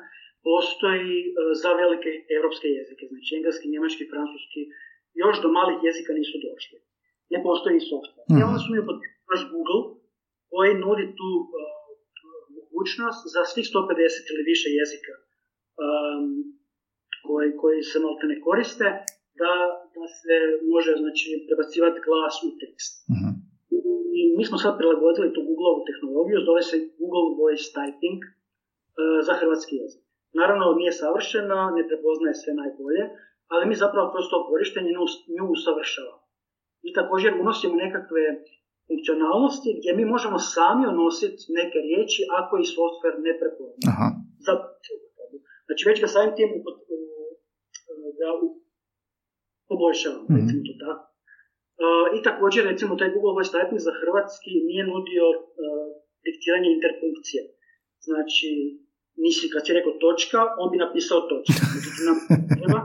postoji 0.48 1.14
e, 1.22 1.28
za 1.62 1.70
velike 1.82 2.10
evropske 2.36 2.68
jezike, 2.78 3.04
znači 3.12 3.30
engleski, 3.38 3.66
njemački, 3.74 4.04
francuski, 4.12 4.60
još 5.22 5.36
do 5.44 5.48
malih 5.58 5.78
jezika 5.88 6.12
nisu 6.20 6.36
došli. 6.46 6.78
Ne 7.34 7.38
postoji 7.46 7.78
software. 7.90 8.26
Mm-hmm. 8.26 8.40
I 8.40 8.46
onda 8.48 8.58
su 8.62 8.68
mi 8.70 8.80
baš 9.30 9.42
Google 9.52 9.82
koji 10.54 10.80
nudi 10.84 11.06
tu 11.18 11.30
uh, 11.42 11.48
mogućnost 12.58 13.22
za 13.34 13.42
svih 13.50 13.66
150 13.66 14.32
ili 14.32 14.42
više 14.52 14.68
jezika 14.80 15.14
um, 15.82 16.24
koji, 17.26 17.48
koji 17.60 17.78
se 17.90 17.98
malte 18.04 18.26
ne 18.32 18.36
koriste, 18.46 18.88
da, 19.40 19.52
da 19.94 20.04
se 20.20 20.36
može 20.72 20.92
znači, 21.02 21.26
prebacivati 21.46 22.04
glas 22.06 22.34
u 22.48 22.50
tekst. 22.60 22.92
Uh-huh. 23.12 23.32
I 24.18 24.20
mi 24.36 24.44
smo 24.48 24.56
sad 24.64 24.72
prilagodili 24.80 25.34
tu 25.34 25.40
Google-ovu 25.48 25.82
tehnologiju, 25.90 26.46
zove 26.48 26.62
se 26.70 26.76
Google 27.00 27.28
Voice 27.40 27.66
Typing 27.76 28.20
uh, 28.24 28.30
za 29.26 29.32
hrvatski 29.40 29.74
jezik. 29.82 30.02
Naravno, 30.40 30.64
nije 30.80 30.92
savršena, 31.02 31.58
ne 31.76 31.82
prepoznaje 31.88 32.34
sve 32.42 32.52
najbolje, 32.62 33.02
ali 33.52 33.68
mi 33.68 33.82
zapravo 33.84 34.06
kroz 34.12 34.24
to 34.30 34.38
korištenje 34.50 34.90
nju 35.34 35.44
usavršavamo. 35.56 36.24
I 36.88 36.90
također 36.98 37.30
unosimo 37.42 37.74
nekakve 37.84 38.22
funkcionalnosti 38.88 39.76
gdje 39.78 39.90
mi 39.98 40.04
možemo 40.14 40.38
sami 40.54 40.84
unositi 40.94 41.42
neke 41.60 41.78
riječi 41.86 42.20
ako 42.40 42.52
i 42.58 42.70
software 42.76 43.18
ne 43.26 43.32
prepozna. 43.40 43.86
Za, 44.46 44.52
znači 45.66 45.82
već 45.88 45.96
ga 46.02 46.08
samim 46.14 46.32
tim 46.38 46.50
da 48.20 48.28
poboljšavamo, 49.68 50.24
mm-hmm. 50.24 50.38
recimo 50.40 50.60
to 50.68 50.74
tako. 50.84 51.04
Uh, 51.82 52.06
I 52.16 52.18
također, 52.28 52.60
recimo, 52.72 52.92
taj 53.00 53.10
Google 53.14 53.34
Voice 53.36 53.52
Typing 53.54 53.80
za 53.88 53.92
hrvatski 54.00 54.52
nije 54.68 54.82
nudio 54.92 55.24
uh, 55.34 55.88
diktiranje 56.26 56.68
interpunkcije. 56.76 57.42
Znači, 58.08 58.48
nisi, 59.22 59.44
kad 59.52 59.60
si 59.64 59.76
rekao 59.78 59.92
točka, 60.04 60.40
on 60.60 60.68
bi 60.72 60.84
napisao 60.84 61.20
točka. 61.30 61.64
Znači, 61.82 62.00
nam 62.08 62.16
treba 62.60 62.80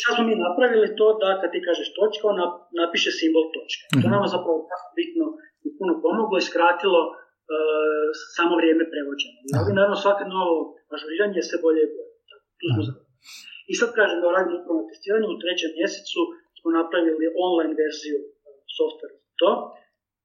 Šta 0.00 0.08
smo 0.14 0.22
mi 0.28 0.44
napravili 0.46 0.96
to 0.98 1.06
da 1.22 1.28
kad 1.40 1.48
ti 1.52 1.66
kažeš 1.68 1.88
točka, 1.98 2.24
on 2.32 2.38
napiše 2.82 3.10
simbol 3.18 3.46
točke. 3.56 3.82
Mm-hmm. 3.86 4.02
To 4.02 4.06
mhm. 4.06 4.14
nama 4.14 4.26
zapravo 4.36 4.58
tako 4.72 4.88
bitno 4.98 5.26
i 5.66 5.68
puno 5.78 5.92
pomoglo 6.04 6.36
i 6.38 6.48
skratilo 6.50 7.00
uh, 7.10 8.08
samo 8.36 8.52
vrijeme 8.60 8.84
prevođenja. 8.92 9.40
I 9.48 9.50
ovdje 9.58 9.72
naravno 9.78 9.96
svake 10.04 10.24
novo 10.34 10.56
ažuriranje 10.94 11.38
je 11.38 11.48
sve 11.48 11.58
bolje 11.64 11.80
i 11.84 11.92
bolje. 11.94 12.14
Tu 12.60 12.66
smo 12.72 12.82
I 13.70 13.72
sad 13.80 13.88
kažem 13.98 14.18
da 14.20 14.34
radimo 14.36 14.56
upravo 14.60 14.80
testiranje, 14.90 15.26
u 15.28 15.40
trećem 15.42 15.72
mjesecu 15.80 16.20
smo 16.58 16.68
napravili 16.80 17.34
online 17.46 17.74
verziju 17.82 18.18
uh, 18.22 18.28
softvera 18.76 19.16
za 19.24 19.32
to. 19.40 19.50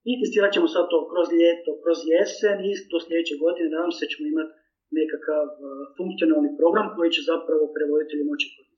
I 0.09 0.11
testirat 0.19 0.51
ćemo 0.55 0.67
sad 0.75 0.85
to 0.91 0.99
kroz 1.11 1.27
ljeto, 1.39 1.71
kroz 1.83 1.99
jesen 2.11 2.57
i 2.69 2.71
do 2.91 2.97
sljedeće 3.03 3.35
godine 3.43 3.67
nadam 3.75 3.93
se 3.97 4.05
ćemo 4.11 4.25
imati 4.33 4.53
nekakav 4.99 5.45
uh, 5.53 5.59
funkcionalni 5.97 6.51
program 6.59 6.87
koji 6.95 7.09
će 7.15 7.21
zapravo 7.31 7.63
prevoditelji 7.75 8.23
moći 8.31 8.47
koristiti. 8.53 8.70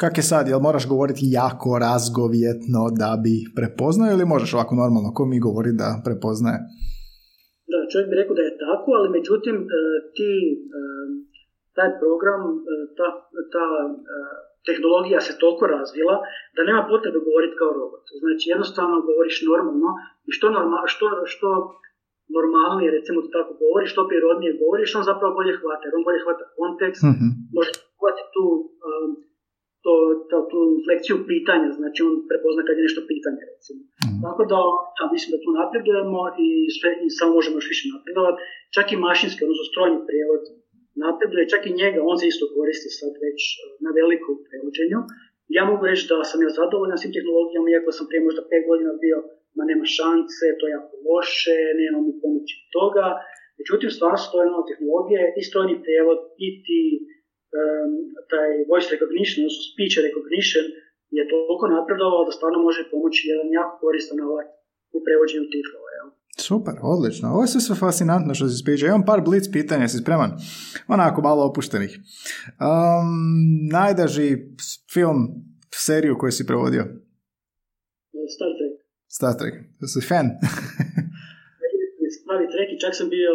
Kak 0.00 0.14
je 0.18 0.24
sad, 0.32 0.44
jel 0.48 0.60
moraš 0.68 0.84
govoriti 0.92 1.32
jako 1.40 1.70
razgovjetno 1.88 2.82
da 3.00 3.10
bi 3.24 3.34
prepoznao 3.58 4.08
ili 4.14 4.30
možeš 4.34 4.50
ovako 4.54 4.74
normalno, 4.82 5.10
ko 5.16 5.22
mi 5.30 5.44
govori 5.48 5.72
da 5.82 5.88
prepoznaje? 6.06 6.58
Da, 7.70 7.78
čovjek 7.90 8.08
bi 8.10 8.20
rekao 8.20 8.34
da 8.38 8.44
je 8.48 8.58
tako, 8.66 8.88
ali 8.98 9.14
međutim 9.18 9.56
e, 9.62 9.66
ti, 10.16 10.30
e, 10.78 10.80
taj 11.76 11.90
program, 12.00 12.42
e, 12.54 12.74
ta, 12.98 13.08
ta 13.54 13.66
tehnologija 14.68 15.20
se 15.26 15.32
toliko 15.42 15.64
razvila 15.76 16.16
da 16.54 16.60
nema 16.68 16.82
potrebe 16.92 17.18
govoriti 17.28 17.58
kao 17.60 17.72
robot. 17.80 18.04
Znači 18.22 18.44
jednostavno 18.54 18.96
govoriš 19.10 19.36
normalno 19.50 19.90
i 20.28 20.30
što, 20.36 20.46
normal, 20.56 20.82
što, 20.92 21.06
što 21.32 21.48
normalnije 22.36 22.88
recimo 22.98 23.18
tako 23.36 23.52
govori, 23.62 23.86
što 23.92 24.08
prirodnije 24.10 24.58
govoriš, 24.62 24.90
on 24.98 25.04
zapravo 25.10 25.30
bolje 25.38 25.54
hvata, 25.60 25.84
jer 25.86 25.94
on 25.98 26.04
bolje 26.08 26.20
hvata 26.24 26.44
kontekst, 26.58 27.02
mm-hmm. 27.08 27.30
može 27.56 27.72
hvati 27.98 28.22
tu 28.34 28.44
to, 29.88 29.96
to, 30.30 30.38
tu 30.50 30.58
inflekciju 30.78 31.16
pitanja, 31.32 31.68
znači 31.80 31.98
on 32.06 32.14
prepozna 32.30 32.62
kad 32.64 32.74
je 32.76 32.86
nešto 32.86 33.02
pitanje 33.12 33.42
recimo. 33.52 33.80
Mm. 33.84 34.20
Tako 34.26 34.42
da, 34.52 34.60
da, 34.96 35.04
mislim 35.14 35.30
da 35.32 35.42
tu 35.44 35.50
napredujemo 35.60 36.20
i, 36.46 36.48
sve, 36.76 36.90
i 37.04 37.06
samo 37.18 37.30
možemo 37.38 37.56
još 37.58 37.68
više 37.72 37.84
napredovati. 37.94 38.38
Čak 38.76 38.86
i 38.88 39.02
mašinski, 39.06 39.44
odnosno 39.44 39.64
strojni 39.72 39.98
prijevod 40.08 40.42
napreduje, 41.04 41.50
čak 41.52 41.62
i 41.66 41.78
njega, 41.80 41.98
on 42.10 42.16
se 42.18 42.24
isto 42.26 42.44
koristi 42.56 42.88
sad 43.00 43.12
već 43.24 43.40
e, 43.50 43.64
na 43.84 43.90
veliku 43.98 44.30
prevođenju. 44.46 45.00
Ja 45.56 45.62
mogu 45.70 45.82
reći 45.90 46.04
da 46.10 46.16
sam 46.30 46.38
ja 46.44 46.50
zadovoljan 46.60 46.98
s 46.98 47.04
tim 47.04 47.14
tehnologijama, 47.16 47.66
iako 47.68 47.90
sam 47.96 48.06
prije 48.08 48.26
možda 48.28 48.42
5 48.42 48.68
godina 48.70 48.92
bio, 49.04 49.18
ma 49.56 49.62
nema 49.70 49.86
šanse, 49.98 50.44
to 50.58 50.64
je 50.64 50.76
jako 50.78 50.94
loše, 51.08 51.58
nema 51.82 51.98
mi 52.06 52.12
pomoći 52.22 52.54
toga. 52.76 53.06
Međutim, 53.58 53.88
stvarno 53.96 54.52
nove 54.54 54.66
tehnologije 54.70 55.22
i 55.38 55.42
strojni 55.48 55.76
prijevod 55.84 56.18
i 56.46 56.48
ti 56.64 56.80
um, 57.56 57.90
taj 58.32 58.50
voice 58.70 58.88
recognition, 58.94 59.38
odnosno 59.42 59.62
speech 59.72 59.94
recognition 60.06 60.64
je 61.18 61.22
toliko 61.32 61.64
napredovao 61.76 62.22
da 62.26 62.32
stvarno 62.38 62.58
može 62.68 62.82
pomoći 62.92 63.20
jedan 63.32 63.48
jako 63.58 63.74
koristan 63.84 64.18
alat 64.26 64.48
u 64.96 64.98
prevođenju 65.06 65.46
titlova. 65.54 65.88
Ja. 65.98 66.04
Super, 66.48 66.74
odlično. 66.94 67.26
Ovo 67.34 67.42
je 67.42 67.48
sve 67.48 67.76
fascinantno 67.84 68.32
što 68.34 68.46
si 68.48 68.62
spričao. 68.62 68.86
Imam 68.86 69.08
par 69.10 69.20
blitz 69.26 69.48
pitanja, 69.56 69.88
si 69.88 70.02
spreman? 70.04 70.30
Onako 70.94 71.18
malo 71.28 71.42
opuštenih. 71.50 71.92
Um, 71.98 73.08
najdaži 73.78 74.28
film, 74.94 75.18
seriju 75.86 76.18
koju 76.20 76.32
si 76.32 76.48
prevodio? 76.50 76.82
Star 78.36 78.52
Trek. 78.58 78.74
Star 79.16 79.34
Trek. 79.40 79.54
Si 79.92 80.00
fan? 80.08 80.26
Pravi 82.28 82.46
Trek 82.54 82.68
i 82.72 82.80
čak 82.84 82.92
sam 82.98 83.08
bio 83.16 83.32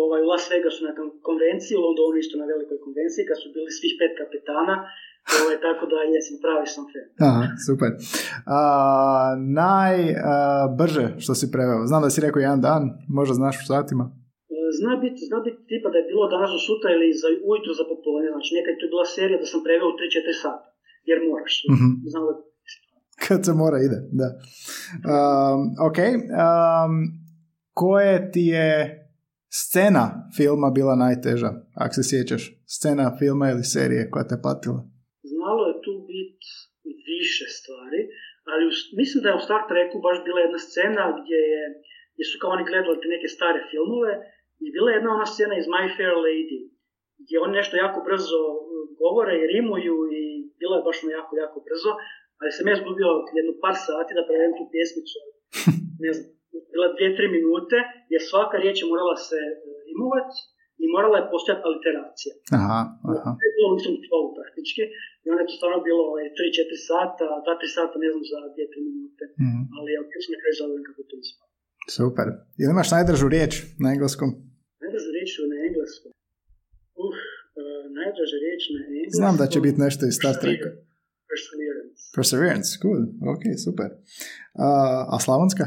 ovaj, 0.00 0.20
u 0.22 0.28
Las 0.32 0.44
Vegasu 0.54 0.80
na 0.88 0.92
konvenciji, 1.28 1.74
u 1.78 1.84
Londonu 1.86 2.16
isto 2.18 2.34
na 2.42 2.46
velikoj 2.52 2.78
konvenciji, 2.86 3.28
kad 3.28 3.36
su 3.42 3.48
bili 3.56 3.70
svih 3.78 3.94
pet 4.00 4.12
kapetana, 4.20 4.76
Ovaj, 5.40 5.56
tako 5.66 5.84
da 5.92 5.96
jesam 6.14 6.36
pravi 6.44 6.66
sam 6.74 6.84
fan. 6.92 7.08
Aha, 7.28 7.44
super. 7.66 7.90
A, 8.58 8.60
najbrže 9.60 11.04
što 11.22 11.32
si 11.38 11.52
preveo? 11.54 11.80
Znam 11.90 12.02
da 12.04 12.10
si 12.10 12.24
rekao 12.26 12.40
jedan 12.40 12.60
dan, 12.68 12.82
možda 13.18 13.34
znaš 13.40 13.56
u 13.62 13.66
satima? 13.72 14.04
E, 14.54 14.56
zna 14.80 14.92
biti, 15.04 15.20
zna 15.28 15.38
biti 15.46 15.60
tipa 15.70 15.88
da 15.92 15.98
je 15.98 16.08
bilo 16.12 16.24
danas 16.34 16.50
do 16.54 16.60
sutra 16.68 16.88
ili 16.96 17.08
za 17.22 17.28
ujutru 17.50 17.72
za 17.80 17.84
popolne. 17.90 18.28
Znači 18.34 18.50
nekad 18.58 18.72
to 18.78 18.84
je 18.86 18.92
bila 18.94 19.06
serija 19.16 19.38
da 19.42 19.46
sam 19.52 19.60
preveo 19.66 19.88
u 19.90 19.96
3-4 19.98 20.42
sata. 20.44 20.66
Jer 21.08 21.18
moraš. 21.28 21.54
Mm-hmm. 21.72 21.92
Znam 22.12 22.22
da 22.28 22.32
kad 23.28 23.44
se 23.44 23.52
mora 23.52 23.78
ide, 23.86 23.98
da. 24.20 24.28
Um, 25.12 25.60
ok. 25.88 25.98
Um, 25.98 26.92
koje 27.72 28.30
ti 28.32 28.40
je 28.40 29.01
scena 29.60 30.04
filma 30.36 30.68
bila 30.78 30.94
najteža, 31.04 31.50
ako 31.84 31.92
se 31.96 32.02
sjećaš? 32.10 32.42
Scena 32.74 33.06
filma 33.18 33.46
ili 33.50 33.70
serije 33.74 34.10
koja 34.12 34.24
te 34.30 34.36
patila? 34.46 34.80
Znalo 35.32 35.62
je 35.70 35.76
tu 35.84 35.92
biti 36.12 36.48
više 37.12 37.46
stvari, 37.58 38.00
ali 38.50 38.62
mislim 39.00 39.18
da 39.22 39.28
je 39.28 39.38
u 39.40 39.44
Star 39.46 39.62
Treku 39.70 39.96
baš 40.06 40.18
bila 40.26 40.38
jedna 40.42 40.60
scena 40.68 41.04
gdje, 41.18 41.40
je, 41.52 41.62
gdje 42.12 42.24
su 42.30 42.36
kao 42.40 42.50
oni 42.56 42.68
gledali 42.70 43.00
te 43.00 43.08
neke 43.14 43.28
stare 43.36 43.60
filmove 43.70 44.12
i 44.64 44.66
bila 44.74 44.88
je 44.88 44.96
jedna 44.96 45.10
ona 45.16 45.28
scena 45.34 45.54
iz 45.56 45.66
My 45.74 45.84
Fair 45.96 46.14
Lady, 46.26 46.58
gdje 47.22 47.36
oni 47.44 47.54
nešto 47.60 47.74
jako 47.84 47.98
brzo 48.08 48.40
govore 49.02 49.34
i 49.38 49.48
rimuju 49.54 49.96
i 50.20 50.22
bila 50.60 50.74
je 50.76 50.86
baš 50.88 50.98
ono 51.02 51.12
jako, 51.18 51.32
jako 51.44 51.58
brzo, 51.68 51.90
ali 52.40 52.50
sam 52.56 52.68
ja 52.70 52.76
zgubio 52.82 53.08
jednu 53.38 53.52
par 53.64 53.76
sati 53.86 54.16
da 54.16 54.26
prevedem 54.26 54.54
tu 54.58 54.64
pjesmicu, 54.74 55.18
ne 56.04 56.10
znam, 56.16 56.28
bila 56.72 56.86
dvije, 56.94 57.10
tri 57.18 57.26
minute, 57.36 57.76
jer 58.12 58.20
svaka 58.30 58.56
riječ 58.62 58.76
je 58.82 58.90
morala 58.92 59.16
se 59.28 59.40
e, 59.46 59.52
rimovati 59.90 60.38
i 60.82 60.84
morala 60.94 61.16
je 61.18 61.30
postojati 61.32 61.62
aliteracija. 61.68 62.32
Aha, 62.58 62.80
aha. 63.14 63.30
To 63.38 63.42
je 63.46 63.52
bilo, 63.56 63.68
mislim, 63.76 63.92
polu 64.12 64.28
praktički. 64.38 64.82
I 65.24 65.26
onda 65.30 65.40
je 65.42 65.48
to 65.48 65.54
stvarno 65.58 65.78
bilo 65.88 66.02
3-4 66.10 66.12
ovaj, 66.12 66.86
sata, 66.90 67.24
2-3 67.46 67.76
sata, 67.76 67.94
ne 68.04 68.08
znam, 68.12 68.22
za 68.32 68.38
2-3 68.56 68.88
minute. 68.88 69.24
Mm. 69.42 69.64
Ali 69.76 69.88
ja 69.96 70.00
sam 70.24 70.30
na 70.34 70.38
kraju 70.40 70.54
zadovoljan 70.58 70.86
kako 70.88 71.02
to 71.10 71.16
ispalo. 71.24 71.50
Super. 71.98 72.26
Ili 72.60 72.70
imaš 72.74 72.88
najdržu 72.94 73.26
riječ 73.34 73.52
na 73.82 73.88
engleskom? 73.94 74.28
Najdržu 74.82 75.10
riječ 75.16 75.30
na 75.52 75.56
engleskom? 75.68 76.10
Uh, 77.00 77.16
uh, 77.58 77.84
najdraža 77.98 78.38
riječ 78.44 78.62
na 78.74 78.80
engleskom... 78.86 79.18
Znam 79.20 79.34
da 79.40 79.46
će 79.52 79.58
biti 79.66 79.78
nešto 79.86 80.02
iz 80.06 80.14
Star 80.20 80.34
Treka. 80.42 80.70
Perseverance. 81.30 82.02
Perseverance, 82.16 82.70
good. 82.84 83.04
Ok, 83.32 83.42
super. 83.66 83.88
Uh, 84.62 85.14
a 85.14 85.16
slavonska? 85.24 85.64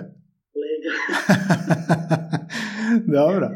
Dobro. 3.18 3.48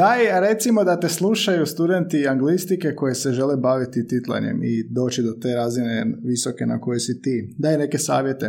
Daj, 0.00 0.20
recimo 0.48 0.80
da 0.88 1.00
te 1.00 1.08
slušaju 1.18 1.72
studenti 1.74 2.18
anglistike 2.34 2.88
koji 3.00 3.14
se 3.22 3.28
žele 3.38 3.56
baviti 3.68 4.08
titlanjem 4.12 4.58
i 4.72 4.74
doći 4.98 5.20
do 5.28 5.32
te 5.42 5.50
razine 5.60 5.96
visoke 6.30 6.64
na 6.72 6.76
koje 6.84 6.98
si 7.06 7.14
ti. 7.24 7.36
Daj 7.62 7.74
neke 7.84 7.98
savjete. 8.08 8.46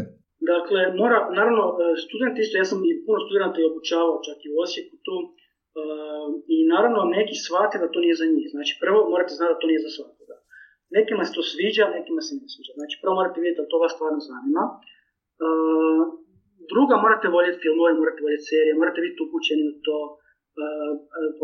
Dakle, 0.54 0.82
mora, 1.02 1.20
naravno, 1.40 1.64
e, 1.72 1.74
studenti 2.06 2.40
isto, 2.44 2.56
ja 2.62 2.66
sam 2.72 2.80
i 2.90 2.92
puno 3.06 3.20
studenta 3.28 3.58
i 3.60 3.70
obučavao 3.72 4.24
čak 4.28 4.38
i 4.46 4.52
u 4.54 4.56
Osijeku 4.66 4.96
tu, 5.06 5.16
e, 5.26 5.28
i 6.56 6.58
naravno 6.74 7.00
neki 7.18 7.36
shvate 7.46 7.76
da 7.84 7.88
to 7.94 8.00
nije 8.04 8.16
za 8.22 8.26
njih. 8.34 8.48
Znači, 8.56 8.72
prvo 8.84 9.00
morate 9.14 9.34
znati 9.38 9.54
da 9.54 9.62
to 9.62 9.68
nije 9.72 9.86
za 9.86 9.92
svakoga. 9.96 10.36
Nekima 10.98 11.22
se 11.26 11.36
to 11.38 11.44
sviđa, 11.52 11.86
nekima 11.98 12.22
se 12.26 12.32
ne 12.40 12.48
sviđa. 12.54 12.72
Znači, 12.80 12.96
prvo 13.02 13.14
morate 13.20 13.38
vidjeti 13.42 13.62
da 13.62 13.72
to 13.72 13.78
vas 13.84 13.94
stvarno 13.98 14.20
zanima. 14.32 14.64
E, 14.74 14.76
druga, 16.72 16.96
morate 17.06 17.28
voljeti 17.36 17.62
filmove, 17.64 17.92
morate 18.02 18.22
voljeti 18.26 18.50
serije, 18.52 18.80
morate 18.82 19.00
biti 19.06 19.24
upućeni 19.26 19.64
u 19.72 19.76
to. 19.88 20.00
Uh, 20.62 20.92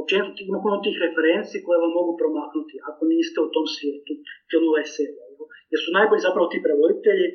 općenito 0.01 0.39
ima 0.41 0.59
puno 0.65 0.75
tih 0.85 0.95
referenci 1.05 1.63
koje 1.65 1.77
vam 1.83 1.93
mogu 1.99 2.11
promaknuti 2.21 2.75
ako 2.89 3.01
niste 3.13 3.37
u 3.41 3.51
tom 3.55 3.65
svijetu 3.75 4.13
filmova 4.49 4.79
i 4.81 4.91
serija. 4.95 5.25
Jer 5.71 5.79
su 5.83 5.89
najbolji 5.97 6.27
zapravo 6.27 6.45
ti 6.51 6.65
prevoditelji. 6.65 7.27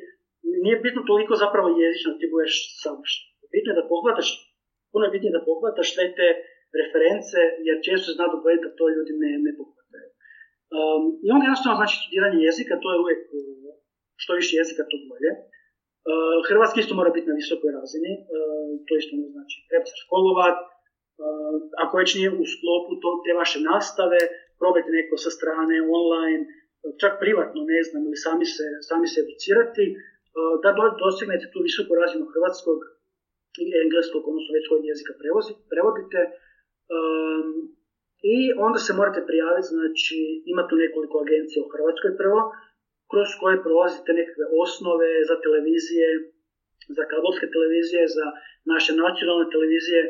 Nije 0.65 0.83
bitno 0.85 1.01
toliko 1.11 1.33
zapravo 1.45 1.67
jezično 1.83 2.09
da 2.11 2.19
ti 2.19 2.33
budeš 2.33 2.53
savršen. 2.83 3.25
Bitno 3.53 3.69
je 3.71 3.79
da 3.79 3.89
pohvataš, 3.91 4.27
puno 4.91 5.03
je 5.05 5.13
bitnije 5.13 5.37
da 5.37 5.47
pohvataš 5.49 5.87
sve 5.95 6.05
te 6.17 6.27
reference, 6.81 7.39
jer 7.67 7.75
često 7.85 8.03
se 8.05 8.15
zna 8.17 8.25
dogoditi 8.33 8.65
da 8.65 8.77
to 8.79 8.85
ljudi 8.95 9.13
ne, 9.23 9.31
ne 9.45 9.51
pohvataju. 9.59 10.09
Um, 10.77 11.03
I 11.25 11.27
onda 11.33 11.43
jednostavno 11.45 11.75
znači 11.79 11.95
studiranje 11.99 12.39
jezika, 12.47 12.73
to 12.83 12.87
je 12.91 13.01
uvijek 13.03 13.21
što 14.21 14.31
više 14.39 14.51
jezika 14.59 14.83
to 14.89 14.95
bolje. 15.11 15.31
Uh, 16.11 16.39
hrvatski 16.47 16.79
isto 16.79 16.93
mora 16.99 17.11
biti 17.17 17.31
na 17.31 17.39
visokoj 17.41 17.69
razini, 17.79 18.11
uh, 18.19 18.69
to 18.85 18.91
isto 19.01 19.13
ne 19.21 19.27
znači 19.33 19.57
treba 19.69 19.85
se 19.91 19.97
školovat, 20.03 20.57
uh, 20.65 21.55
ako 21.83 21.93
već 22.01 22.09
nije 22.17 22.29
u 22.43 22.45
sklopu 22.53 22.91
to, 23.01 23.09
te 23.23 23.31
vaše 23.41 23.59
nastave, 23.71 24.19
probajte 24.61 24.89
neko 24.99 25.15
sa 25.23 25.29
strane, 25.37 25.75
online, 25.99 26.43
čak 27.01 27.13
privatno, 27.23 27.59
ne 27.73 27.81
znam, 27.87 28.01
ili 28.07 28.23
sami 28.25 28.45
se, 28.55 28.65
sami 28.89 29.07
se 29.11 29.17
educirati, 29.25 29.85
da 30.63 30.69
dostignete 31.05 31.45
tu 31.53 31.59
visoku 31.67 31.91
razinu 32.01 32.25
hrvatskog 32.33 32.79
i 33.63 33.65
engleskog, 33.83 34.21
odnosno 34.29 34.51
već 34.57 34.65
kojeg 34.69 34.83
jezika 34.91 35.13
prevodite. 35.71 36.19
I 38.35 38.37
onda 38.67 38.79
se 38.85 38.97
morate 38.99 39.21
prijaviti, 39.29 39.73
znači 39.77 40.17
ima 40.51 40.63
tu 40.69 40.75
nekoliko 40.83 41.15
agencija 41.25 41.59
u 41.63 41.71
Hrvatskoj 41.73 42.11
prvo, 42.21 42.39
kroz 43.11 43.29
koje 43.39 43.63
prolazite 43.65 44.09
nekakve 44.19 44.45
osnove 44.63 45.09
za 45.29 45.35
televizije, 45.45 46.07
za 46.97 47.03
kabelske 47.11 47.47
televizije, 47.55 48.03
za 48.17 48.25
naše 48.73 48.91
nacionalne 49.03 49.47
televizije. 49.53 50.01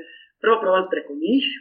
Prvo 0.43 0.55
prolazite 0.63 0.93
preko 0.95 1.13
njih, 1.25 1.45
e, 1.51 1.57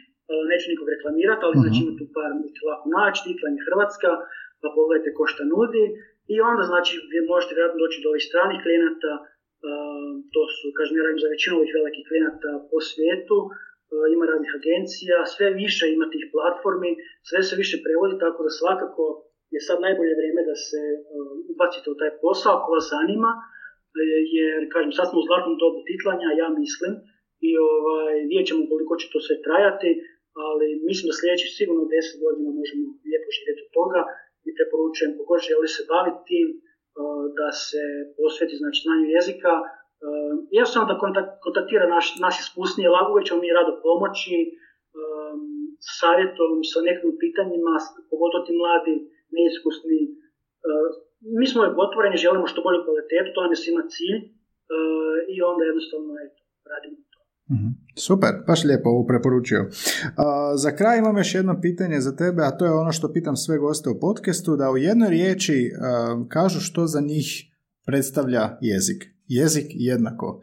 neću 0.51 0.65
nikog 0.73 0.87
reklamirati, 0.95 1.41
ali 1.45 1.55
znači 1.61 1.79
mhm. 1.79 1.85
ima 1.85 1.93
tu 1.99 2.05
par 2.15 2.31
lako 2.69 2.85
naći, 2.97 3.19
titlanje 3.27 3.59
Hrvatska, 3.67 4.11
pa 4.61 4.67
pogledajte 4.77 5.09
ko 5.17 5.23
šta 5.31 5.43
nudi. 5.53 5.85
I 6.33 6.35
onda 6.49 6.63
znači 6.71 6.93
vi 7.11 7.17
možete 7.31 7.51
vjerojatno 7.53 7.83
doći 7.83 8.01
do 8.03 8.09
ovih 8.11 8.23
stranih 8.29 8.59
klijenata, 8.65 9.11
e, 9.21 9.25
to 10.33 10.41
su, 10.55 10.65
kažem, 10.77 10.93
ja 10.97 11.03
za 11.23 11.33
većinu 11.35 11.53
ovih 11.59 11.71
velikih 11.79 12.03
klijenata 12.09 12.51
po 12.69 12.77
svijetu, 12.89 13.37
e, 13.47 13.51
ima 14.15 14.25
raznih 14.31 14.51
agencija, 14.59 15.17
sve 15.33 15.47
više 15.63 15.85
ima 15.87 16.05
tih 16.13 16.23
platformi, 16.33 16.91
sve 17.29 17.39
se 17.47 17.53
više 17.61 17.75
prevodi, 17.85 18.15
tako 18.23 18.39
da 18.45 18.51
svakako 18.59 19.03
je 19.53 19.59
sad 19.67 19.77
najbolje 19.85 20.13
vrijeme 20.19 20.41
da 20.49 20.55
se 20.67 20.81
uh, 20.93 20.97
ubacite 21.53 21.87
u 21.89 21.99
taj 21.99 22.11
posao 22.23 22.53
ako 22.55 22.67
vas 22.75 22.85
zanima, 22.95 23.31
jer, 24.37 24.59
kažem, 24.73 24.91
sad 24.97 25.05
smo 25.07 25.17
u 25.19 25.27
zlatnom 25.27 25.55
dobu 25.63 25.79
titlanja, 25.89 26.39
ja 26.41 26.47
mislim, 26.61 26.93
i 27.47 27.49
ovaj, 27.71 28.15
vidjet 28.29 28.47
ćemo 28.49 28.69
koliko 28.71 28.93
će 28.99 29.05
to 29.13 29.19
sve 29.27 29.35
trajati, 29.47 29.89
ali 30.47 30.67
mislim 30.89 31.05
da 31.07 31.19
sljedećih 31.19 31.51
sigurno 31.59 31.83
10 31.85 32.23
godina 32.23 32.49
možemo 32.59 32.83
lijepo 33.07 33.29
živjeti 33.37 33.63
od 33.65 33.71
toga 33.79 34.01
i 34.47 34.49
preporučujem 34.57 35.11
kogod 35.17 35.41
želi 35.49 35.67
se 35.75 35.81
baviti 35.93 36.25
tim, 36.29 36.47
uh, 36.57 37.23
da 37.37 37.47
se 37.65 37.83
posveti 38.17 38.55
znači, 38.61 38.79
znanju 38.85 39.07
jezika, 39.17 39.53
uh, 39.63 40.33
jednostavno 40.57 40.85
da 40.89 40.95
kontaktira 41.45 41.85
naš, 41.95 42.05
naš 42.25 42.35
iskusnije, 42.43 42.87
uvijek 43.11 43.27
ćemo 43.27 43.39
mi 43.41 43.57
rado 43.59 43.73
pomoći, 43.85 44.35
um, 44.99 45.41
savjetom, 45.99 46.51
sa 46.71 46.79
nekim 46.89 47.11
pitanjima, 47.23 47.73
pogotovo 48.11 48.41
ti 48.45 48.53
mladi, 48.61 48.95
neiskusni. 49.37 49.99
E, 50.07 50.71
mi 51.39 51.45
smo 51.51 51.61
otvoreni, 51.85 52.23
želimo 52.25 52.45
što 52.51 52.65
bolju 52.65 52.79
kvalitetu, 52.85 53.29
to 53.31 53.39
nam 53.41 53.51
je 53.53 53.63
svima 53.63 53.83
cilj 53.93 54.19
e, 54.21 54.27
i 55.33 55.35
onda 55.49 55.61
jednostavno 55.63 56.11
eto, 56.25 56.41
radimo 56.73 56.97
to. 57.13 57.19
Mhm. 57.55 57.69
Super, 58.05 58.33
baš 58.49 58.59
lijepo 58.67 58.87
ovo 58.93 59.03
preporučio. 59.11 59.61
Uh, 59.61 59.69
za 60.63 60.71
kraj 60.77 60.95
imam 60.97 61.17
još 61.17 61.35
jedno 61.35 61.53
pitanje 61.65 61.99
za 62.07 62.13
tebe, 62.21 62.41
a 62.43 62.55
to 62.57 62.63
je 62.65 62.79
ono 62.83 62.91
što 62.97 63.13
pitam 63.15 63.35
sve 63.35 63.55
goste 63.57 63.87
u 63.89 63.99
podcastu, 64.05 64.51
da 64.55 64.71
u 64.71 64.77
jednoj 64.77 65.09
riječi 65.09 65.57
kažu 66.35 66.59
što 66.59 66.81
za 66.93 67.01
njih 67.01 67.27
predstavlja 67.85 68.43
jezik. 68.61 69.01
Jezik 69.27 69.67
jednako. 69.89 70.41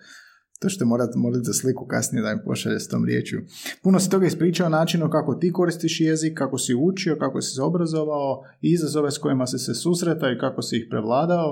To 0.62 0.68
ćete 0.68 0.84
morati 0.84 1.18
moliti 1.24 1.48
za 1.50 1.54
sliku 1.60 1.84
kasnije 1.92 2.22
da 2.22 2.30
im 2.30 2.44
pošalje 2.48 2.78
s 2.80 2.90
tom 2.92 3.02
riječju. 3.08 3.38
Puno 3.84 3.96
si 3.98 4.10
toga 4.10 4.26
ispričao 4.26 4.66
o 4.66 4.76
načinu 4.78 5.06
kako 5.16 5.32
ti 5.40 5.56
koristiš 5.58 5.94
jezik, 6.08 6.34
kako 6.42 6.56
si 6.64 6.72
učio, 6.90 7.20
kako 7.24 7.38
si 7.40 7.50
se 7.54 7.62
obrazovao, 7.70 8.30
izazove 8.74 9.10
s 9.10 9.18
kojima 9.18 9.46
si 9.46 9.58
se 9.66 9.72
susretao 9.74 10.30
i 10.32 10.40
kako 10.44 10.60
si 10.62 10.72
ih 10.76 10.86
prevladao. 10.90 11.48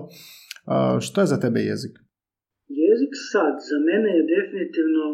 što 1.04 1.16
je 1.20 1.32
za 1.32 1.38
tebe 1.44 1.60
jezik? 1.72 1.94
Jezik 2.86 3.12
sad 3.32 3.54
za 3.70 3.78
mene 3.88 4.08
je 4.16 4.28
definitivno 4.34 5.04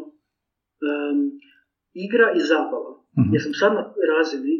um, 0.86 1.18
igra 2.06 2.28
i 2.38 2.40
zabava. 2.50 2.92
uh 3.18 3.26
Ja 3.34 3.40
sam 3.44 3.54
sad 3.60 3.70
na 3.78 3.84
razini 4.12 4.54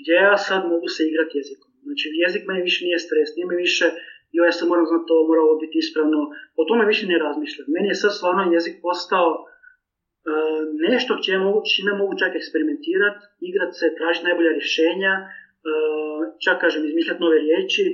gdje 0.00 0.14
ja 0.28 0.36
sad 0.48 0.60
mogu 0.72 0.88
se 0.94 1.02
igrati 1.10 1.38
jezikom. 1.40 1.70
Znači 1.86 2.04
jezik 2.24 2.42
meni 2.48 2.60
više 2.68 2.80
nije 2.86 2.98
stres, 3.06 3.28
nije 3.36 3.46
mi 3.50 3.56
više 3.66 3.86
joj 4.36 4.46
ja 4.48 4.54
sam 4.58 4.68
moram 4.72 4.86
znati 4.90 5.08
to, 5.10 5.16
mora 5.30 5.40
ovo 5.46 5.56
biti 5.64 5.76
ispravno, 5.84 6.20
o 6.60 6.62
tome 6.68 6.84
više 6.92 7.04
ne 7.12 7.18
razmišljam. 7.26 7.66
Meni 7.74 7.86
je 7.90 8.00
sad 8.02 8.10
stvarno 8.18 8.42
jezik 8.56 8.76
postao 8.86 9.28
uh, 9.40 10.60
nešto 10.90 11.12
čime 11.70 11.92
mogu 12.00 12.12
čak 12.22 12.32
eksperimentirati, 12.40 13.20
igrati 13.48 13.74
se, 13.80 13.96
tražiti 13.98 14.26
najbolja 14.28 14.52
rješenja, 14.58 15.12
uh, 15.24 16.20
čak 16.44 16.56
kažem 16.64 16.82
izmišljati 16.84 17.22
nove 17.24 17.38
riječi 17.46 17.84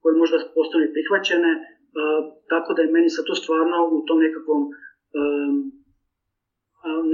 koje 0.00 0.20
možda 0.22 0.36
postane 0.58 0.86
prihvaćene, 0.94 1.52
uh, 1.60 2.20
tako 2.52 2.70
da 2.74 2.80
je 2.82 2.94
meni 2.96 3.08
sad 3.14 3.24
to 3.28 3.34
stvarno 3.42 3.78
u 3.96 3.98
tom 4.08 4.18
nekakvom 4.26 4.62
um, 5.20 5.54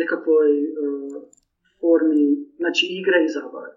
nekakvoj 0.00 0.50
formi, 1.80 2.24
znači 2.60 2.84
igre 2.98 3.18
i 3.26 3.32
zabave. 3.36 3.70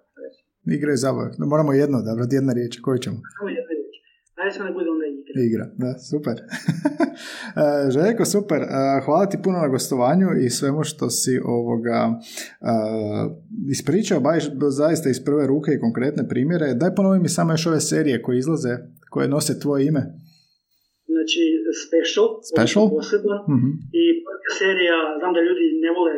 Igre 0.78 0.92
i 0.94 1.04
zabave. 1.06 1.30
Moramo 1.54 1.72
jedno 1.82 1.98
da, 2.06 2.12
jedna 2.38 2.54
riječ, 2.60 2.74
koju 2.86 2.98
ćemo? 3.06 3.18
Samo 3.38 3.50
jedna 3.60 3.72
riječ. 3.78 3.96
Se 4.54 4.64
ne 4.64 4.72
bude 4.78 4.90
onda 4.96 5.06
igra. 5.06 5.34
Igra, 5.48 5.66
da, 5.84 5.92
super. 6.12 6.36
E, 7.64 7.92
Željko, 7.96 8.24
super. 8.36 8.62
E, 8.62 8.68
hvala 9.06 9.26
ti 9.30 9.38
puno 9.44 9.58
na 9.66 9.70
gostovanju 9.76 10.28
i 10.46 10.50
svemu 10.50 10.82
što 10.84 11.06
si 11.10 11.34
ovoga 11.58 12.00
uh, 12.12 12.18
ispričao, 13.76 14.20
baš 14.30 14.44
zaista 14.82 15.08
iz 15.10 15.20
prve 15.28 15.44
ruke 15.52 15.70
i 15.72 15.84
konkretne 15.86 16.24
primjere. 16.34 16.68
Daj 16.82 16.96
ponovi 16.98 17.20
mi 17.20 17.30
samo 17.38 17.54
još 17.54 17.66
ove 17.72 17.80
serije 17.92 18.22
koje 18.22 18.36
izlaze, 18.38 18.74
koje 19.14 19.34
nose 19.36 19.54
tvoje 19.64 19.82
ime. 19.86 20.04
Znači, 21.14 21.42
special, 21.86 22.28
special? 22.52 22.84
posebno. 22.96 23.36
Mhm. 23.56 23.70
I 24.02 24.04
serija, 24.60 24.98
znam 25.20 25.32
da 25.36 25.42
ljudi 25.48 25.66
ne 25.86 25.92
vole 25.98 26.14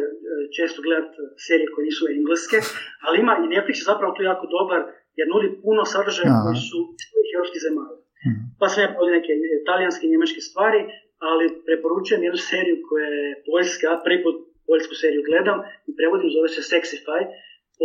često 0.57 0.79
gledati 0.85 1.17
serije 1.47 1.67
koje 1.73 1.83
nisu 1.89 2.03
engleske, 2.17 2.57
ali 3.05 3.15
ima 3.23 3.33
i 3.43 3.49
Netflix 3.53 3.77
je 3.81 3.89
zapravo 3.91 4.11
tu 4.15 4.21
jako 4.31 4.45
dobar 4.57 4.81
jer 5.19 5.25
nudi 5.33 5.47
puno 5.65 5.81
sadržaja 5.93 6.33
koji 6.43 6.57
su 6.69 6.79
iz 7.25 7.29
europskih 7.37 7.61
zemalja. 7.67 7.96
Mhm. 8.25 8.41
Pa 8.59 8.65
sam 8.69 8.79
ja 8.83 8.89
neke 9.17 9.31
italijanske 9.61 10.03
i 10.05 10.11
njemačke 10.13 10.41
stvari, 10.49 10.81
ali 11.29 11.45
preporučujem 11.67 12.21
jednu 12.27 12.39
seriju 12.51 12.77
koja 12.89 13.09
je 13.19 13.29
poljska, 13.49 13.89
prvi 14.05 14.19
put 14.25 14.37
poljsku 14.69 14.93
seriju 15.01 15.21
gledam 15.29 15.57
i 15.89 15.91
prevodim, 15.99 16.29
zove 16.35 16.49
se 16.55 16.61
Sexify, 16.71 17.21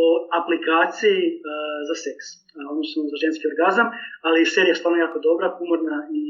o 0.04 0.06
aplikaciji 0.40 1.20
uh, 1.34 1.40
za 1.88 1.96
seks, 2.04 2.26
uh, 2.34 2.66
odnosno 2.72 2.98
za 3.12 3.16
ženski 3.24 3.44
orgazam, 3.52 3.86
ali 4.26 4.50
serija 4.54 4.72
je 4.72 4.80
stvarno 4.80 4.98
jako 5.04 5.18
dobra, 5.28 5.46
humorna 5.58 5.98
i 6.20 6.22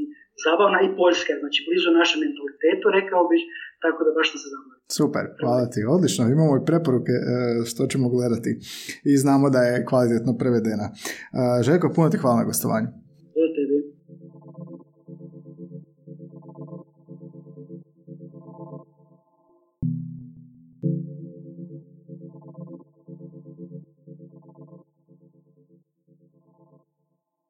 zabavna 0.45 0.79
i 0.83 0.93
poljska, 1.01 1.33
znači 1.43 1.59
blizu 1.67 1.89
našem 2.01 2.19
mentalitetu, 2.25 2.87
rekao 2.99 3.23
bih, 3.31 3.43
tako 3.85 4.01
da 4.07 4.11
baš 4.19 4.27
sam 4.31 4.39
se 4.43 4.49
zabavio. 4.55 4.79
Super, 4.99 5.25
hvala 5.41 5.65
ti, 5.73 5.81
odlično, 5.95 6.23
imamo 6.25 6.53
i 6.57 6.67
preporuke 6.71 7.15
uh, 7.21 7.27
što 7.71 7.83
ćemo 7.93 8.07
gledati 8.17 8.51
i 9.11 9.13
znamo 9.25 9.47
da 9.55 9.61
je 9.69 9.85
kvalitetno 9.91 10.33
prevedena. 10.41 10.87
Željko, 11.67 11.87
puno 11.97 12.07
ti 12.11 12.21
hvala 12.23 12.37
na 12.41 12.49
gostovanju. 12.51 12.89